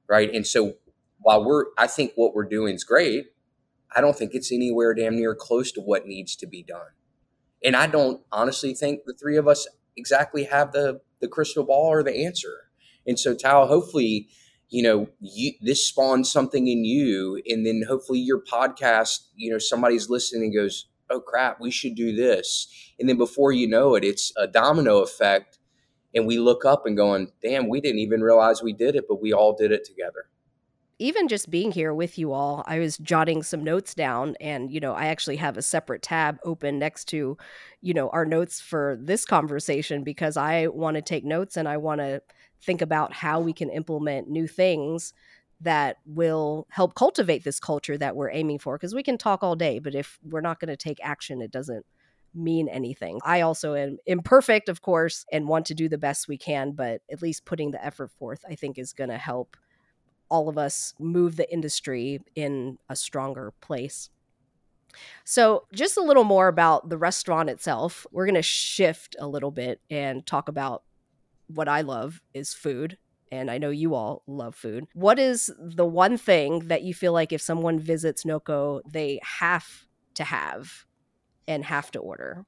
Right. 0.07 0.33
And 0.33 0.45
so 0.45 0.73
while 1.19 1.43
we're, 1.43 1.67
I 1.77 1.87
think 1.87 2.13
what 2.15 2.33
we're 2.33 2.47
doing 2.47 2.75
is 2.75 2.83
great, 2.83 3.27
I 3.95 4.01
don't 4.01 4.17
think 4.17 4.31
it's 4.33 4.51
anywhere 4.51 4.93
damn 4.93 5.15
near 5.15 5.35
close 5.35 5.71
to 5.73 5.81
what 5.81 6.05
needs 6.05 6.35
to 6.37 6.47
be 6.47 6.63
done. 6.63 6.91
And 7.63 7.75
I 7.75 7.87
don't 7.87 8.21
honestly 8.31 8.73
think 8.73 9.01
the 9.05 9.13
three 9.13 9.37
of 9.37 9.47
us 9.47 9.67
exactly 9.97 10.45
have 10.45 10.71
the, 10.71 11.01
the 11.19 11.27
crystal 11.27 11.63
ball 11.63 11.87
or 11.87 12.03
the 12.03 12.25
answer. 12.25 12.71
And 13.05 13.19
so, 13.19 13.35
Toa, 13.35 13.67
hopefully, 13.67 14.29
you 14.69 14.83
know, 14.83 15.09
you, 15.19 15.53
this 15.61 15.85
spawns 15.87 16.31
something 16.31 16.67
in 16.67 16.85
you, 16.85 17.41
and 17.47 17.65
then 17.65 17.83
hopefully 17.87 18.19
your 18.19 18.41
podcast, 18.41 19.27
you 19.35 19.51
know, 19.51 19.57
somebody's 19.57 20.09
listening 20.09 20.43
and 20.43 20.55
goes, 20.55 20.87
oh 21.09 21.19
crap, 21.19 21.59
we 21.59 21.71
should 21.71 21.95
do 21.95 22.15
this. 22.15 22.67
And 22.99 23.09
then 23.09 23.17
before 23.17 23.51
you 23.51 23.67
know 23.67 23.95
it, 23.95 24.03
it's 24.03 24.31
a 24.37 24.47
domino 24.47 24.99
effect. 24.99 25.59
And 26.15 26.25
we 26.27 26.39
look 26.39 26.65
up 26.65 26.85
and 26.85 26.97
going, 26.97 27.31
damn, 27.41 27.69
we 27.69 27.81
didn't 27.81 27.99
even 27.99 28.21
realize 28.21 28.61
we 28.63 28.73
did 28.73 28.95
it, 28.95 29.05
but 29.07 29.21
we 29.21 29.33
all 29.33 29.55
did 29.55 29.71
it 29.71 29.85
together. 29.85 30.30
Even 31.01 31.27
just 31.27 31.49
being 31.49 31.71
here 31.71 31.95
with 31.95 32.19
you 32.19 32.31
all, 32.31 32.63
I 32.67 32.77
was 32.77 32.99
jotting 32.99 33.41
some 33.41 33.63
notes 33.63 33.95
down 33.95 34.35
and, 34.39 34.69
you 34.69 34.79
know, 34.79 34.93
I 34.93 35.07
actually 35.07 35.37
have 35.37 35.57
a 35.57 35.63
separate 35.63 36.03
tab 36.03 36.37
open 36.45 36.77
next 36.77 37.05
to, 37.05 37.39
you 37.81 37.93
know, 37.95 38.09
our 38.09 38.23
notes 38.23 38.61
for 38.61 38.99
this 39.01 39.25
conversation 39.25 40.03
because 40.03 40.37
I 40.37 40.67
want 40.67 40.97
to 40.97 41.01
take 41.01 41.25
notes 41.25 41.57
and 41.57 41.67
I 41.67 41.77
want 41.77 42.01
to 42.01 42.21
think 42.61 42.83
about 42.83 43.13
how 43.13 43.39
we 43.39 43.51
can 43.51 43.71
implement 43.71 44.29
new 44.29 44.47
things 44.47 45.11
that 45.61 45.97
will 46.05 46.67
help 46.69 46.93
cultivate 46.93 47.43
this 47.43 47.59
culture 47.59 47.97
that 47.97 48.15
we're 48.15 48.29
aiming 48.29 48.59
for 48.59 48.77
because 48.77 48.93
we 48.93 49.01
can 49.01 49.17
talk 49.17 49.41
all 49.41 49.55
day 49.55 49.79
but 49.79 49.95
if 49.95 50.19
we're 50.23 50.39
not 50.39 50.59
going 50.59 50.69
to 50.69 50.77
take 50.77 50.99
action 51.01 51.41
it 51.41 51.49
doesn't 51.49 51.83
mean 52.35 52.69
anything. 52.69 53.19
I 53.25 53.41
also 53.41 53.73
am 53.73 53.97
imperfect 54.05 54.69
of 54.69 54.83
course 54.83 55.25
and 55.31 55.47
want 55.47 55.65
to 55.65 55.73
do 55.73 55.89
the 55.89 55.97
best 55.97 56.27
we 56.27 56.37
can 56.37 56.73
but 56.73 57.01
at 57.11 57.23
least 57.23 57.45
putting 57.45 57.71
the 57.71 57.83
effort 57.83 58.11
forth 58.11 58.45
i 58.47 58.55
think 58.55 58.77
is 58.77 58.93
going 58.93 59.09
to 59.09 59.17
help 59.17 59.57
all 60.31 60.49
of 60.49 60.57
us 60.57 60.95
move 60.99 61.35
the 61.35 61.51
industry 61.53 62.19
in 62.35 62.79
a 62.89 62.95
stronger 62.95 63.53
place 63.61 64.09
so, 65.23 65.67
just 65.73 65.95
a 65.95 66.01
little 66.01 66.25
more 66.25 66.49
about 66.49 66.89
the 66.89 66.97
restaurant 66.97 67.49
itself. 67.49 68.05
We're 68.11 68.25
going 68.25 68.35
to 68.35 68.41
shift 68.41 69.15
a 69.19 69.25
little 69.25 69.49
bit 69.49 69.79
and 69.89 70.25
talk 70.25 70.49
about 70.49 70.83
what 71.47 71.69
I 71.69 71.79
love 71.79 72.21
is 72.33 72.53
food 72.53 72.97
and 73.31 73.49
I 73.49 73.57
know 73.57 73.69
you 73.69 73.95
all 73.95 74.23
love 74.27 74.55
food. 74.55 74.85
What 74.93 75.17
is 75.17 75.51
the 75.57 75.85
one 75.85 76.17
thing 76.17 76.67
that 76.67 76.83
you 76.83 76.93
feel 76.93 77.13
like 77.13 77.31
if 77.31 77.41
someone 77.41 77.79
visits 77.79 78.25
Noko, 78.25 78.81
they 78.85 79.19
have 79.23 79.85
to 80.15 80.23
have 80.25 80.85
and 81.47 81.63
have 81.63 81.91
to 81.91 81.99
order? 81.99 82.45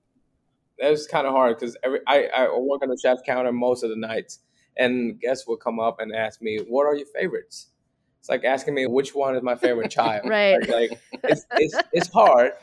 That 0.80 0.90
was 0.90 1.08
kind 1.08 1.26
of 1.26 1.34
hard 1.34 1.58
because 1.58 1.78
every 1.84 2.00
I, 2.08 2.28
I 2.36 2.58
work 2.58 2.82
on 2.82 2.90
the 2.90 3.00
chef 3.02 3.20
counter 3.26 3.52
most 3.54 3.84
of 3.84 3.92
the 3.92 3.96
nights, 3.96 4.40
and 4.78 5.20
guests 5.22 5.48
will 5.48 5.56
come 5.56 5.80
up 5.80 6.02
and 6.02 6.14
ask 6.14 6.42
me, 6.42 6.60
"What 6.68 6.86
are 6.86 6.96
your 6.96 7.08
favorites?" 7.08 7.70
It's 8.24 8.30
like 8.30 8.46
asking 8.46 8.74
me 8.74 8.88
which 8.88 9.14
one 9.14 9.36
is 9.36 9.44
my 9.44 9.56
favorite 9.56 9.92
child. 10.00 10.30
right. 10.30 10.60
Like, 10.62 10.70
like 10.70 11.02
it's, 11.24 11.46
it's 11.58 11.76
it's 11.92 12.08
hard, 12.08 12.54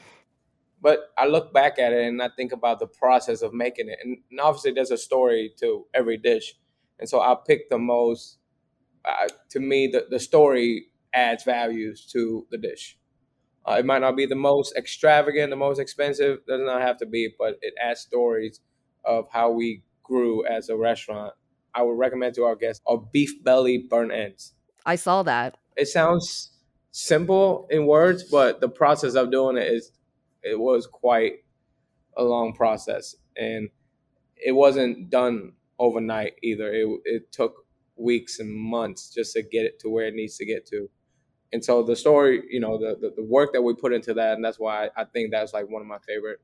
but 0.81 1.13
I 1.19 1.27
look 1.27 1.53
back 1.53 1.79
at 1.79 1.93
it 1.93 2.07
and 2.09 2.23
I 2.23 2.31
think 2.35 2.53
about 2.53 2.81
the 2.81 2.87
process 2.87 3.43
of 3.43 3.53
making 3.53 3.89
it, 3.89 3.99
and 4.03 4.19
obviously 4.41 4.73
there's 4.73 4.91
a 4.91 4.99
story 4.99 5.53
to 5.61 5.87
every 5.95 6.17
dish 6.17 6.55
and 7.01 7.09
so 7.09 7.21
I 7.21 7.35
pick 7.45 7.69
the 7.69 7.79
most. 7.79 8.39
Uh, 9.05 9.29
to 9.51 9.61
me, 9.61 9.87
the, 9.87 10.07
the 10.11 10.21
story 10.21 10.89
adds 11.15 11.43
values 11.43 12.07
to 12.13 12.47
the 12.51 12.59
dish. 12.59 12.99
Uh, 13.67 13.77
it 13.79 13.87
might 13.87 14.01
not 14.01 14.17
be 14.17 14.27
the 14.27 14.37
most 14.37 14.77
extravagant, 14.77 15.51
the 15.51 15.57
most 15.57 15.79
expensive, 15.79 16.39
does 16.47 16.61
not 16.63 16.83
have 16.83 16.99
to 16.99 17.07
be, 17.07 17.31
but 17.39 17.55
it 17.63 17.73
adds 17.83 18.01
stories 18.01 18.61
of 19.05 19.27
how 19.33 19.51
we 19.51 19.83
grew 20.03 20.47
as 20.47 20.69
a 20.69 20.77
restaurant. 20.77 21.33
I 21.75 21.83
would 21.83 21.99
recommend 21.99 22.35
to 22.35 22.45
our 22.45 22.57
guests 22.57 22.83
a 22.87 22.99
beef 22.99 23.43
belly 23.43 23.79
burnt 23.79 24.13
ends. 24.13 24.55
I 24.91 24.97
saw 24.97 25.23
that. 25.23 25.57
It 25.77 25.87
sounds 25.87 26.51
simple 26.91 27.69
in 27.71 27.87
words, 27.87 28.25
but 28.25 28.61
the 28.61 28.69
process 28.69 29.15
of 29.15 29.31
doing 29.31 29.57
it 29.57 29.69
is 29.73 29.93
it 30.43 30.59
was 30.59 30.89
quite 30.89 31.35
a 32.17 32.25
long 32.25 32.55
process, 32.55 33.15
and 33.37 33.69
it 34.37 34.53
wasn't 34.53 35.09
done 35.09 35.53
overnight 35.79 36.33
either. 36.43 36.73
It, 36.73 36.87
it 37.05 37.33
took 37.33 37.53
weeks 37.97 38.41
and 38.41 38.53
months 38.53 39.15
just 39.15 39.35
to 39.35 39.43
get 39.43 39.65
it 39.65 39.79
to 39.81 39.89
where 39.89 40.07
it 40.07 40.15
needs 40.15 40.37
to 40.39 40.45
get 40.45 40.67
to. 40.73 40.91
And 41.53 41.65
so 41.65 41.85
the 41.85 41.95
story, 41.95 42.43
you 42.51 42.59
know, 42.59 42.77
the, 42.77 42.97
the, 43.01 43.13
the 43.15 43.25
work 43.25 43.53
that 43.53 43.63
we 43.63 43.75
put 43.75 43.93
into 43.93 44.13
that, 44.15 44.35
and 44.35 44.45
that's 44.45 44.59
why 44.59 44.87
I, 44.87 45.03
I 45.03 45.05
think 45.05 45.31
that's 45.31 45.53
like 45.53 45.69
one 45.69 45.83
of 45.83 45.89
my 45.89 45.99
favorite 45.99 46.41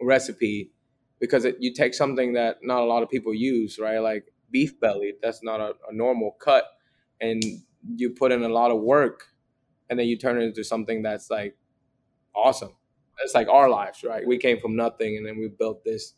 recipe 0.00 0.72
because 1.20 1.44
it, 1.44 1.56
you 1.60 1.72
take 1.72 1.94
something 1.94 2.32
that 2.32 2.58
not 2.62 2.80
a 2.80 2.86
lot 2.86 3.04
of 3.04 3.10
people 3.10 3.32
use, 3.32 3.78
right? 3.78 3.98
Like 3.98 4.24
beef 4.50 4.80
belly, 4.80 5.12
that's 5.22 5.42
not 5.44 5.60
a, 5.60 5.74
a 5.88 5.92
normal 5.92 6.32
cut, 6.40 6.64
and 7.20 7.42
you 7.96 8.10
put 8.10 8.32
in 8.32 8.42
a 8.42 8.48
lot 8.48 8.70
of 8.70 8.80
work, 8.80 9.26
and 9.88 9.98
then 9.98 10.06
you 10.06 10.16
turn 10.16 10.40
it 10.40 10.44
into 10.44 10.64
something 10.64 11.02
that's 11.02 11.30
like 11.30 11.56
awesome. 12.34 12.74
It's 13.22 13.34
like 13.34 13.48
our 13.48 13.68
lives, 13.68 14.02
right? 14.02 14.26
We 14.26 14.38
came 14.38 14.60
from 14.60 14.76
nothing, 14.76 15.16
and 15.16 15.26
then 15.26 15.38
we 15.38 15.48
built 15.48 15.84
this 15.84 16.14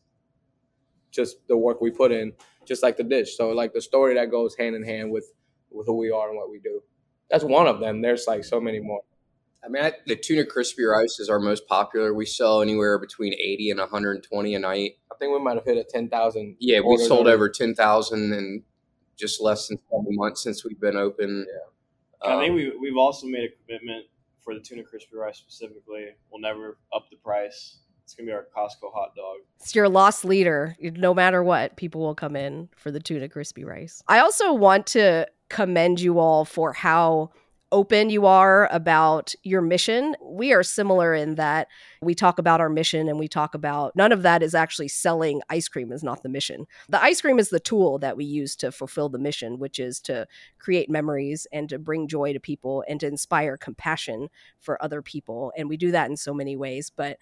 just 1.10 1.46
the 1.46 1.56
work 1.56 1.80
we 1.80 1.90
put 1.90 2.10
in, 2.10 2.32
just 2.66 2.82
like 2.82 2.96
the 2.96 3.04
dish. 3.04 3.36
So 3.36 3.50
like 3.50 3.72
the 3.72 3.82
story 3.82 4.14
that 4.14 4.30
goes 4.30 4.56
hand 4.56 4.74
in 4.74 4.82
hand 4.82 5.10
with 5.10 5.30
with 5.70 5.86
who 5.86 5.96
we 5.96 6.10
are 6.10 6.28
and 6.28 6.36
what 6.36 6.50
we 6.50 6.58
do. 6.58 6.82
That's 7.30 7.44
one 7.44 7.66
of 7.66 7.80
them. 7.80 8.02
There's 8.02 8.26
like 8.26 8.44
so 8.44 8.60
many 8.60 8.80
more. 8.80 9.00
I 9.64 9.68
mean, 9.68 9.84
I, 9.84 9.92
the 10.06 10.16
tuna 10.16 10.44
crispy 10.44 10.84
rice 10.84 11.20
is 11.20 11.28
our 11.28 11.38
most 11.38 11.68
popular. 11.68 12.12
We 12.12 12.26
sell 12.26 12.62
anywhere 12.62 12.98
between 12.98 13.32
80 13.34 13.70
and 13.70 13.80
120 13.80 14.54
a 14.54 14.58
night. 14.58 14.92
I 15.10 15.14
think 15.18 15.32
we 15.32 15.38
might 15.38 15.54
have 15.54 15.64
hit 15.64 15.76
a 15.76 15.84
10,000. 15.84 16.56
Yeah, 16.58 16.80
we 16.80 16.96
sold 16.98 17.28
over 17.28 17.48
10,000 17.48 18.32
in 18.32 18.64
just 19.16 19.40
less 19.40 19.68
than 19.68 19.78
20 19.90 20.16
months 20.16 20.42
since 20.42 20.64
we've 20.64 20.80
been 20.80 20.96
open. 20.96 21.46
Yeah. 21.48 22.28
Um, 22.28 22.38
I 22.38 22.40
think 22.42 22.50
um, 22.50 22.56
we, 22.56 22.72
we've 22.80 22.96
also 22.96 23.26
made 23.26 23.44
a 23.44 23.66
commitment 23.66 24.06
for 24.42 24.54
the 24.54 24.60
tuna 24.60 24.82
crispy 24.82 25.16
rice 25.16 25.38
specifically. 25.38 26.06
We'll 26.30 26.40
never 26.40 26.78
up 26.94 27.08
the 27.10 27.16
price. 27.16 27.78
It's 28.04 28.14
gonna 28.14 28.26
be 28.26 28.32
our 28.32 28.46
Costco 28.56 28.92
hot 28.92 29.14
dog. 29.14 29.38
It's 29.60 29.74
your 29.74 29.88
lost 29.88 30.24
leader. 30.24 30.76
No 30.80 31.14
matter 31.14 31.42
what, 31.42 31.76
people 31.76 32.00
will 32.00 32.14
come 32.14 32.36
in 32.36 32.68
for 32.76 32.90
the 32.90 33.00
tuna 33.00 33.28
crispy 33.28 33.64
rice. 33.64 34.02
I 34.08 34.18
also 34.18 34.52
want 34.52 34.86
to 34.88 35.26
commend 35.48 36.00
you 36.00 36.18
all 36.18 36.44
for 36.44 36.72
how 36.72 37.30
open 37.72 38.10
you 38.10 38.26
are 38.26 38.68
about 38.70 39.34
your 39.42 39.62
mission. 39.62 40.14
We 40.22 40.52
are 40.52 40.62
similar 40.62 41.14
in 41.14 41.34
that 41.36 41.68
we 42.02 42.14
talk 42.14 42.38
about 42.38 42.60
our 42.60 42.68
mission 42.68 43.08
and 43.08 43.18
we 43.18 43.26
talk 43.26 43.54
about 43.54 43.96
none 43.96 44.12
of 44.12 44.22
that 44.22 44.42
is 44.42 44.54
actually 44.54 44.88
selling 44.88 45.40
ice 45.48 45.68
cream 45.68 45.90
is 45.90 46.04
not 46.04 46.22
the 46.22 46.28
mission. 46.28 46.66
The 46.88 47.02
ice 47.02 47.20
cream 47.20 47.38
is 47.38 47.48
the 47.48 47.58
tool 47.58 47.98
that 48.00 48.16
we 48.16 48.24
use 48.24 48.54
to 48.56 48.70
fulfill 48.70 49.08
the 49.08 49.18
mission, 49.18 49.58
which 49.58 49.78
is 49.78 49.98
to 50.02 50.26
create 50.58 50.90
memories 50.90 51.46
and 51.52 51.68
to 51.70 51.78
bring 51.78 52.06
joy 52.06 52.34
to 52.34 52.40
people 52.40 52.84
and 52.86 53.00
to 53.00 53.06
inspire 53.06 53.56
compassion 53.56 54.28
for 54.60 54.82
other 54.84 55.02
people. 55.02 55.52
And 55.56 55.68
we 55.68 55.76
do 55.76 55.90
that 55.92 56.10
in 56.10 56.16
so 56.16 56.34
many 56.34 56.56
ways, 56.56 56.92
but 56.94 57.16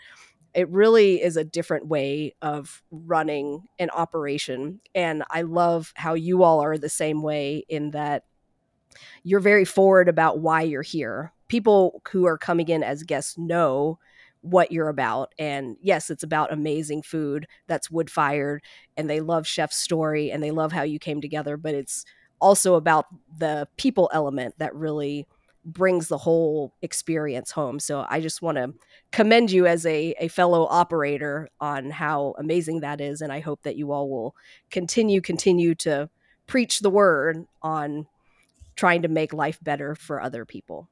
it 0.52 0.68
really 0.68 1.22
is 1.22 1.36
a 1.36 1.44
different 1.44 1.86
way 1.86 2.34
of 2.42 2.82
running 2.90 3.62
an 3.78 3.88
operation. 3.90 4.80
And 4.94 5.22
I 5.30 5.42
love 5.42 5.92
how 5.94 6.14
you 6.14 6.42
all 6.42 6.60
are 6.60 6.76
the 6.76 6.88
same 6.88 7.22
way 7.22 7.64
in 7.68 7.92
that 7.92 8.24
you're 9.22 9.40
very 9.40 9.64
forward 9.64 10.08
about 10.08 10.40
why 10.40 10.62
you're 10.62 10.82
here. 10.82 11.32
People 11.48 12.02
who 12.10 12.26
are 12.26 12.38
coming 12.38 12.68
in 12.68 12.82
as 12.82 13.02
guests 13.02 13.36
know 13.36 13.98
what 14.42 14.72
you're 14.72 14.88
about. 14.88 15.34
And 15.38 15.76
yes, 15.82 16.10
it's 16.10 16.22
about 16.22 16.52
amazing 16.52 17.02
food 17.02 17.46
that's 17.66 17.90
wood 17.90 18.10
fired 18.10 18.62
and 18.96 19.08
they 19.08 19.20
love 19.20 19.46
Chef's 19.46 19.76
story 19.76 20.30
and 20.30 20.42
they 20.42 20.50
love 20.50 20.72
how 20.72 20.82
you 20.82 20.98
came 20.98 21.20
together, 21.20 21.56
but 21.56 21.74
it's 21.74 22.04
also 22.40 22.74
about 22.74 23.06
the 23.36 23.68
people 23.76 24.10
element 24.14 24.54
that 24.58 24.74
really 24.74 25.26
brings 25.64 26.08
the 26.08 26.16
whole 26.16 26.72
experience 26.80 27.50
home. 27.50 27.78
So 27.78 28.06
I 28.08 28.20
just 28.20 28.40
want 28.40 28.56
to 28.56 28.72
commend 29.12 29.50
you 29.50 29.66
as 29.66 29.84
a, 29.84 30.14
a 30.18 30.28
fellow 30.28 30.66
operator 30.70 31.50
on 31.60 31.90
how 31.90 32.34
amazing 32.38 32.80
that 32.80 33.00
is. 33.00 33.20
And 33.20 33.30
I 33.30 33.40
hope 33.40 33.62
that 33.64 33.76
you 33.76 33.92
all 33.92 34.08
will 34.08 34.34
continue, 34.70 35.20
continue 35.20 35.74
to 35.76 36.08
preach 36.46 36.80
the 36.80 36.90
word 36.90 37.44
on 37.62 38.06
trying 38.80 39.02
to 39.02 39.08
make 39.08 39.34
life 39.34 39.58
better 39.62 39.94
for 39.94 40.22
other 40.22 40.46
people. 40.46 40.88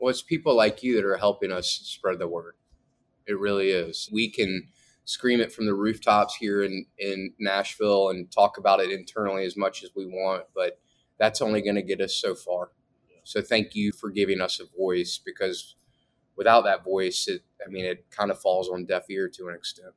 Well, 0.00 0.10
it's 0.10 0.22
people 0.22 0.56
like 0.56 0.82
you 0.82 0.96
that 0.96 1.04
are 1.04 1.18
helping 1.18 1.52
us 1.52 1.70
spread 1.84 2.18
the 2.18 2.26
word. 2.26 2.54
It 3.28 3.38
really 3.38 3.70
is. 3.70 4.08
We 4.12 4.28
can 4.28 4.66
scream 5.04 5.38
it 5.38 5.52
from 5.52 5.66
the 5.66 5.74
rooftops 5.74 6.34
here 6.34 6.64
in, 6.64 6.84
in 6.98 7.32
Nashville 7.38 8.08
and 8.08 8.28
talk 8.32 8.58
about 8.58 8.80
it 8.80 8.90
internally 8.90 9.44
as 9.44 9.56
much 9.56 9.84
as 9.84 9.90
we 9.94 10.04
want, 10.04 10.46
but 10.52 10.80
that's 11.16 11.40
only 11.40 11.62
going 11.62 11.76
to 11.76 11.82
get 11.82 12.00
us 12.00 12.16
so 12.16 12.34
far. 12.34 12.70
So 13.22 13.40
thank 13.40 13.76
you 13.76 13.92
for 13.92 14.10
giving 14.10 14.40
us 14.40 14.58
a 14.58 14.64
voice 14.76 15.20
because 15.24 15.76
without 16.34 16.64
that 16.64 16.82
voice, 16.82 17.28
it, 17.28 17.42
I 17.64 17.70
mean, 17.70 17.84
it 17.84 18.04
kind 18.10 18.32
of 18.32 18.40
falls 18.40 18.68
on 18.68 18.84
deaf 18.84 19.08
ear 19.08 19.28
to 19.28 19.46
an 19.46 19.54
extent. 19.54 19.94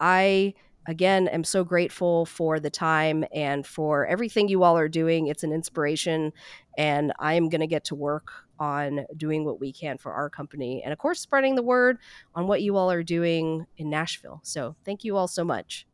I 0.00 0.54
again 0.86 1.28
am 1.28 1.44
so 1.44 1.64
grateful 1.64 2.26
for 2.26 2.60
the 2.60 2.70
time 2.70 3.24
and 3.32 3.66
for 3.66 4.06
everything 4.06 4.48
you 4.48 4.62
all 4.62 4.76
are 4.76 4.88
doing. 4.88 5.26
It's 5.26 5.42
an 5.42 5.52
inspiration, 5.52 6.32
and 6.76 7.12
I'm 7.18 7.48
going 7.48 7.60
to 7.60 7.66
get 7.66 7.84
to 7.86 7.94
work 7.94 8.30
on 8.58 9.06
doing 9.16 9.44
what 9.44 9.60
we 9.60 9.72
can 9.72 9.98
for 9.98 10.12
our 10.12 10.30
company 10.30 10.82
and, 10.82 10.92
of 10.92 10.98
course, 10.98 11.20
spreading 11.20 11.54
the 11.54 11.62
word 11.62 11.98
on 12.34 12.46
what 12.46 12.62
you 12.62 12.76
all 12.76 12.90
are 12.90 13.02
doing 13.02 13.66
in 13.76 13.90
Nashville. 13.90 14.40
So, 14.44 14.76
thank 14.84 15.04
you 15.04 15.16
all 15.16 15.28
so 15.28 15.44
much. 15.44 15.86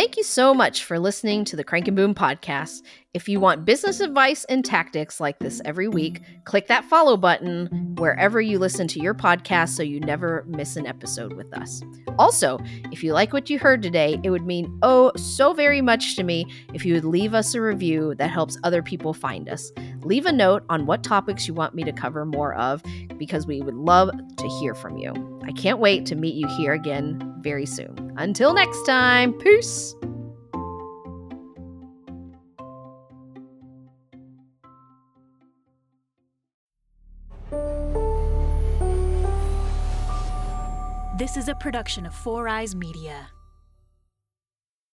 Thank 0.00 0.16
you 0.16 0.22
so 0.22 0.54
much 0.54 0.84
for 0.84 0.98
listening 0.98 1.44
to 1.44 1.56
the 1.56 1.62
Crank 1.62 1.86
and 1.86 1.94
Boom 1.94 2.14
podcast. 2.14 2.80
If 3.12 3.28
you 3.28 3.38
want 3.38 3.66
business 3.66 4.00
advice 4.00 4.44
and 4.44 4.64
tactics 4.64 5.20
like 5.20 5.38
this 5.40 5.60
every 5.66 5.88
week, 5.88 6.22
click 6.46 6.68
that 6.68 6.86
follow 6.86 7.18
button 7.18 7.66
wherever 7.98 8.40
you 8.40 8.58
listen 8.58 8.88
to 8.88 8.98
your 8.98 9.12
podcast 9.12 9.70
so 9.70 9.82
you 9.82 10.00
never 10.00 10.42
miss 10.48 10.76
an 10.76 10.86
episode 10.86 11.34
with 11.34 11.52
us. 11.52 11.82
Also, 12.18 12.58
if 12.90 13.04
you 13.04 13.12
like 13.12 13.34
what 13.34 13.50
you 13.50 13.58
heard 13.58 13.82
today, 13.82 14.18
it 14.24 14.30
would 14.30 14.46
mean 14.46 14.74
oh 14.80 15.12
so 15.16 15.52
very 15.52 15.82
much 15.82 16.16
to 16.16 16.22
me 16.22 16.46
if 16.72 16.86
you 16.86 16.94
would 16.94 17.04
leave 17.04 17.34
us 17.34 17.54
a 17.54 17.60
review 17.60 18.14
that 18.14 18.30
helps 18.30 18.56
other 18.64 18.82
people 18.82 19.12
find 19.12 19.50
us. 19.50 19.70
Leave 20.02 20.26
a 20.26 20.32
note 20.32 20.64
on 20.68 20.86
what 20.86 21.02
topics 21.02 21.46
you 21.46 21.54
want 21.54 21.74
me 21.74 21.84
to 21.84 21.92
cover 21.92 22.24
more 22.24 22.54
of 22.54 22.82
because 23.18 23.46
we 23.46 23.60
would 23.60 23.74
love 23.74 24.10
to 24.36 24.48
hear 24.60 24.74
from 24.74 24.96
you. 24.96 25.12
I 25.44 25.52
can't 25.52 25.78
wait 25.78 26.06
to 26.06 26.16
meet 26.16 26.34
you 26.34 26.48
here 26.56 26.72
again 26.72 27.36
very 27.40 27.66
soon. 27.66 28.14
Until 28.16 28.54
next 28.54 28.82
time, 28.84 29.32
peace. 29.34 29.94
This 41.18 41.36
is 41.36 41.48
a 41.48 41.54
production 41.54 42.06
of 42.06 42.14
Four 42.14 42.48
Eyes 42.48 42.74
Media. 42.74 43.28